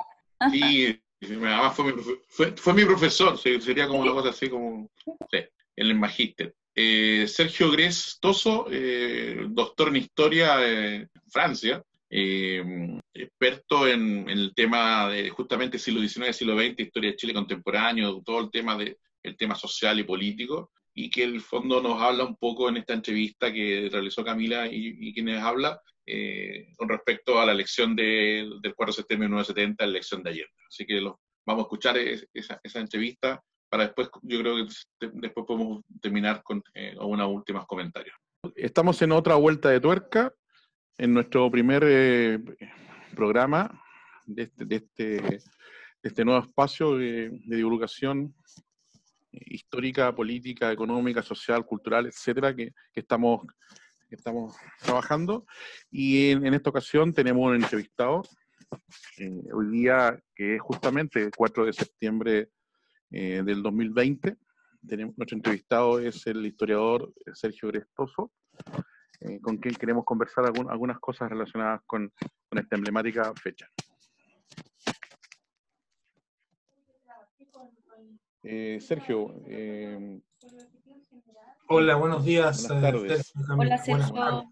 Sí, 0.51 1.01
además 1.21 1.75
fue 1.75 1.93
mi, 1.93 2.03
fue, 2.29 2.75
mi 2.75 2.85
profesor, 2.85 3.39
sería 3.39 3.89
como 3.89 4.01
una 4.01 4.13
cosa 4.13 4.31
así 4.31 4.49
como, 4.49 4.89
sí, 5.05 5.39
en 5.77 5.87
el 5.87 5.95
magíster. 5.95 6.55
Eh, 6.75 7.27
Sergio 7.27 7.71
Gres 7.73 8.19
Toso, 8.21 8.67
eh, 8.71 9.47
doctor 9.49 9.89
en 9.89 9.97
historia 9.97 10.57
de 10.59 11.09
Francia, 11.29 11.83
eh, 12.09 13.01
experto 13.13 13.89
en, 13.89 14.29
el 14.29 14.55
tema 14.55 15.09
de 15.09 15.29
justamente 15.31 15.79
siglo 15.79 16.01
XIX, 16.01 16.37
siglo 16.37 16.57
XX, 16.57 16.79
historia 16.79 17.11
de 17.11 17.17
Chile 17.17 17.35
contemporáneo, 17.35 18.23
todo 18.25 18.41
el 18.41 18.51
tema 18.51 18.77
de 18.77 18.97
el 19.25 19.37
tema 19.37 19.55
social 19.55 19.99
y 19.99 20.05
político 20.05 20.71
y 20.99 21.11
que 21.11 21.23
el 21.23 21.41
fondo 21.41 21.81
nos 21.81 22.03
habla 22.03 22.25
un 22.25 22.35
poco 22.35 22.69
en 22.69 22.79
esta 22.79 22.93
entrevista 22.93 23.53
que 23.53 23.89
realizó 23.91 24.25
Camila 24.25 24.67
y, 24.67 25.15
quienes 25.15 25.41
habla 25.41 25.81
eh, 26.05 26.73
con 26.77 26.89
respecto 26.89 27.41
a 27.41 27.47
la 27.47 27.53
elección 27.53 27.95
del 27.95 28.61
4 28.61 28.87
de 28.87 28.93
septiembre 28.93 29.27
de 29.27 29.31
1970, 29.31 29.85
la 29.85 29.91
elección 29.91 30.25
de 30.25 30.31
ayer. 30.31 30.47
Así 30.69 30.85
que 30.85 31.01
vamos 31.47 31.63
a 31.63 31.67
escuchar 31.67 31.97
esa, 31.99 32.61
entrevista 32.75 33.41
para 33.71 33.85
después, 33.85 34.11
yo 34.23 34.41
creo 34.41 34.57
que 34.57 35.11
después 35.13 35.47
podemos 35.47 35.85
terminar 36.01 36.43
con 36.43 36.61
eh, 36.75 36.97
unos 36.99 37.29
últimos 37.29 37.65
comentarios. 37.67 38.17
Estamos 38.57 39.01
en 39.01 39.13
otra 39.13 39.37
vuelta 39.37 39.69
de 39.69 39.79
tuerca, 39.79 40.35
en 40.97 41.15
nuestro 41.15 41.49
primer 41.49 41.85
eh, 41.87 42.41
programa 43.15 43.81
de 44.27 44.43
este, 44.43 44.65
de 44.65 44.77
este, 44.77 45.39
este, 46.03 46.25
nuevo 46.25 46.45
espacio 46.45 46.97
de 46.97 47.31
divulgación 47.45 48.35
histórica, 49.47 50.15
política, 50.15 50.73
económica, 50.73 51.23
social, 51.23 51.65
cultural, 51.65 52.07
etcétera, 52.07 52.55
que, 52.55 52.73
estamos, 52.95 53.47
estamos 54.11 54.57
trabajando. 54.81 55.47
Y 55.91 56.31
en, 56.31 56.55
esta 56.55 56.71
ocasión 56.71 57.13
tenemos 57.13 57.47
un 57.47 57.57
entrevistado 57.57 58.23
eh, 59.19 59.43
hoy 59.53 59.69
día, 59.71 60.19
que 60.35 60.57
es 60.57 60.61
justamente 60.61 61.23
el 61.23 61.31
4 61.35 61.67
de 61.67 61.73
septiembre 61.73 62.51
eh, 63.11 63.43
del 63.45 63.63
2020. 63.63 64.37
Tenemos, 64.87 65.17
nuestro 65.17 65.37
entrevistado 65.37 65.99
es 65.99 66.27
el 66.27 66.45
historiador 66.47 67.13
Sergio 67.35 67.69
Grestoso, 67.69 68.31
eh, 69.21 69.41
con 69.41 69.57
quien 69.57 69.75
queremos 69.75 70.05
conversar 70.05 70.45
algunas 70.47 70.99
cosas 71.01 71.29
relacionadas 71.29 71.81
con, 71.87 72.13
con 72.49 72.59
esta 72.59 72.77
emblemática 72.77 73.33
fecha. 73.35 73.69
Eh, 78.43 78.79
Sergio. 78.81 79.35
Eh, 79.47 80.21
Hola, 81.69 81.97
buenos 81.97 82.25
días. 82.25 82.67
Buenas 82.67 82.93
tardes. 82.93 83.33
Hola, 83.57 83.79
Sergio. 83.79 84.45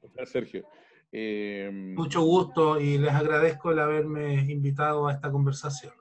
Hola, 0.00 0.26
Sergio. 0.26 0.64
Mucho 1.72 2.22
gusto 2.22 2.80
y 2.80 2.98
les 2.98 3.12
agradezco 3.12 3.70
el 3.70 3.78
haberme 3.78 4.34
invitado 4.50 5.06
a 5.06 5.12
esta 5.12 5.30
conversación. 5.30 5.92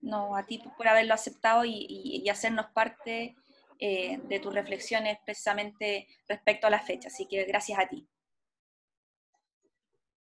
No, 0.00 0.36
a 0.36 0.46
ti 0.46 0.62
por 0.76 0.86
haberlo 0.86 1.14
aceptado 1.14 1.64
y, 1.64 2.24
hacernos 2.28 2.66
parte 2.66 3.34
eh, 3.78 4.20
de 4.28 4.40
tus 4.40 4.54
reflexiones 4.54 5.18
precisamente 5.24 6.06
respecto 6.28 6.66
a 6.66 6.70
la 6.70 6.80
fecha. 6.80 7.08
Así 7.08 7.26
que 7.26 7.44
gracias 7.44 7.78
a 7.78 7.88
ti. 7.88 8.06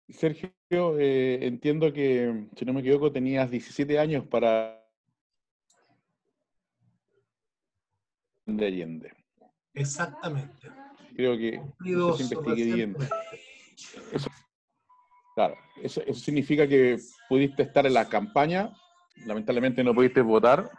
Sergio, 0.08 0.50
eh, 0.98 1.46
entiendo 1.46 1.92
que, 1.92 2.48
si 2.56 2.64
no 2.64 2.72
me 2.72 2.80
equivoco, 2.80 3.12
tenías 3.12 3.50
17 3.50 3.98
años 3.98 4.26
para 4.26 4.83
de 8.46 8.66
Allende. 8.66 9.12
Exactamente. 9.72 10.68
Creo 11.16 11.36
que 11.36 11.60
eso 11.84 12.16
investigué 12.20 12.74
bien. 12.74 12.96
claro, 15.34 15.56
eso, 15.82 16.02
significa 16.14 16.66
que 16.66 16.98
pudiste 17.28 17.62
estar 17.62 17.86
en 17.86 17.94
la 17.94 18.08
campaña, 18.08 18.72
lamentablemente 19.26 19.82
no 19.84 19.94
pudiste 19.94 20.20
votar, 20.20 20.70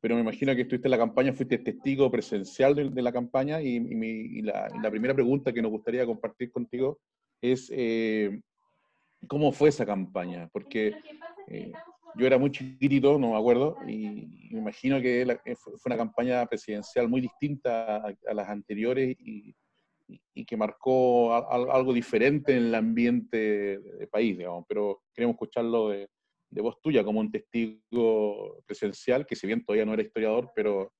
pero 0.00 0.14
me 0.14 0.20
imagino 0.20 0.54
que 0.54 0.62
estuviste 0.62 0.88
en 0.88 0.92
la 0.92 0.98
campaña, 0.98 1.32
fuiste 1.32 1.58
testigo 1.58 2.10
presencial 2.10 2.74
de, 2.74 3.02
la 3.02 3.12
campaña 3.12 3.60
y, 3.60 4.42
la, 4.42 4.90
primera 4.90 5.14
pregunta 5.14 5.52
que 5.52 5.62
nos 5.62 5.70
gustaría 5.70 6.06
compartir 6.06 6.52
contigo 6.52 6.98
es 7.40 7.70
eh, 7.74 8.40
cómo 9.26 9.52
fue 9.52 9.70
esa 9.70 9.86
campaña, 9.86 10.48
porque 10.52 10.94
eh, 11.48 11.72
yo 12.16 12.26
era 12.26 12.38
muy 12.38 12.50
chiquitito, 12.50 13.18
no 13.18 13.32
me 13.32 13.38
acuerdo, 13.38 13.76
y, 13.86 14.50
me 14.50 14.60
imagino 14.60 15.00
que 15.00 15.22
eh, 15.22 15.56
fue 15.56 15.74
una 15.84 15.96
campaña 15.96 16.46
presidencial 16.46 17.08
muy 17.08 17.20
distinta 17.20 17.96
a, 17.96 18.34
las 18.34 18.48
anteriores 18.48 19.16
y, 19.18 19.54
que 20.46 20.56
marcó 20.56 21.34
algo 21.34 21.92
diferente 21.92 22.52
en 22.52 22.66
el 22.66 22.74
ambiente 22.76 23.80
del 23.80 24.08
país, 24.08 24.38
digamos, 24.38 24.64
pero 24.68 25.02
queremos 25.12 25.34
escucharlo 25.34 25.88
de, 25.88 26.08
voz 26.50 26.80
tuya 26.80 27.02
como 27.02 27.18
un 27.18 27.30
testigo 27.30 28.62
presencial, 28.64 29.26
que 29.26 29.34
si 29.34 29.48
bien 29.48 29.64
todavía 29.64 29.84
no 29.84 29.94
era 29.94 30.02
historiador, 30.02 30.52
pero 30.54 30.92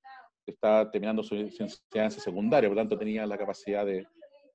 está 0.44 0.90
terminando 0.90 1.22
su 1.22 1.36
enseñanza 1.36 2.20
secundaria, 2.20 2.68
por 2.68 2.76
lo 2.76 2.82
tanto 2.82 2.98
tenía 2.98 3.24
la 3.26 3.38
capacidad 3.38 3.86
de, 3.86 4.06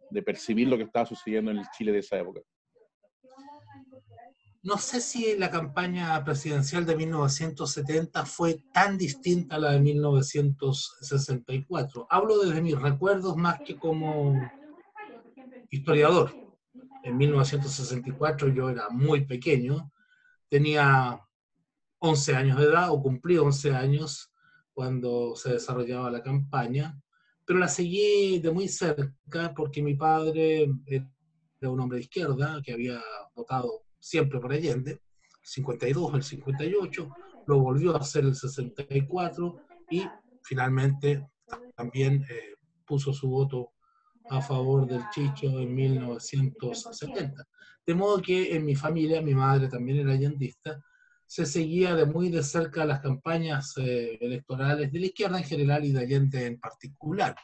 de 0.09 0.21
percibir 0.21 0.67
lo 0.67 0.77
que 0.77 0.83
estaba 0.83 1.05
sucediendo 1.05 1.51
en 1.51 1.61
Chile 1.77 1.93
de 1.93 1.99
esa 1.99 2.19
época. 2.19 2.41
No 4.63 4.77
sé 4.77 5.01
si 5.01 5.35
la 5.39 5.49
campaña 5.49 6.23
presidencial 6.23 6.85
de 6.85 6.95
1970 6.95 8.27
fue 8.27 8.63
tan 8.71 8.95
distinta 8.95 9.55
a 9.55 9.59
la 9.59 9.71
de 9.71 9.79
1964. 9.79 12.05
Hablo 12.07 12.37
desde 12.37 12.61
mis 12.61 12.79
recuerdos 12.79 13.35
más 13.37 13.59
que 13.65 13.75
como 13.75 14.39
historiador. 15.71 16.31
En 17.03 17.17
1964 17.17 18.49
yo 18.49 18.69
era 18.69 18.87
muy 18.89 19.25
pequeño, 19.25 19.91
tenía 20.47 21.19
11 21.97 22.35
años 22.35 22.59
de 22.59 22.65
edad 22.65 22.91
o 22.91 23.01
cumplí 23.01 23.39
11 23.39 23.73
años 23.73 24.31
cuando 24.73 25.35
se 25.35 25.53
desarrollaba 25.53 26.11
la 26.11 26.21
campaña, 26.21 27.01
pero 27.45 27.57
la 27.57 27.67
seguí 27.67 28.37
de 28.37 28.51
muy 28.51 28.67
cerca 28.67 29.55
porque 29.55 29.81
mi 29.81 29.95
padre 29.95 30.71
era 30.85 31.71
un 31.71 31.79
hombre 31.79 31.97
de 31.97 32.03
izquierda 32.03 32.61
que 32.63 32.73
había 32.73 33.01
votado 33.33 33.80
siempre 34.01 34.39
por 34.39 34.51
Allende, 34.51 34.91
el 34.91 34.99
52, 35.41 36.15
el 36.15 36.23
58, 36.23 37.09
lo 37.47 37.59
volvió 37.59 37.95
a 37.95 37.99
hacer 37.99 38.25
el 38.25 38.35
64 38.35 39.61
y 39.89 40.03
finalmente 40.43 41.27
también 41.75 42.25
eh, 42.29 42.55
puso 42.85 43.13
su 43.13 43.29
voto 43.29 43.71
a 44.29 44.41
favor 44.41 44.87
del 44.87 45.03
Chicho 45.11 45.59
en 45.59 45.73
1970. 45.73 47.45
De 47.85 47.93
modo 47.93 48.21
que 48.21 48.55
en 48.55 48.65
mi 48.65 48.75
familia, 48.75 49.21
mi 49.21 49.33
madre 49.33 49.67
también 49.67 49.99
era 49.99 50.13
allendista, 50.13 50.83
se 51.25 51.45
seguía 51.45 51.95
de 51.95 52.05
muy 52.05 52.29
de 52.29 52.43
cerca 52.43 52.85
las 52.85 52.99
campañas 52.99 53.73
eh, 53.77 54.17
electorales 54.19 54.91
de 54.91 54.99
la 54.99 55.05
izquierda 55.05 55.37
en 55.37 55.45
general 55.45 55.85
y 55.85 55.91
de 55.93 55.99
Allende 56.01 56.45
en 56.45 56.59
particular. 56.59 57.35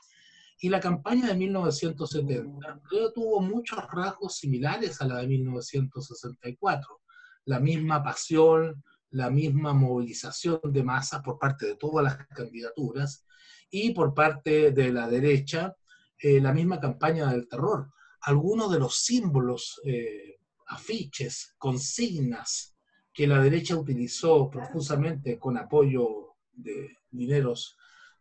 Y 0.60 0.70
la 0.70 0.80
campaña 0.80 1.28
de 1.28 1.36
1970 1.36 2.82
creo 2.90 3.14
tuvo 3.14 3.42
muchos 3.42 3.80
rasgos 3.92 4.38
similares 4.38 5.02
a 5.02 5.08
la 5.08 5.18
de 5.18 5.28
1964. 5.28 7.02
La 7.46 7.60
misma 7.60 8.04
pasión, 8.04 8.84
la 9.12 9.30
misma 9.30 9.74
movilización 9.74 10.60
de 10.64 10.84
masas 10.84 11.22
por 11.22 11.38
parte 11.38 11.68
de 11.68 11.76
todas 11.76 12.04
las 12.04 12.28
candidaturas 12.28 13.26
y 13.70 13.92
por 13.92 14.14
parte 14.14 14.72
de 14.72 14.92
la 14.92 15.08
derecha, 15.08 15.76
eh, 16.18 16.42
la 16.42 16.54
misma 16.54 16.80
campaña 16.80 17.32
del 17.32 17.48
terror. 17.48 17.92
Algunos 18.22 18.72
de 18.72 18.80
los 18.80 18.98
símbolos, 18.98 19.80
eh, 19.86 20.40
afiches, 20.68 21.54
consignas 21.58 22.76
que 23.14 23.28
la 23.28 23.42
derecha 23.42 23.76
utilizó 23.76 24.50
profusamente 24.50 25.38
con 25.38 25.58
apoyo 25.58 26.36
de 26.52 26.98
dineros 27.12 27.77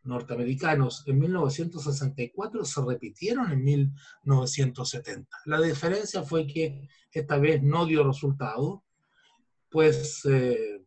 norteamericanos 0.06 1.04
en 1.06 1.18
1964 1.18 2.64
se 2.64 2.84
repitieron 2.84 3.52
en 3.52 3.64
1970. 3.64 5.36
La 5.46 5.60
diferencia 5.60 6.22
fue 6.22 6.46
que 6.46 6.88
esta 7.10 7.38
vez 7.38 7.62
no 7.62 7.86
dio 7.86 8.04
resultado, 8.04 8.84
pues 9.70 10.24
eh, 10.24 10.82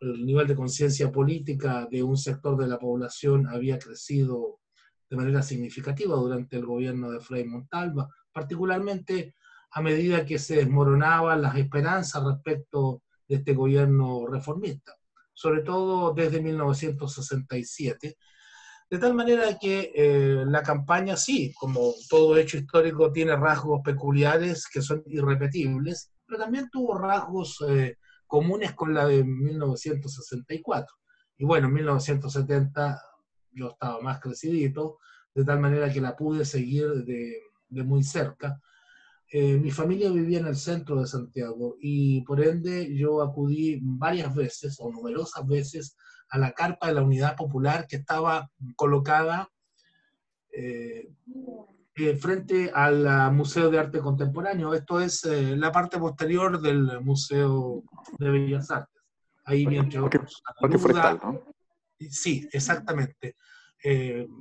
el 0.00 0.26
nivel 0.26 0.46
de 0.46 0.56
conciencia 0.56 1.10
política 1.12 1.86
de 1.90 2.02
un 2.02 2.16
sector 2.16 2.56
de 2.56 2.66
la 2.66 2.78
población 2.78 3.46
había 3.46 3.78
crecido 3.78 4.60
de 5.08 5.16
manera 5.16 5.42
significativa 5.42 6.14
durante 6.16 6.56
el 6.56 6.66
gobierno 6.66 7.10
de 7.10 7.20
Frei 7.20 7.44
Montalva, 7.44 8.08
particularmente 8.32 9.34
a 9.72 9.82
medida 9.82 10.24
que 10.24 10.38
se 10.38 10.56
desmoronaban 10.56 11.42
las 11.42 11.56
esperanzas 11.56 12.24
respecto 12.24 13.02
de 13.28 13.36
este 13.36 13.54
gobierno 13.54 14.26
reformista, 14.26 14.94
sobre 15.32 15.62
todo 15.62 16.12
desde 16.12 16.40
1967, 16.40 18.16
de 18.90 18.98
tal 18.98 19.14
manera 19.14 19.56
que 19.56 19.92
eh, 19.94 20.44
la 20.46 20.64
campaña 20.64 21.16
sí, 21.16 21.52
como 21.54 21.94
todo 22.08 22.36
hecho 22.36 22.58
histórico, 22.58 23.12
tiene 23.12 23.36
rasgos 23.36 23.82
peculiares 23.84 24.66
que 24.66 24.82
son 24.82 25.04
irrepetibles, 25.06 26.10
pero 26.26 26.40
también 26.40 26.68
tuvo 26.70 26.98
rasgos 26.98 27.64
eh, 27.68 27.98
comunes 28.26 28.72
con 28.72 28.92
la 28.92 29.06
de 29.06 29.22
1964. 29.22 30.92
Y 31.38 31.44
bueno, 31.44 31.68
en 31.68 31.74
1970 31.74 33.00
yo 33.52 33.70
estaba 33.70 34.00
más 34.00 34.18
crecidito, 34.20 34.98
de 35.34 35.44
tal 35.44 35.60
manera 35.60 35.92
que 35.92 36.00
la 36.00 36.16
pude 36.16 36.44
seguir 36.44 37.04
de, 37.04 37.42
muy 37.84 38.02
cerca. 38.02 38.60
Eh, 39.32 39.56
mi 39.56 39.70
familia 39.70 40.10
vivía 40.10 40.40
en 40.40 40.48
el 40.48 40.56
centro 40.56 41.00
de 41.00 41.06
Santiago 41.06 41.76
y 41.80 42.22
por 42.22 42.42
ende 42.42 42.92
yo 42.96 43.22
acudí 43.22 43.78
varias 43.80 44.34
veces 44.34 44.76
o 44.80 44.90
numerosas 44.90 45.46
veces 45.46 45.96
a 46.30 46.38
la 46.38 46.52
carpa 46.52 46.88
de 46.88 46.94
la 46.94 47.02
Unidad 47.02 47.36
Popular 47.36 47.86
que 47.86 47.96
estaba 47.96 48.50
colocada 48.76 49.50
eh, 50.52 51.12
eh, 51.96 52.16
frente 52.16 52.70
al 52.72 53.32
Museo 53.32 53.70
de 53.70 53.78
Arte 53.78 53.98
Contemporáneo. 53.98 54.72
Esto 54.72 55.00
es 55.00 55.24
eh, 55.24 55.56
la 55.56 55.72
parte 55.72 55.98
posterior 55.98 56.60
del 56.60 57.00
Museo 57.00 57.82
de 58.18 58.30
Bellas 58.30 58.70
Artes. 58.70 59.02
Ahí. 59.44 59.66
¿no? 59.66 60.08
Sí, 61.98 62.48
exactamente. 62.52 63.36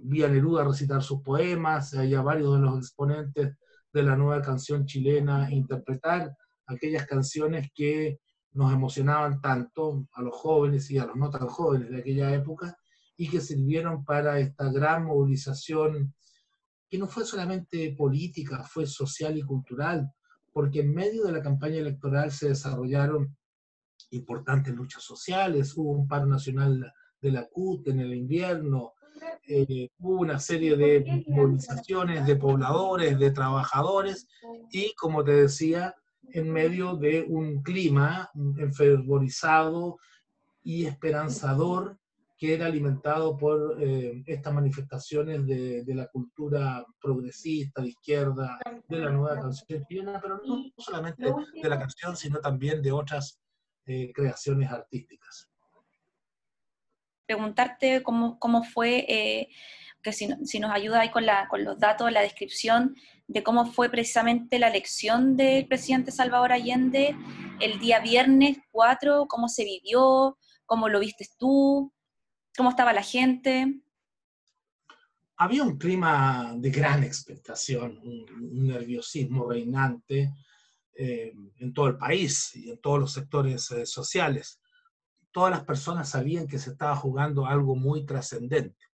vi 0.03 0.23
a 0.23 0.27
Neruda 0.27 0.63
recitar 0.63 1.01
sus 1.01 1.21
poemas, 1.21 1.93
había 1.95 2.21
varios 2.21 2.53
de 2.55 2.61
los 2.61 2.77
exponentes 2.77 3.55
de 3.91 4.03
la 4.03 4.15
nueva 4.15 4.41
canción 4.41 4.85
chilena 4.85 5.49
interpretar 5.51 6.31
aquellas 6.67 7.07
canciones 7.07 7.71
que 7.73 8.19
nos 8.53 8.73
emocionaban 8.73 9.41
tanto 9.41 10.07
a 10.13 10.21
los 10.21 10.35
jóvenes 10.35 10.89
y 10.91 10.97
a 10.97 11.05
los 11.05 11.15
no 11.15 11.29
tan 11.29 11.47
jóvenes 11.47 11.89
de 11.89 11.99
aquella 11.99 12.33
época 12.33 12.75
y 13.17 13.29
que 13.29 13.41
sirvieron 13.41 14.03
para 14.05 14.39
esta 14.39 14.71
gran 14.71 15.05
movilización 15.05 16.13
que 16.89 16.97
no 16.97 17.07
fue 17.07 17.25
solamente 17.25 17.93
política, 17.97 18.63
fue 18.63 18.87
social 18.87 19.37
y 19.37 19.43
cultural, 19.43 20.11
porque 20.51 20.79
en 20.79 20.93
medio 20.93 21.25
de 21.25 21.33
la 21.33 21.41
campaña 21.41 21.77
electoral 21.77 22.31
se 22.31 22.49
desarrollaron 22.49 23.37
importantes 24.11 24.73
luchas 24.73 25.03
sociales, 25.03 25.77
hubo 25.77 25.91
un 25.91 26.07
paro 26.07 26.25
nacional 26.25 26.91
de 27.21 27.31
la 27.31 27.47
CUT 27.47 27.89
en 27.89 27.99
el 27.99 28.13
invierno, 28.13 28.93
eh, 29.47 29.89
hubo 29.99 30.21
una 30.21 30.39
serie 30.39 30.75
de 30.77 31.25
movilizaciones 31.27 32.25
de 32.25 32.35
pobladores, 32.35 33.19
de 33.19 33.31
trabajadores, 33.31 34.27
y 34.71 34.93
como 34.95 35.23
te 35.23 35.33
decía, 35.33 35.93
en 36.33 36.51
medio 36.51 36.95
de 36.95 37.25
un 37.27 37.61
clima 37.61 38.29
enfervorizado 38.57 39.97
y 40.63 40.85
esperanzador 40.85 41.97
que 42.39 42.53
era 42.53 42.67
alimentado 42.67 43.37
por 43.37 43.77
eh, 43.83 44.23
estas 44.25 44.53
manifestaciones 44.53 45.45
de, 45.45 45.83
la 45.87 46.07
cultura 46.07 46.85
progresista, 47.01 47.81
de 47.81 47.89
izquierda, 47.89 48.57
de 48.87 48.97
la 48.97 49.09
nueva 49.09 49.41
canción 49.41 49.85
chilena, 49.85 50.21
pero 50.21 50.39
no 50.45 50.71
solamente 50.77 51.25
de 51.25 51.69
la 51.69 51.77
canción, 51.77 52.15
sino 52.15 52.39
también 52.39 52.81
de 52.81 52.93
otras 52.93 53.41
eh, 53.85 54.13
creaciones 54.13 54.71
artísticas. 54.71 55.49
Preguntarte 57.25 58.01
cómo, 58.03 58.39
cómo 58.39 58.63
fue, 58.63 59.05
eh, 59.09 59.49
que 60.01 60.13
si, 60.13 60.29
si, 60.45 60.61
nos 60.61 60.71
ayuda 60.71 61.01
ahí 61.01 61.11
con, 61.11 61.25
la, 61.25 61.49
con 61.49 61.65
los 61.65 61.77
datos, 61.77 62.09
la 62.09 62.21
descripción 62.21 62.95
de 63.29 63.43
cómo 63.43 63.71
fue 63.71 63.89
precisamente 63.89 64.57
la 64.57 64.69
elección 64.69 65.37
del 65.37 65.67
presidente 65.67 66.11
Salvador 66.11 66.51
Allende 66.51 67.15
el 67.59 67.79
día 67.79 67.99
viernes 67.99 68.57
4, 68.71 69.27
cómo 69.27 69.47
se 69.47 69.63
vivió, 69.63 70.37
cómo 70.65 70.89
lo 70.89 70.99
viste 70.99 71.27
tú, 71.37 71.93
cómo 72.57 72.71
estaba 72.71 72.91
la 72.91 73.03
gente. 73.03 73.81
Había 75.37 75.63
un 75.63 75.77
clima 75.77 76.55
de 76.57 76.71
gran 76.71 77.03
expectación, 77.03 77.99
un, 77.99 78.65
nerviosismo 78.67 79.47
reinante 79.47 80.33
eh, 80.95 81.31
en 81.57 81.71
todo 81.71 81.87
el 81.87 81.97
país 81.97 82.55
y 82.55 82.71
en 82.71 82.81
todos 82.81 82.99
los 82.99 83.13
sectores 83.13 83.69
eh, 83.69 83.85
sociales. 83.85 84.59
Todas 85.31 85.51
las 85.51 85.63
personas 85.65 86.09
sabían 86.09 86.47
que 86.47 86.57
se 86.57 86.71
estaba 86.71 86.95
jugando 86.95 87.45
algo 87.45 87.75
muy 87.75 88.07
trascendente 88.07 88.89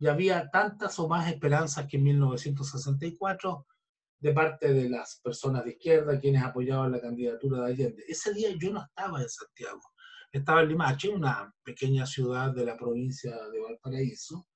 y 0.00 0.06
había 0.06 0.50
tantas 0.50 0.98
o 0.98 1.08
más 1.08 1.30
esperanzas 1.30 1.86
que 1.86 1.98
en 1.98 2.04
1964 2.04 3.66
de 4.20 4.32
parte 4.32 4.72
de 4.72 4.88
las 4.88 5.18
personas 5.22 5.64
de 5.64 5.72
izquierda 5.72 6.20
quienes 6.20 6.42
apoyaban 6.42 6.92
la 6.92 7.00
candidatura 7.00 7.62
de 7.62 7.72
Allende. 7.72 8.04
Ese 8.06 8.34
día 8.34 8.50
yo 8.58 8.70
no 8.70 8.82
estaba 8.82 9.20
en 9.20 9.28
Santiago, 9.28 9.80
estaba 10.30 10.62
en 10.62 10.68
Limache, 10.68 11.08
una 11.08 11.52
pequeña 11.62 12.06
ciudad 12.06 12.54
de 12.54 12.66
la 12.66 12.76
provincia 12.76 13.34
de 13.48 13.60
Valparaíso, 13.60 14.46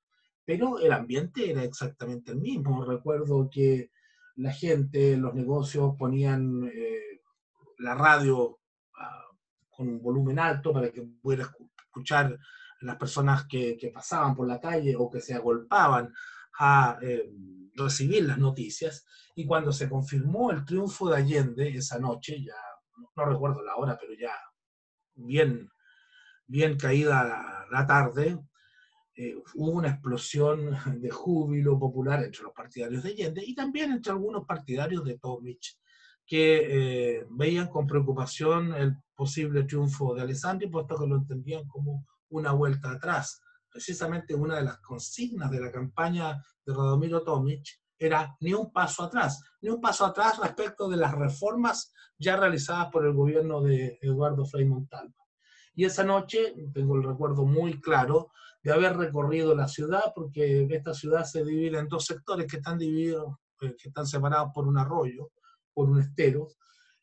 pero 0.45 0.79
el 0.79 0.93
ambiente 0.93 1.51
era 1.51 1.65
exactamente 1.65 2.33
el 2.33 2.41
mismo. 2.41 2.85
Recuerdo 2.85 3.49
que 3.51 3.91
la 4.37 4.53
gente, 4.53 5.17
los 5.17 5.35
negocios 5.35 5.95
ponían 5.99 6.71
eh, 6.73 7.21
la 7.79 7.95
radio 7.95 8.59
ah, 8.99 9.25
con 9.71 9.89
un 9.89 10.03
volumen 10.03 10.39
alto 10.39 10.73
para 10.73 10.91
que 10.91 11.03
pudiera 11.03 11.51
escuchar 11.87 12.39
las 12.81 12.97
personas 12.97 13.47
que, 13.47 13.79
pasaban 13.95 14.35
por 14.35 14.47
la 14.47 14.61
calle 14.61 14.95
o 14.97 15.09
que 15.09 15.21
se 15.21 15.33
agolpaban 15.33 16.12
a 16.59 16.99
eh, 17.01 17.31
recibir 17.75 18.25
las 18.25 18.39
noticias. 18.39 19.05
Y 19.35 19.47
cuando 19.47 19.72
se 19.72 19.89
confirmó 19.89 20.51
el 20.51 20.64
triunfo 20.64 21.11
de 21.11 21.16
Allende 21.16 21.68
esa 21.68 21.99
noche, 21.99 22.43
ya 22.43 22.55
no, 23.16 23.25
recuerdo 23.25 23.62
la 23.62 23.77
hora, 23.77 23.99
pero 24.01 24.14
ya 24.14 24.33
bien, 25.14 25.70
bien 26.47 26.77
caída 26.77 27.66
la, 27.70 27.87
tarde, 27.87 28.39
eh, 29.16 29.35
hubo 29.55 29.72
una 29.72 29.91
explosión 29.91 30.77
de 31.01 31.11
júbilo 31.11 31.79
popular 31.79 32.22
entre 32.22 32.43
los 32.43 32.53
partidarios 32.53 33.03
de 33.03 33.11
Allende 33.11 33.43
y 33.45 33.55
también 33.55 33.93
entre 33.93 34.12
algunos 34.12 34.45
partidarios 34.45 35.05
de 35.05 35.18
Tomich 35.18 35.79
que 36.27 37.18
eh, 37.18 37.27
veían 37.31 37.68
con 37.68 37.87
preocupación 37.87 38.75
el 38.75 38.97
posible 39.14 39.64
triunfo 39.64 40.14
de 40.14 40.22
Alessandri, 40.22 40.68
puesto 40.68 40.99
que 40.99 41.07
lo 41.07 41.16
entendían 41.16 41.66
como 41.68 42.07
una 42.31 42.53
vuelta 42.53 42.93
atrás. 42.93 43.41
Precisamente 43.75 44.37
una 44.37 44.55
de 44.55 44.62
las 44.62 44.79
consignas 44.79 45.51
de 45.51 45.61
la 45.61 45.72
campaña 45.72 46.41
de 46.64 46.72
Radomiro 46.72 47.25
Tomic 47.25 47.81
era 47.99 48.37
ni 48.39 48.55
un 48.55 48.72
paso 48.72 49.03
atrás, 49.03 49.43
ni 49.62 49.68
un 49.68 49.81
paso 49.81 50.07
atrás 50.07 50.39
respecto 50.41 50.89
de 50.89 50.97
las 50.97 51.12
reformas 51.12 51.93
ya 52.16 52.37
realizadas 52.37 52.93
por 52.93 53.05
el 53.05 53.14
gobierno 53.14 53.61
de 53.62 53.99
Eduardo 54.01 54.47
Frei 54.47 54.64
Montalva. 54.64 55.27
Y 55.75 55.87
esa 55.87 56.05
noche 56.05 56.55
tengo 56.72 56.95
el 56.95 57.03
recuerdo 57.03 57.45
muy 57.47 57.81
claro 57.81 58.31
de 58.62 58.70
haber 58.70 58.97
recorrido 58.97 59.57
la 59.57 59.66
ciudad, 59.66 60.12
porque 60.14 60.68
esta 60.70 60.95
ciudad 60.95 61.25
se 61.25 61.45
divide 61.45 61.81
en 61.81 61.89
dos 61.89 62.05
sectores 62.05 62.47
que 62.47 62.59
están 62.59 62.79
divididos, 62.79 63.39
eh, 63.61 63.75
que 63.77 63.89
están 63.89 64.07
separados 64.07 64.53
por 64.55 64.68
un 64.68 64.79
arroyo, 64.79 65.33
por 65.72 65.91
un 65.91 66.01
estero, 66.01 66.47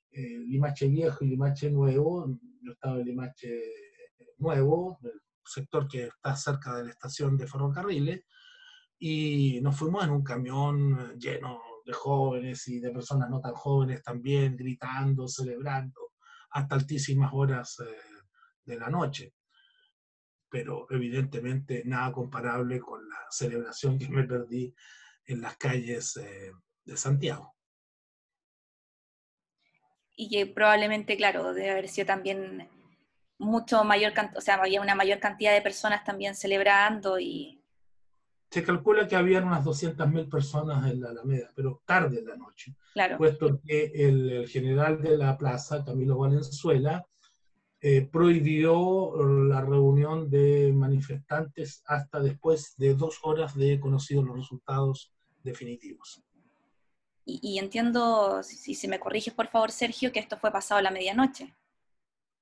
eh, 0.09 0.39
Limache 0.47 0.88
Viejo 0.88 1.26
y 1.26 1.32
Limache 1.32 1.69
Nuevo. 1.69 2.34
Yo 2.61 2.72
estaba 2.72 2.95
en 2.95 3.03
Limache 3.03 3.61
Nuevo, 4.38 4.99
sector 5.45 5.87
que 5.87 6.05
está 6.07 6.35
cerca 6.35 6.75
de 6.75 6.85
la 6.85 6.91
estación 6.91 7.37
de 7.37 7.47
ferrocarriles, 7.47 8.25
y 9.03 9.59
nos 9.61 9.77
fuimos 9.77 10.03
en 10.03 10.11
un 10.11 10.23
camión 10.23 11.17
lleno 11.17 11.59
de 11.83 11.93
jóvenes 11.93 12.67
y 12.67 12.79
de 12.79 12.91
personas 12.91 13.31
no 13.31 13.41
tan 13.41 13.53
jóvenes 13.53 14.03
también, 14.03 14.55
gritando, 14.55 15.27
celebrando, 15.27 16.11
hasta 16.51 16.75
altísimas 16.75 17.31
horas 17.33 17.79
eh, 17.79 17.97
de 18.63 18.77
la 18.77 18.89
noche. 18.89 19.33
Pero 20.49 20.85
evidentemente 20.91 21.81
nada 21.85 22.11
comparable 22.11 22.79
con 22.79 23.07
la 23.09 23.25
celebración 23.31 23.97
que 23.97 24.09
me 24.09 24.23
perdí 24.23 24.71
en 25.25 25.41
las 25.41 25.57
calles 25.57 26.17
eh, 26.17 26.51
de 26.85 26.97
Santiago. 26.97 27.55
Y 30.15 30.29
que 30.29 30.45
probablemente, 30.45 31.17
claro, 31.17 31.53
debe 31.53 31.71
haber 31.71 31.89
sido 31.89 32.05
también 32.05 32.69
mucho 33.41 33.83
mayor, 33.83 34.13
o 34.35 34.41
sea, 34.41 34.55
había 34.55 34.81
una 34.81 34.95
mayor 34.95 35.19
cantidad 35.19 35.53
de 35.53 35.61
personas 35.61 36.03
también 36.03 36.35
celebrando 36.35 37.19
y... 37.19 37.57
Se 38.51 38.63
calcula 38.63 39.07
que 39.07 39.15
habían 39.15 39.45
unas 39.45 39.65
200.000 39.65 40.29
personas 40.29 40.91
en 40.91 41.01
la 41.01 41.09
Alameda, 41.09 41.51
pero 41.55 41.81
tarde 41.85 42.19
en 42.19 42.27
la 42.27 42.35
noche. 42.35 42.75
Claro. 42.93 43.17
Puesto 43.17 43.61
que 43.65 43.91
el, 43.95 44.47
general 44.47 45.01
de 45.01 45.17
la 45.17 45.37
plaza, 45.37 45.83
Camilo 45.85 46.17
Valenzuela, 46.17 47.05
eh, 47.79 48.07
prohibió 48.11 49.15
la 49.47 49.61
reunión 49.61 50.29
de 50.29 50.71
manifestantes 50.73 51.81
hasta 51.87 52.19
después 52.19 52.75
de 52.77 52.93
dos 52.93 53.19
horas 53.23 53.55
de 53.55 53.79
conocidos 53.79 54.25
los 54.25 54.35
resultados 54.35 55.13
definitivos. 55.43 56.21
Y, 57.23 57.57
entiendo, 57.59 58.43
si, 58.43 58.57
si, 58.57 58.75
se 58.75 58.87
me 58.89 58.99
corriges 58.99 59.33
por 59.33 59.47
favor, 59.47 59.71
Sergio, 59.71 60.11
que 60.11 60.19
esto 60.19 60.37
fue 60.37 60.51
pasado 60.51 60.79
a 60.79 60.81
la 60.81 60.91
medianoche. 60.91 61.55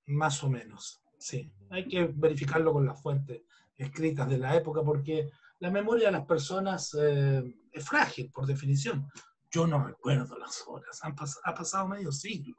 Más 0.10 0.44
o 0.44 0.50
menos, 0.50 1.04
sí. 1.20 1.52
Hay 1.70 1.88
que 1.88 2.06
verificarlo 2.06 2.74
con 2.74 2.84
las 2.84 3.00
fuentes 3.00 3.44
escritas 3.78 4.28
de 4.28 4.40
la 4.40 4.56
época 4.56 4.82
porque 4.84 5.30
la 5.60 5.70
memoria 5.70 6.08
de 6.08 6.14
las 6.14 6.26
personas 6.26 6.98
eh, 7.00 7.44
es 7.72 7.88
frágil, 7.88 8.32
por 8.32 8.48
definición. 8.48 9.08
Yo 9.52 9.68
no 9.68 9.86
recuerdo 9.86 10.36
las 10.40 10.64
horas, 10.66 11.00
ha 11.04 11.54
pasado 11.54 11.88
medio 11.88 12.12
siglo. 12.12 12.56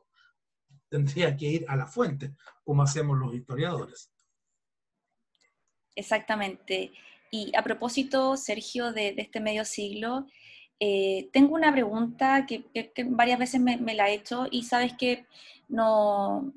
Tendría 0.89 1.37
que 1.37 1.47
ir 1.47 1.65
a 1.69 1.75
la 1.75 1.89
fuente, 1.89 2.37
como 2.63 2.85
hacemos 2.85 3.19
los 3.19 3.35
historiadores. 3.35 4.13
Exactamente. 5.97 6.93
Y 7.33 7.51
a 7.57 7.65
propósito, 7.65 8.37
Sergio, 8.37 8.93
de, 8.93 9.15
este 9.19 9.41
medio 9.41 9.65
siglo, 9.65 10.27
eh, 10.79 11.29
tengo 11.33 11.57
una 11.57 11.73
pregunta 11.73 12.47
que, 12.47 12.65
varias 13.09 13.41
veces 13.41 13.61
me, 13.61 13.77
me, 13.77 13.95
la 13.95 14.09
he 14.09 14.15
hecho 14.15 14.47
y 14.51 14.63
sabes 14.63 14.93
que 14.97 15.27
no, 15.69 16.55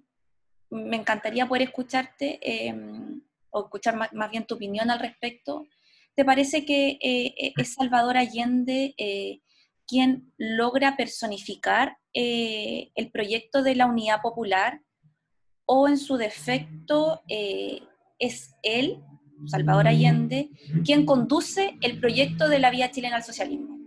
me 0.73 0.97
encantaría 0.97 1.47
poder 1.47 1.63
escucharte 1.63 2.39
em, 2.41 3.21
o 3.51 3.65
escuchar 3.65 3.95
más, 3.95 4.31
bien 4.31 4.45
tu 4.45 4.55
opinión 4.55 4.89
al 4.89 4.99
respecto. 4.99 5.67
¿Te 6.15 6.25
parece 6.25 6.65
que 6.65 6.97
eh, 7.01 7.33
e, 7.37 7.53
es 7.55 7.73
Salvador 7.73 8.17
Allende 8.17 8.95
eh, 8.97 9.41
quien 9.87 10.33
logra 10.37 10.97
personificar 10.97 11.97
eh, 12.13 12.91
el 12.95 13.11
proyecto 13.11 13.61
de 13.61 13.75
la 13.75 13.85
unidad 13.85 14.21
popular 14.21 14.81
o 15.65 15.87
en 15.87 15.97
su 15.97 16.17
defecto 16.17 17.21
es 17.27 18.55
él, 18.63 19.01
Salvador 19.45 19.87
Allende, 19.87 20.49
quien 20.83 21.05
conduce 21.05 21.77
el 21.81 21.99
proyecto 21.99 22.49
de 22.49 22.59
la 22.59 22.69
vía 22.69 22.91
chilena 22.91 23.17
al 23.17 23.23
socialismo? 23.23 23.77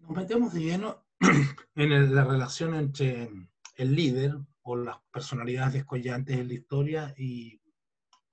Nos 0.00 0.10
metemos 0.10 0.52
de 0.52 0.60
lleno 0.60 1.02
en 1.76 2.14
la 2.14 2.24
relación 2.24 2.74
entre 2.74 3.30
el 3.76 3.94
líder 3.94 4.36
o 4.62 4.76
las 4.76 4.96
personalidades 5.12 5.74
descollantes 5.74 6.36
en 6.36 6.48
la 6.48 6.54
historia 6.54 7.14
y 7.16 7.60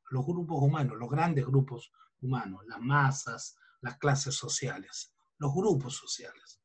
los 0.09 0.25
grupos 0.25 0.61
humanos, 0.61 0.97
los 0.97 1.09
grandes 1.09 1.45
grupos 1.45 1.91
humanos, 2.21 2.61
las 2.67 2.79
masas, 2.79 3.55
las 3.81 3.97
clases 3.97 4.35
sociales, 4.35 5.13
los 5.37 5.53
grupos 5.53 5.95
sociales. 5.95 6.61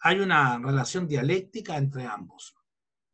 Hay 0.00 0.20
una 0.20 0.58
relación 0.58 1.08
dialéctica 1.08 1.76
entre 1.76 2.04
ambos. 2.04 2.54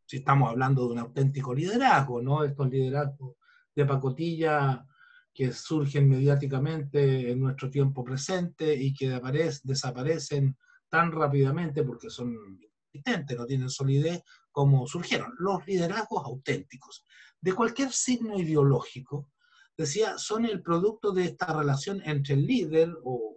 Si 0.04 0.16
estamos 0.18 0.50
hablando 0.50 0.86
de 0.86 0.92
un 0.94 0.98
auténtico 0.98 1.54
liderazgo, 1.54 2.20
¿no? 2.20 2.42
Estos 2.42 2.68
liderazgos 2.68 3.36
de 3.74 3.86
pacotilla 3.86 4.84
que 5.32 5.52
surgen 5.52 6.08
mediáticamente 6.08 7.30
en 7.30 7.40
nuestro 7.40 7.70
tiempo 7.70 8.02
presente 8.02 8.74
y 8.74 8.92
que 8.92 9.20
desaparecen 9.62 10.56
tan 10.91 11.12
rápidamente 11.12 11.82
porque 11.82 12.11
son 12.11 12.61
existentes, 12.93 13.38
no 13.38 13.47
tienen 13.47 13.70
solidez, 13.70 14.22
como 14.51 14.86
surgieron. 14.86 15.32
Los 15.38 15.66
liderazgos 15.66 16.24
auténticos 16.24 17.07
de 17.41 17.55
cualquier 17.55 17.93
signo 17.93 18.38
ideológico, 18.38 19.30
decía, 19.76 20.18
son 20.18 20.45
el 20.45 20.61
producto 20.61 21.12
de 21.12 21.24
esta 21.24 21.47
relación 21.57 22.03
entre 22.05 22.34
el 22.34 22.47
líder 22.47 22.95
o 23.05 23.36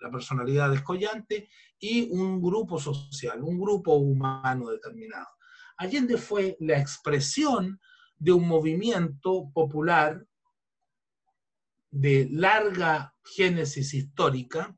la 0.00 0.10
personalidad 0.10 0.70
descollante 0.70 1.48
y 1.78 2.10
un 2.10 2.40
grupo 2.40 2.78
social, 2.78 3.42
un 3.42 3.58
grupo 3.58 3.94
humano 3.94 4.68
determinado. 4.68 5.28
Allende 5.76 6.16
fue 6.16 6.56
la 6.60 6.78
expresión 6.78 7.80
de 8.16 8.32
un 8.32 8.48
movimiento 8.48 9.50
popular 9.52 10.26
de 11.90 12.28
larga 12.30 13.14
génesis 13.24 13.94
histórica, 13.94 14.76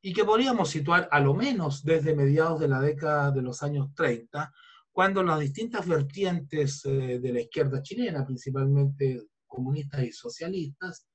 y 0.00 0.12
que 0.12 0.24
podríamos 0.24 0.70
situar 0.70 1.08
a 1.10 1.20
lo 1.20 1.34
menos 1.34 1.82
desde 1.82 2.14
mediados 2.14 2.60
de 2.60 2.68
la 2.68 2.80
década 2.80 3.30
de 3.30 3.42
los 3.42 3.62
años 3.62 3.92
30, 3.94 4.52
cuando 4.92 5.22
las 5.22 5.40
distintas 5.40 5.86
vertientes 5.86 6.84
eh, 6.84 7.18
de 7.20 7.32
la 7.32 7.40
izquierda 7.40 7.82
chilena, 7.82 8.24
principalmente 8.24 9.28
comunistas 9.46 10.02
y 10.02 10.12
socialistas, 10.12 11.06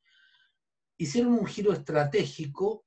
hicieron 0.97 1.33
un 1.33 1.45
giro 1.45 1.73
estratégico 1.73 2.85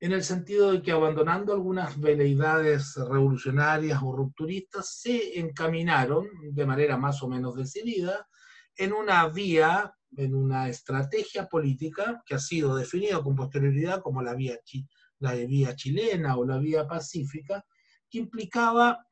en 0.00 0.12
el 0.12 0.24
sentido 0.24 0.72
de 0.72 0.82
que 0.82 0.92
abandonando 0.92 1.52
algunas 1.52 2.00
veleidades 2.00 2.94
revolucionarias 2.96 4.00
o 4.02 4.16
rupturistas, 4.16 4.98
se 5.00 5.38
encaminaron 5.38 6.26
de 6.42 6.64
manera 6.64 6.96
más 6.96 7.22
o 7.22 7.28
menos 7.28 7.54
decidida 7.54 8.26
en 8.76 8.94
una 8.94 9.28
vía, 9.28 9.94
en 10.16 10.34
una 10.34 10.68
estrategia 10.68 11.46
política 11.46 12.22
que 12.24 12.34
ha 12.34 12.38
sido 12.38 12.76
definida 12.76 13.22
con 13.22 13.36
posterioridad 13.36 14.00
como 14.00 14.22
la 14.22 14.34
vía, 14.34 14.58
la 15.20 15.34
vía 15.34 15.76
chilena 15.76 16.36
o 16.36 16.44
la 16.44 16.58
vía 16.58 16.86
pacífica, 16.86 17.64
que 18.10 18.18
implicaba 18.18 19.06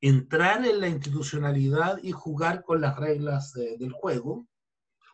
entrar 0.00 0.64
en 0.64 0.80
la 0.80 0.88
institucionalidad 0.88 1.98
y 2.02 2.12
jugar 2.12 2.62
con 2.62 2.80
las 2.80 2.96
reglas 2.96 3.52
del 3.52 3.92
juego, 3.92 4.48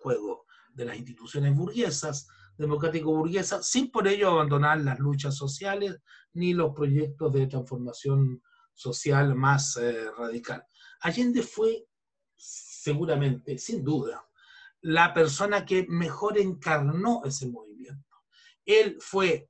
juego 0.01 0.45
de 0.75 0.85
las 0.85 0.97
instituciones 0.97 1.55
burguesas, 1.57 2.29
democrático-burguesa, 2.57 3.63
sin 3.63 3.91
por 3.91 4.07
ello 4.07 4.31
abandonar 4.31 4.81
las 4.81 4.99
luchas 4.99 5.37
sociales 5.37 5.99
ni 6.35 6.53
los 6.53 6.73
proyectos 6.75 7.33
de 7.33 7.47
transformación 7.47 8.43
social 8.73 9.35
más 9.35 9.77
eh, 9.77 10.11
radical. 10.17 10.65
Allende 11.01 11.43
fue 11.43 11.87
seguramente, 12.37 13.59
sin 13.59 13.83
duda, 13.83 14.25
la 14.83 15.15
persona 15.15 15.65
que 15.65 15.87
mejor 15.89 16.39
encarnó 16.39 17.23
ese 17.25 17.49
movimiento. 17.49 18.17
Él 18.65 18.99
fue 19.01 19.49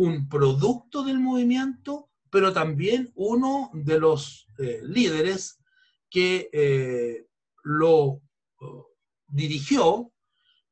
un 0.00 0.30
producto 0.30 1.04
del 1.04 1.20
movimiento, 1.20 2.08
pero 2.30 2.54
también 2.54 3.12
uno 3.16 3.70
de 3.74 3.98
los 3.98 4.48
eh, 4.58 4.80
líderes 4.82 5.60
que 6.08 6.48
eh, 6.54 7.26
lo 7.64 8.22
dirigió, 9.28 10.10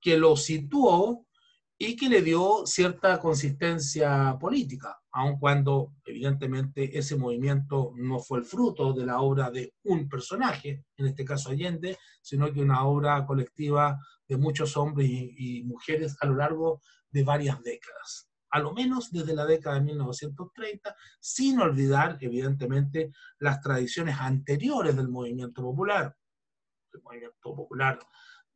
que 0.00 0.16
lo 0.16 0.34
situó 0.34 1.26
y 1.76 1.94
que 1.94 2.08
le 2.08 2.22
dio 2.22 2.64
cierta 2.64 3.20
consistencia 3.20 4.38
política, 4.40 4.98
aun 5.12 5.38
cuando 5.38 5.92
evidentemente 6.06 6.98
ese 6.98 7.14
movimiento 7.14 7.92
no 7.96 8.20
fue 8.20 8.38
el 8.38 8.46
fruto 8.46 8.94
de 8.94 9.04
la 9.04 9.20
obra 9.20 9.50
de 9.50 9.74
un 9.84 10.08
personaje, 10.08 10.84
en 10.96 11.06
este 11.06 11.26
caso 11.26 11.50
Allende, 11.50 11.98
sino 12.22 12.50
que 12.50 12.62
una 12.62 12.84
obra 12.86 13.26
colectiva 13.26 13.98
de 14.26 14.38
muchos 14.38 14.74
hombres 14.78 15.06
y, 15.10 15.62
mujeres 15.64 16.16
a 16.20 16.26
lo 16.26 16.36
largo 16.36 16.80
de 17.10 17.22
varias 17.24 17.62
décadas, 17.62 18.27
a 18.50 18.58
lo 18.60 18.72
menos 18.72 19.10
desde 19.10 19.34
la 19.34 19.46
década 19.46 19.76
de 19.76 19.82
1930, 19.82 20.94
sin 21.20 21.60
olvidar 21.60 22.18
evidentemente 22.20 23.12
las 23.38 23.60
tradiciones 23.60 24.16
anteriores 24.18 24.96
del 24.96 25.08
movimiento 25.08 25.62
popular. 25.62 26.16
El 26.92 27.02
movimiento 27.02 27.54
popular 27.54 27.98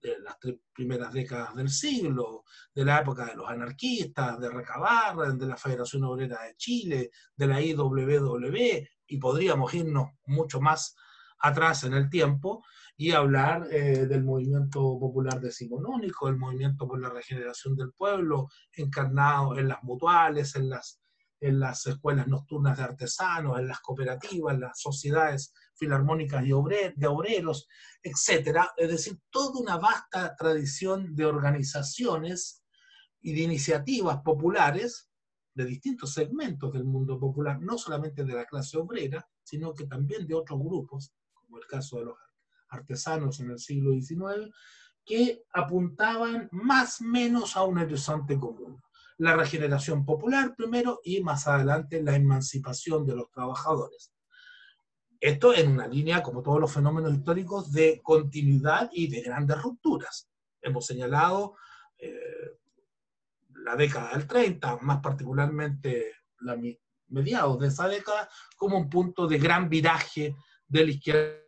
de 0.00 0.18
las 0.18 0.38
tres 0.40 0.56
primeras 0.72 1.12
décadas 1.12 1.54
del 1.54 1.68
siglo, 1.68 2.44
de 2.74 2.84
la 2.84 3.00
época 3.00 3.26
de 3.26 3.36
los 3.36 3.48
anarquistas, 3.48 4.38
de 4.40 4.50
Recabar, 4.50 5.16
de 5.34 5.46
la 5.46 5.56
Federación 5.56 6.04
Obrera 6.04 6.42
de 6.42 6.56
Chile, 6.56 7.10
de 7.36 7.46
la 7.46 7.60
IWW, 7.60 8.86
y 9.06 9.18
podríamos 9.18 9.72
irnos 9.74 10.08
mucho 10.24 10.60
más 10.60 10.96
atrás 11.38 11.84
en 11.84 11.94
el 11.94 12.08
tiempo 12.08 12.64
y 12.96 13.12
hablar 13.12 13.68
eh, 13.70 14.06
del 14.06 14.22
movimiento 14.22 14.80
popular 14.98 15.40
decimonónico, 15.40 16.28
el 16.28 16.36
movimiento 16.36 16.86
por 16.86 17.00
la 17.00 17.08
regeneración 17.08 17.74
del 17.74 17.92
pueblo, 17.92 18.48
encarnado 18.72 19.58
en 19.58 19.68
las 19.68 19.82
mutuales, 19.82 20.54
en 20.56 20.68
las, 20.68 21.00
en 21.40 21.58
las 21.58 21.86
escuelas 21.86 22.28
nocturnas 22.28 22.76
de 22.76 22.84
artesanos, 22.84 23.58
en 23.58 23.68
las 23.68 23.80
cooperativas, 23.80 24.54
en 24.54 24.60
las 24.60 24.80
sociedades 24.80 25.52
filarmónicas 25.74 26.44
y 26.44 26.48
de 26.48 27.06
obreros, 27.06 27.66
etcétera. 28.02 28.70
Es 28.76 28.88
decir, 28.88 29.18
toda 29.30 29.60
una 29.60 29.78
vasta 29.78 30.36
tradición 30.36 31.14
de 31.14 31.26
organizaciones 31.26 32.62
y 33.20 33.32
de 33.34 33.40
iniciativas 33.40 34.20
populares 34.22 35.08
de 35.54 35.64
distintos 35.64 36.14
segmentos 36.14 36.72
del 36.72 36.84
mundo 36.84 37.18
popular, 37.18 37.60
no 37.60 37.76
solamente 37.78 38.24
de 38.24 38.34
la 38.34 38.46
clase 38.46 38.78
obrera, 38.78 39.26
sino 39.42 39.74
que 39.74 39.86
también 39.86 40.26
de 40.26 40.34
otros 40.34 40.60
grupos, 40.60 41.12
como 41.32 41.58
el 41.58 41.66
caso 41.66 41.98
de 41.98 42.06
los 42.06 42.16
artesanos 42.72 43.40
en 43.40 43.50
el 43.50 43.58
siglo 43.58 43.92
XIX, 43.92 44.52
que 45.04 45.42
apuntaban 45.52 46.48
más 46.52 47.00
o 47.00 47.04
menos 47.04 47.56
a 47.56 47.64
un 47.64 47.78
horizonte 47.78 48.38
común. 48.38 48.80
La 49.18 49.36
regeneración 49.36 50.04
popular 50.04 50.54
primero 50.56 51.00
y 51.04 51.22
más 51.22 51.46
adelante 51.46 52.02
la 52.02 52.16
emancipación 52.16 53.06
de 53.06 53.16
los 53.16 53.30
trabajadores. 53.30 54.12
Esto 55.20 55.54
en 55.54 55.70
una 55.70 55.86
línea, 55.86 56.22
como 56.22 56.42
todos 56.42 56.60
los 56.60 56.72
fenómenos 56.72 57.14
históricos, 57.14 57.70
de 57.70 58.00
continuidad 58.02 58.90
y 58.92 59.06
de 59.08 59.20
grandes 59.20 59.62
rupturas. 59.62 60.28
Hemos 60.60 60.86
señalado 60.86 61.56
eh, 61.98 62.58
la 63.64 63.76
década 63.76 64.12
del 64.12 64.26
30, 64.26 64.78
más 64.82 65.00
particularmente 65.00 66.12
la 66.40 66.56
mediados 67.08 67.60
de 67.60 67.68
esa 67.68 67.86
década, 67.86 68.28
como 68.56 68.78
un 68.78 68.90
punto 68.90 69.28
de 69.28 69.38
gran 69.38 69.68
viraje 69.68 70.34
de 70.66 70.84
la 70.84 70.90
izquierda 70.90 71.41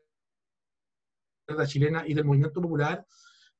chilena 1.66 2.06
y 2.06 2.14
del 2.14 2.24
movimiento 2.24 2.60
popular, 2.60 3.06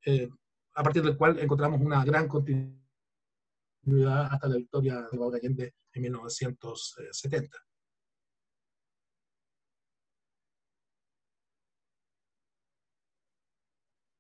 eh, 0.05 0.29
a 0.75 0.83
partir 0.83 1.03
del 1.03 1.17
cual 1.17 1.39
encontramos 1.39 1.81
una 1.81 2.05
gran 2.05 2.29
continuidad 2.29 2.83
hasta 4.31 4.49
la 4.49 4.57
victoria 4.57 5.03
de 5.03 5.09
Salvador 5.09 5.37
Allende 5.37 5.75
en 5.93 6.03
1970. 6.03 7.59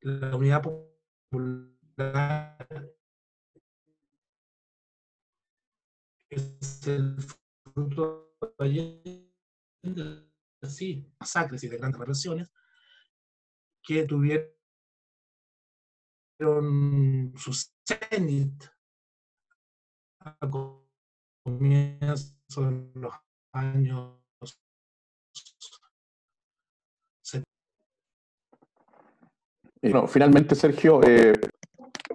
la 0.05 0.37
unidad 0.37 0.63
popular 0.63 1.75
es 6.29 6.87
el 6.87 7.17
fruto 7.73 8.37
de 8.53 9.51
masacres 11.19 11.65
y 11.65 11.69
de 11.69 11.79
grandes 11.79 11.99
represiones 11.99 12.51
que 13.87 14.05
tuvieron 14.05 14.55
su 17.37 17.53
cenit 17.87 18.65
a 20.21 20.37
comienzos 21.45 22.35
de 22.57 22.91
los 22.95 23.15
años 23.53 24.25
finalmente, 30.09 30.55
Sergio, 30.55 31.01
eh, 31.03 31.33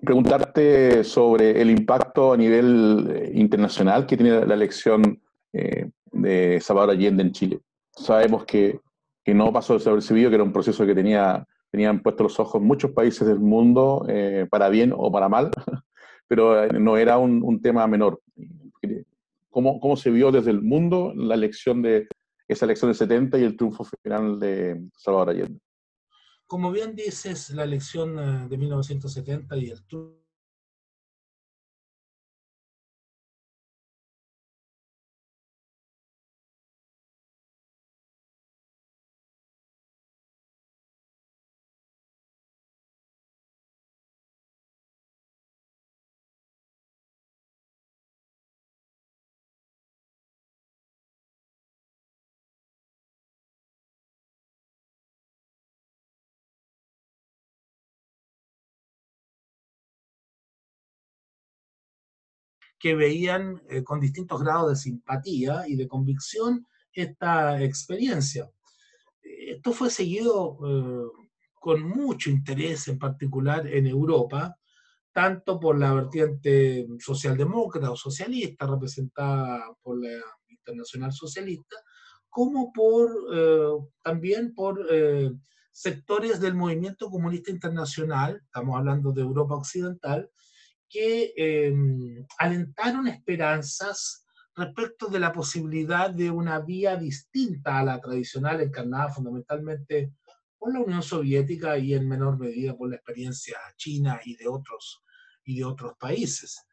preguntarte 0.02 1.04
sobre 1.04 1.62
el 1.62 1.70
impacto 1.70 2.34
a 2.34 2.38
nivel 2.38 3.12
eh, 3.14 3.32
internacional 3.36 4.06
que 4.06 4.18
tiene 4.18 4.46
la 4.46 4.54
elección 4.54 5.22
eh, 5.54 5.90
de 6.12 6.60
Salvador 6.62 6.92
Allende 6.92 7.24
en 7.24 7.32
Chile. 7.32 7.60
Sabemos 7.92 8.46
que, 8.46 8.80
que, 9.24 9.34
no 9.34 9.52
pasó 9.52 9.74
desapercibido, 9.74 10.30
que 10.30 10.36
era 10.36 10.44
un 10.44 10.54
proceso 10.54 10.86
que 10.86 10.96
tenía, 10.96 11.46
tenían 11.72 12.02
puestos 12.02 12.24
los 12.24 12.40
ojos 12.40 12.62
muchos 12.62 12.92
países 12.92 13.28
del 13.28 13.40
mundo, 13.40 14.06
para 14.50 14.70
bien 14.70 14.94
o 14.96 15.12
para 15.12 15.30
mal, 15.30 15.52
pero 16.28 16.68
no 16.68 16.98
era 16.98 17.18
un, 17.18 17.42
un 17.44 17.62
tema 17.62 17.86
menor. 17.88 18.22
¿Cómo, 19.50 19.80
¿Cómo, 19.80 19.98
se 19.98 20.12
vio 20.12 20.32
desde 20.32 20.52
el 20.52 20.62
mundo 20.62 21.12
la 21.16 21.36
elección 21.36 21.82
de 21.82 22.08
esa 22.48 22.66
elección 22.66 22.90
del 22.90 22.96
70 22.96 23.40
y 23.40 23.44
el 23.44 23.56
triunfo 23.56 23.84
final 24.04 24.40
de 24.40 24.82
Salvador 24.96 25.30
Allende? 25.30 25.60
Como 26.50 26.72
bien 26.72 26.96
dices, 26.96 27.52
la 27.52 27.64
elección 27.64 28.18
eh, 28.18 28.48
de 28.50 28.58
1970 28.58 29.56
y 29.58 29.70
el 29.70 29.86
que 62.80 62.96
veían 62.96 63.62
eh, 63.70 63.84
con 63.84 64.00
distintos 64.00 64.42
grados 64.42 64.70
de 64.70 64.76
simpatía 64.78 65.68
y 65.68 65.76
de 65.76 65.88
convicción 65.88 66.66
esta 66.94 67.62
experiencia. 67.62 68.50
Esto 69.22 69.74
fue 69.74 69.90
seguido 69.90 70.58
eh, 70.66 71.30
con 71.54 71.84
mucho 71.84 72.30
interés, 72.30 72.88
en 72.88 72.98
particular 72.98 73.68
en 73.68 73.86
Europa, 73.86 74.56
tanto 75.12 75.60
por 75.60 75.78
la 75.78 75.94
vertiente 75.94 76.88
socialdemócrata 77.00 77.92
o 77.92 77.98
socialista 77.98 78.66
representada 78.66 79.66
por 79.82 80.02
la 80.02 80.22
Internacional 80.48 81.12
Socialista, 81.12 81.76
como 82.30 82.72
por, 82.72 83.10
eh, 83.34 83.70
también 84.02 84.54
por 84.54 84.88
sectores 85.72 86.40
del 86.40 86.56
movimiento 86.56 87.10
comunista 87.10 87.52
internacional, 87.52 88.42
estamos 88.44 88.78
hablando 88.78 89.12
de 89.12 89.22
Europa 89.22 89.56
Occidental, 89.56 90.30
que 90.90 91.34
em, 91.38 92.26
alentaron 92.38 93.08
esperanzas 93.08 94.26
respecto 94.56 95.08
de 95.08 95.20
la 95.20 95.32
posibilidad 95.32 96.10
de 96.10 96.32
una 96.32 96.60
vía 96.60 96.96
distinta 96.98 97.80
a 97.80 97.84
la 97.84 98.02
tradicional 98.02 98.60
encarnada 98.62 99.10
fundamentalmente 99.10 100.14
por 100.58 100.74
la 100.74 100.82
Unión 100.82 101.02
Soviética 101.02 101.78
y 101.78 101.94
en 101.94 102.08
menor 102.08 102.38
medida 102.38 102.76
por 102.76 102.90
la 102.90 102.98
experiencia 102.98 103.58
china 103.78 104.20
y 104.26 104.36
de 104.36 104.48
otros, 104.48 105.02
y 105.46 105.58
de 105.58 105.66
otros 105.66 105.94
países. 105.98 106.66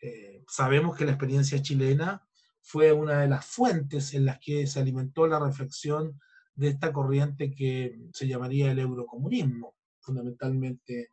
Eh, 0.00 0.44
sabemos 0.48 0.96
que 0.96 1.04
la 1.04 1.12
experiencia 1.12 1.60
chilena 1.60 2.26
fue 2.62 2.92
una 2.92 3.20
de 3.20 3.28
las 3.28 3.44
fuentes 3.44 4.14
en 4.14 4.24
las 4.24 4.38
que 4.38 4.66
se 4.66 4.80
alimentó 4.80 5.26
la 5.26 5.38
reflexión 5.38 6.18
de 6.54 6.68
esta 6.68 6.92
corriente 6.92 7.54
que 7.54 7.98
se 8.12 8.26
llamaría 8.26 8.70
el 8.70 8.78
eurocomunismo, 8.78 9.74
fundamentalmente 10.00 11.10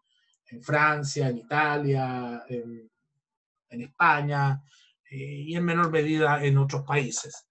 en 0.48 0.62
Francia, 0.62 1.30
en 1.30 1.38
Italia, 1.40 2.44
en, 2.48 2.90
España 3.70 4.62
eh, 5.12 5.44
y 5.48 5.56
en 5.56 5.66
menor 5.66 5.92
medida 5.92 6.42
en 6.44 6.58
otros 6.58 6.84
países. 6.84 7.46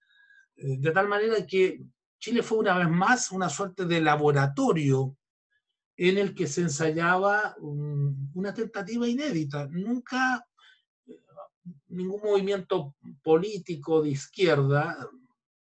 Eh, 0.55 0.77
de 0.79 0.91
tal 0.91 1.07
manera 1.07 1.45
que 1.45 1.83
Chile 2.17 2.41
fue 2.41 2.57
una 2.57 2.77
vez 2.77 2.89
más 2.89 3.31
una 3.31 3.47
suerte 3.47 3.85
de 3.85 4.01
laboratorio 4.01 5.15
en 5.95 6.17
el 6.17 6.33
que 6.33 6.47
se 6.47 6.61
ensayaba 6.61 7.55
una 7.61 8.53
tentativa 8.53 9.07
inédita. 9.07 9.67
Nunca 9.67 10.45
ningún 11.87 12.21
movimiento 12.21 12.95
político 13.23 14.01
de 14.01 14.09
izquierda 14.09 14.97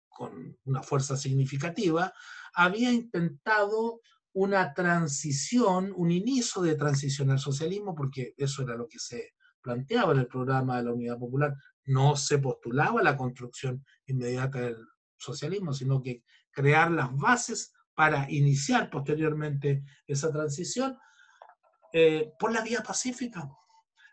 con 0.09 0.57
una 0.64 0.83
fuerza 0.83 1.16
significativa 1.16 2.12
había 2.55 2.93
intentado 2.93 4.01
una 4.35 4.74
transición, 4.74 5.93
un 5.97 6.11
inicio 6.11 6.62
de 6.62 6.74
transición 6.74 7.30
al 7.30 7.39
socialismo, 7.39 7.95
porque 7.95 8.35
eso 8.37 8.62
era 8.62 8.76
lo 8.76 8.89
que 8.89 8.99
se 8.99 9.35
planteaba 9.62 10.12
en 10.12 10.20
el 10.20 10.26
programa 10.26 10.76
de 10.76 10.85
la 10.85 10.93
Unidad 10.93 11.18
Popular. 11.18 11.55
No 11.87 12.16
se 12.16 12.39
postulaba 12.39 13.03
la 13.03 13.16
construcción 13.16 13.85
inmediata 14.07 14.61
del 14.61 14.76
socialismo, 15.16 15.72
sino 15.72 16.03
que 16.03 16.24
crear 16.51 16.91
las 16.91 17.14
bases 17.16 17.72
para 17.95 18.30
iniciar 18.30 18.91
posteriormente 18.91 19.85
esa 20.07 20.32
transición 20.32 20.99
eh, 21.93 22.32
por 22.39 22.53
la 22.53 22.62
vía 22.62 22.82
pacífica, 22.82 23.49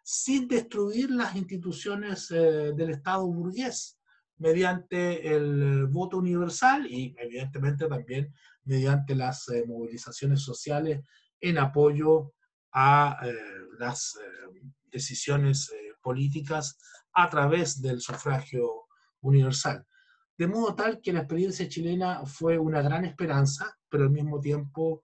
sin 0.03 0.47
destruir 0.47 1.09
las 1.09 1.35
instituciones 1.35 2.29
eh, 2.29 2.73
del 2.75 2.91
Estado 2.91 3.25
burgués, 3.25 3.99
mediante 4.41 5.35
el 5.35 5.85
voto 5.87 6.17
universal 6.17 6.85
y 6.87 7.15
evidentemente 7.17 7.87
también 7.87 8.33
mediante 8.63 9.15
las 9.15 9.47
eh, 9.49 9.63
movilizaciones 9.65 10.41
sociales 10.41 11.01
en 11.39 11.57
apoyo 11.57 12.33
a 12.73 13.19
las 13.79 14.17
decisiones 14.91 15.73
políticas 16.01 16.77
a 17.13 17.29
través 17.29 17.81
del 17.81 17.99
sufragio 17.99 18.87
universal. 19.21 19.85
De 20.37 20.47
modo 20.47 20.73
tal 20.73 21.01
que 21.01 21.13
la 21.13 21.19
experiencia 21.19 21.67
chilena 21.67 22.25
fue 22.25 22.57
una 22.57 22.81
gran 22.81 23.05
esperanza, 23.05 23.77
pero 23.89 24.05
al 24.05 24.11
mismo 24.11 24.39
tiempo 24.39 25.03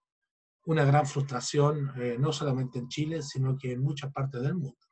una 0.65 0.83
gran 0.83 1.05
frustración, 1.05 1.91
eh, 1.97 2.17
no 2.19 2.33
solamente 2.33 2.79
en 2.79 2.89
Chile, 2.89 3.21
sino 3.21 3.57
que 3.57 3.71
en 3.71 3.81
muchas 3.81 4.11
partes 4.11 4.41
del 4.41 4.55
mundo. 4.55 4.86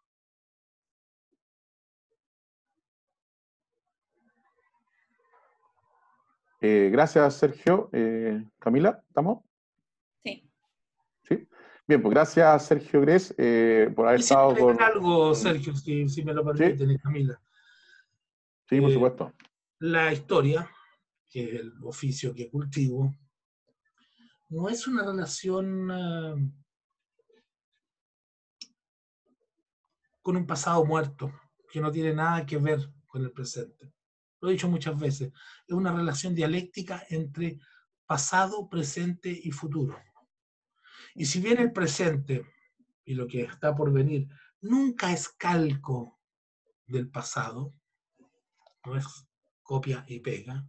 Eh, 6.66 6.89
gracias, 6.89 7.36
Sergio. 7.36 7.89
Eh, 7.93 8.43
Camila, 8.59 9.03
¿estamos? 9.07 9.43
Sí. 10.24 10.49
Sí. 11.24 11.47
Bien, 11.88 12.01
pues 12.01 12.13
gracias, 12.13 12.66
Sergio 12.66 13.01
Gres, 13.01 13.34
por 13.95 14.07
haber 14.07 14.20
estado 14.20 14.55
con... 14.55 14.82
algo, 14.82 15.36
Sergio, 15.36 15.76
si, 15.76 16.24
me 16.24 16.34
lo 16.34 16.43
permiten, 16.43 16.97
Camila. 16.97 17.39
Sí, 18.68 18.82
por 18.82 18.91
supuesto 18.91 19.32
la 19.80 20.13
historia, 20.13 20.70
que 21.30 21.43
es 21.43 21.59
el 21.61 21.74
oficio 21.84 22.34
que 22.34 22.49
cultivo, 22.49 23.13
no 24.49 24.70
es 24.70 24.88
una 24.88 25.03
relación 25.03 25.91
ah, 25.91 26.36
con 30.22 30.38
un 30.38 30.47
pasado 30.47 30.86
muerto, 30.86 31.32
que 31.72 31.82
no 31.82 31.91
tiene 31.91 32.13
nada 32.13 32.45
que 32.45 32.57
ver 32.57 32.80
con 33.05 33.24
el 33.24 33.32
presente. 33.32 33.93
Lo 34.45 34.51
he 34.51 34.53
dicho 34.53 34.69
muchas 34.69 34.99
veces, 34.99 35.33
es 35.67 35.73
una 35.73 35.91
relación 35.91 36.35
dialéctica 36.35 37.03
entre 37.09 37.59
pasado, 38.05 38.69
presente 38.69 39.31
y 39.31 39.49
futuro. 39.49 39.97
Y 41.15 41.25
si 41.25 41.39
bien 41.39 41.57
el 41.57 41.71
presente 41.71 42.45
y 43.03 43.15
lo 43.15 43.25
que 43.25 43.41
está 43.41 43.75
por 43.75 43.91
venir 43.91 44.27
nunca 44.61 45.11
es 45.11 45.29
calco 45.29 46.19
del 46.85 47.09
pasado, 47.09 47.73
no 48.85 48.95
es 48.95 49.07
copia 49.63 50.05
y 50.07 50.19
pega, 50.19 50.63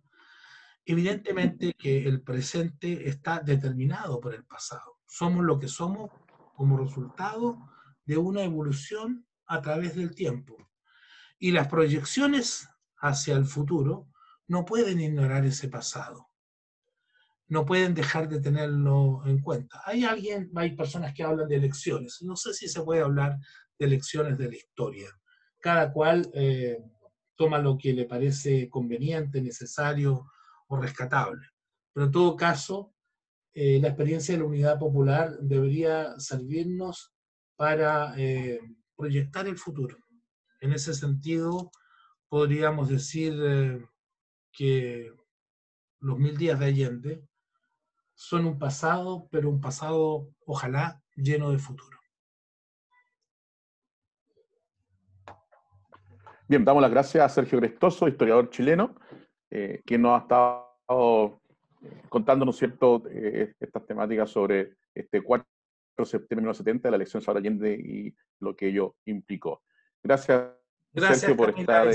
evidentemente 0.86 1.74
que 1.74 2.08
el 2.08 2.22
presente 2.22 3.10
está 3.10 3.40
determinado 3.40 4.20
por 4.20 4.34
el 4.34 4.46
pasado. 4.46 5.00
Somos 5.04 5.44
lo 5.44 5.58
que 5.58 5.68
somos 5.68 6.10
como 6.54 6.78
resultado 6.78 7.58
de 8.06 8.16
una 8.16 8.42
evolución 8.42 9.26
a 9.44 9.60
través 9.60 9.96
del 9.96 10.14
tiempo. 10.14 10.56
Y 11.38 11.50
las 11.50 11.68
proyecciones 11.68 12.70
hacia 12.98 13.36
el 13.36 13.44
futuro 13.44 14.08
no 14.48 14.64
pueden 14.64 15.00
ignorar 15.00 15.44
ese 15.44 15.68
pasado. 15.68 16.28
No 17.48 17.64
pueden 17.64 17.94
dejar 17.94 18.28
de 18.28 18.40
tenerlo 18.40 19.22
en 19.26 19.40
cuenta. 19.40 19.80
Hay 19.84 20.04
alguien, 20.04 20.50
hay 20.56 20.74
personas 20.74 21.14
que 21.14 21.22
hablan 21.22 21.48
de 21.48 21.56
elecciones. 21.56 22.22
No 22.22 22.36
sé 22.36 22.52
si 22.54 22.68
se 22.68 22.82
puede 22.82 23.02
hablar 23.02 23.38
de 23.78 23.86
elecciones 23.86 24.36
de 24.36 24.48
la 24.48 24.56
historia. 24.56 25.08
Cada 25.60 25.92
cual 25.92 26.28
eh, 26.34 26.78
toma 27.36 27.58
lo 27.58 27.78
que 27.78 27.92
le 27.92 28.06
parece 28.06 28.68
conveniente, 28.68 29.40
necesario 29.40 30.26
o 30.68 30.76
rescatable. 30.76 31.46
Pero 31.92 32.06
en 32.06 32.12
todo 32.12 32.36
caso, 32.36 32.94
eh, 33.54 33.78
la 33.80 33.88
experiencia 33.88 34.34
de 34.34 34.40
la 34.40 34.46
unidad 34.46 34.78
popular 34.78 35.38
debería 35.40 36.18
servirnos 36.18 37.14
para 37.56 38.14
eh, 38.18 38.60
proyectar 38.96 39.46
el 39.46 39.56
futuro. 39.56 39.96
En 40.60 40.72
ese 40.72 40.94
sentido, 40.94 41.70
podríamos 42.28 42.88
decir 42.88 43.34
eh, 43.42 43.86
que 44.52 45.12
los 46.00 46.18
mil 46.18 46.36
días 46.36 46.58
de 46.58 46.66
Allende 46.66 47.22
son 48.14 48.46
un 48.46 48.58
pasado, 48.58 49.28
pero 49.30 49.50
un 49.50 49.60
pasado, 49.60 50.28
ojalá, 50.46 51.02
lleno 51.14 51.50
de 51.50 51.58
futuro. 51.58 51.96
Bien, 56.48 56.64
damos 56.64 56.80
las 56.80 56.90
gracias 56.90 57.24
a 57.24 57.28
Sergio 57.28 57.58
Grestoso, 57.58 58.06
historiador 58.06 58.50
chileno, 58.50 58.94
eh, 59.50 59.82
quien 59.84 60.02
nos 60.02 60.18
ha 60.18 60.22
estado 60.22 61.40
eh, 61.82 62.02
contándonos 62.08 62.56
cierto, 62.56 63.02
eh, 63.10 63.52
estas 63.58 63.84
temáticas 63.84 64.30
sobre 64.30 64.76
este 64.94 65.22
4 65.22 65.46
de 65.98 66.04
septiembre 66.04 66.36
de 66.36 66.42
1970, 66.42 66.90
la 66.90 66.96
elección 66.96 67.22
de 67.22 67.32
Allende 67.32 67.74
y 67.74 68.14
lo 68.40 68.54
que 68.54 68.68
ello 68.68 68.94
implicó. 69.06 69.62
Gracias, 70.02 70.52
Sergio, 70.96 71.36
por 71.36 71.58
estar 71.58 71.88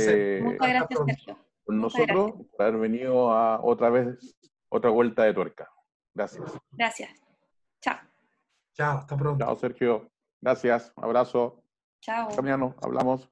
con 1.64 1.80
nosotros, 1.80 2.34
por 2.52 2.66
haber 2.66 2.80
venido 2.80 3.32
a 3.32 3.62
otra 3.64 3.90
vez, 3.90 4.36
otra 4.70 4.90
vuelta 4.90 5.24
de 5.24 5.34
tuerca. 5.34 5.70
Gracias. 6.14 6.52
Gracias. 6.72 7.12
Chao. 7.82 7.98
Chao, 8.74 8.98
hasta 9.00 9.18
pronto. 9.18 9.44
Chao, 9.44 9.56
Sergio. 9.56 10.12
Gracias, 10.42 10.92
abrazo. 10.96 11.64
Chao. 12.02 12.30
Camino, 12.36 12.76
hablamos. 12.82 13.30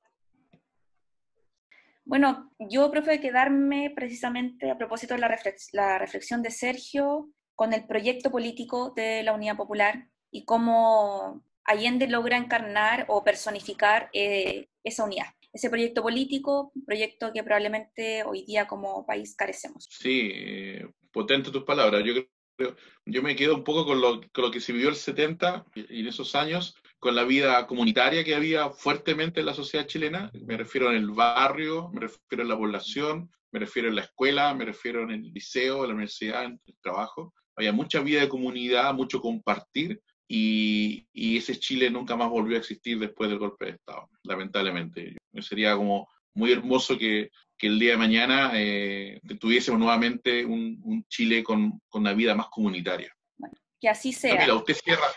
Bueno, 2.09 2.51
yo 2.57 2.89
prefiero 2.89 3.21
quedarme 3.21 3.91
precisamente 3.95 4.71
a 4.71 4.77
propósito 4.77 5.13
de 5.13 5.19
la, 5.19 5.97
reflexión 5.99 6.41
de 6.41 6.49
Sergio 6.49 7.29
con 7.53 7.71
el 7.73 7.85
proyecto 7.85 8.31
político 8.31 8.91
de 8.95 9.21
la 9.21 9.33
Unidad 9.33 9.57
Popular 9.57 10.07
y 10.31 10.43
cómo 10.43 11.43
Allende 11.65 12.07
logra 12.07 12.37
encarnar 12.37 13.05
o 13.09 13.23
personificar 13.23 14.09
eh, 14.13 14.69
esa 14.83 15.03
unidad. 15.03 15.27
Ese 15.51 15.69
proyecto 15.69 16.03
político, 16.03 16.71
proyecto 16.85 17.31
que 17.33 17.43
probablemente 17.43 18.23
hoy 18.23 18.45
día 18.45 18.67
como 18.67 19.05
país 19.05 19.35
carecemos. 19.35 19.87
Sí, 19.89 20.31
eh, 20.33 20.87
potente 21.11 21.51
tus 21.51 21.63
palabras. 21.63 22.03
Yo 22.05 22.13
creo, 22.13 22.75
yo 23.05 23.23
me 23.23 23.35
quedo 23.35 23.55
un 23.55 23.63
poco 23.63 23.85
con 23.85 24.01
lo, 24.01 24.21
con 24.31 24.43
lo 24.43 24.51
que 24.51 24.59
se 24.59 24.73
vivió 24.73 24.89
el 24.89 24.95
70 24.95 25.65
y 25.75 26.01
en 26.01 26.07
esos 26.07 26.35
años, 26.35 26.75
con 26.99 27.15
la 27.15 27.23
vida 27.23 27.65
comunitaria 27.65 28.23
que 28.23 28.35
había 28.35 28.69
fuertemente 28.69 29.39
en 29.39 29.45
la 29.45 29.53
sociedad 29.53 29.87
chilena. 29.87 30.31
Me 30.45 30.57
refiero 30.57 30.91
en 30.91 30.97
el 30.97 31.09
barrio, 31.09 31.89
me 31.93 32.01
refiero 32.01 32.43
en 32.43 32.49
la 32.49 32.57
población, 32.57 33.31
me 33.51 33.59
refiero 33.59 33.89
en 33.89 33.95
la 33.95 34.01
escuela, 34.01 34.53
me 34.53 34.65
refiero 34.65 35.03
en 35.03 35.11
el 35.11 35.33
liceo, 35.33 35.83
en 35.83 35.89
la 35.89 35.95
universidad, 35.95 36.43
en 36.43 36.59
el 36.65 36.77
trabajo. 36.81 37.33
Había 37.55 37.71
mucha 37.71 38.01
vida 38.01 38.21
de 38.21 38.29
comunidad, 38.29 38.93
mucho 38.93 39.19
compartir 39.21 40.01
y, 40.31 41.07
y 41.11 41.37
ese 41.37 41.59
Chile 41.59 41.89
nunca 41.89 42.15
más 42.15 42.29
volvió 42.29 42.55
a 42.55 42.59
existir 42.59 42.99
después 42.99 43.31
del 43.31 43.39
golpe 43.39 43.65
de 43.65 43.71
Estado, 43.71 44.07
lamentablemente. 44.23 45.17
Sería 45.41 45.75
como 45.75 46.07
muy 46.35 46.51
hermoso 46.51 46.97
que, 46.99 47.31
que 47.57 47.65
el 47.65 47.79
día 47.79 47.91
de 47.91 47.97
mañana 47.97 48.51
eh, 48.53 49.19
tuviésemos 49.39 49.79
nuevamente 49.79 50.45
un, 50.45 50.79
un 50.83 51.03
Chile 51.05 51.43
con, 51.43 51.81
con, 51.89 52.01
una 52.01 52.13
vida 52.13 52.35
más 52.35 52.47
comunitaria. 52.49 53.11
Bueno, 53.37 53.55
que 53.81 53.89
así 53.89 54.13
sea. 54.13 54.53
usted 54.53 54.75
cierra, 54.75 55.07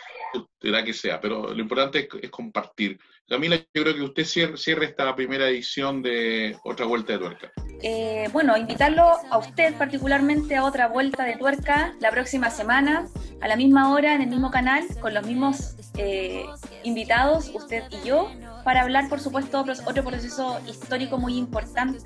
será 0.63 0.81
que 0.81 0.93
sea, 0.93 1.19
pero 1.19 1.53
lo 1.53 1.61
importante 1.61 2.07
es, 2.21 2.29
compartir. 2.29 2.97
Camila, 3.27 3.57
yo 3.73 3.83
creo 3.83 3.95
que 3.95 4.01
usted 4.01 4.55
cierre, 4.55 4.85
esta 4.85 5.13
primera 5.13 5.49
edición 5.49 6.01
de 6.01 6.55
Otra 6.63 6.85
Vuelta 6.85 7.13
de 7.13 7.19
Tuerca. 7.19 7.51
Eh, 7.81 8.29
bueno, 8.31 8.55
invitarlo 8.55 9.03
a 9.29 9.37
usted 9.39 9.73
particularmente 9.75 10.55
a 10.55 10.63
Otra 10.63 10.87
Vuelta 10.87 11.25
de 11.25 11.35
Tuerca 11.35 11.95
la 11.99 12.11
próxima 12.11 12.49
semana, 12.49 13.07
a 13.41 13.47
la 13.49 13.57
misma 13.57 13.91
hora, 13.91 14.15
en 14.15 14.21
el 14.21 14.29
mismo 14.29 14.51
canal, 14.51 14.85
con 15.01 15.13
los 15.13 15.25
mismos 15.25 15.75
eh, 15.97 16.45
invitados, 16.83 17.51
usted 17.53 17.83
y 17.91 18.07
yo, 18.07 18.31
para 18.63 18.81
hablar, 18.81 19.09
por 19.09 19.19
supuesto, 19.19 19.65
otro 19.85 20.03
proceso 20.03 20.59
histórico 20.67 21.17
muy 21.17 21.37
importante, 21.37 21.99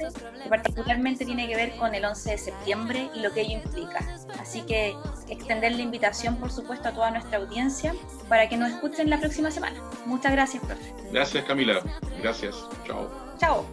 que 0.44 0.50
particularmente 0.50 1.26
tiene 1.26 1.48
que 1.48 1.56
ver 1.56 1.76
con 1.78 1.94
el 1.94 2.04
11 2.04 2.32
de 2.32 2.38
septiembre 2.38 3.10
y 3.14 3.20
lo 3.20 3.32
que 3.32 3.42
ello 3.42 3.62
implica. 3.64 4.00
Así 4.40 4.62
que 4.62 4.96
extender 5.30 5.74
la 5.74 5.84
invitación, 5.84 6.38
por 6.38 6.52
supuesto, 6.52 6.90
a 6.90 6.94
toda 6.94 7.12
nuestra 7.12 7.38
audiencia 7.38 7.94
para 8.28 8.47
que 8.48 8.58
nos 8.58 8.70
escuchen 8.70 9.10
la 9.10 9.20
próxima 9.20 9.52
semana. 9.52 9.80
Muchas 10.06 10.32
gracias, 10.32 10.64
profe. 10.64 10.94
Gracias, 11.12 11.44
Camila. 11.46 11.82
Gracias. 12.22 12.56
Chao. 12.86 13.10
Chao. 13.40 13.66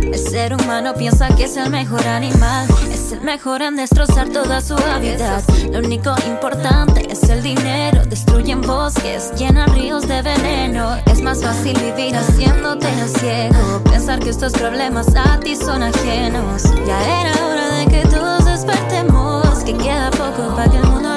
El 0.00 0.18
ser 0.18 0.54
humano 0.54 0.94
piensa 0.94 1.28
que 1.36 1.44
es 1.44 1.56
el 1.56 1.70
mejor 1.70 2.06
animal, 2.06 2.66
es 2.90 3.12
el 3.12 3.20
mejor 3.20 3.60
en 3.60 3.76
destrozar 3.76 4.28
toda 4.30 4.60
su 4.62 4.74
hábitat. 4.74 5.46
Lo 5.70 5.80
único 5.80 6.14
importante 6.26 7.12
es 7.12 7.28
el 7.28 7.42
dinero, 7.42 8.04
destruyen 8.06 8.62
bosques, 8.62 9.32
llenan 9.36 9.72
ríos 9.74 10.08
de 10.08 10.22
veneno. 10.22 10.96
Es 11.06 11.20
más 11.20 11.42
fácil 11.42 11.78
vivir 11.78 12.16
haciéndote 12.16 12.88
el 12.88 13.08
ciego, 13.08 13.82
pensar 13.84 14.18
que 14.18 14.30
estos 14.30 14.52
problemas 14.52 15.08
a 15.14 15.38
ti 15.40 15.54
son 15.54 15.82
ajenos. 15.82 16.62
Ya 16.86 17.20
era 17.20 17.46
hora 17.46 17.68
de 17.74 17.86
que 17.86 18.02
todos 18.08 18.46
despertemos, 18.46 19.58
que 19.64 19.76
queda 19.76 20.10
poco 20.12 20.54
para 20.56 20.70
que 20.70 20.78
el 20.78 20.84
mundo 20.84 21.08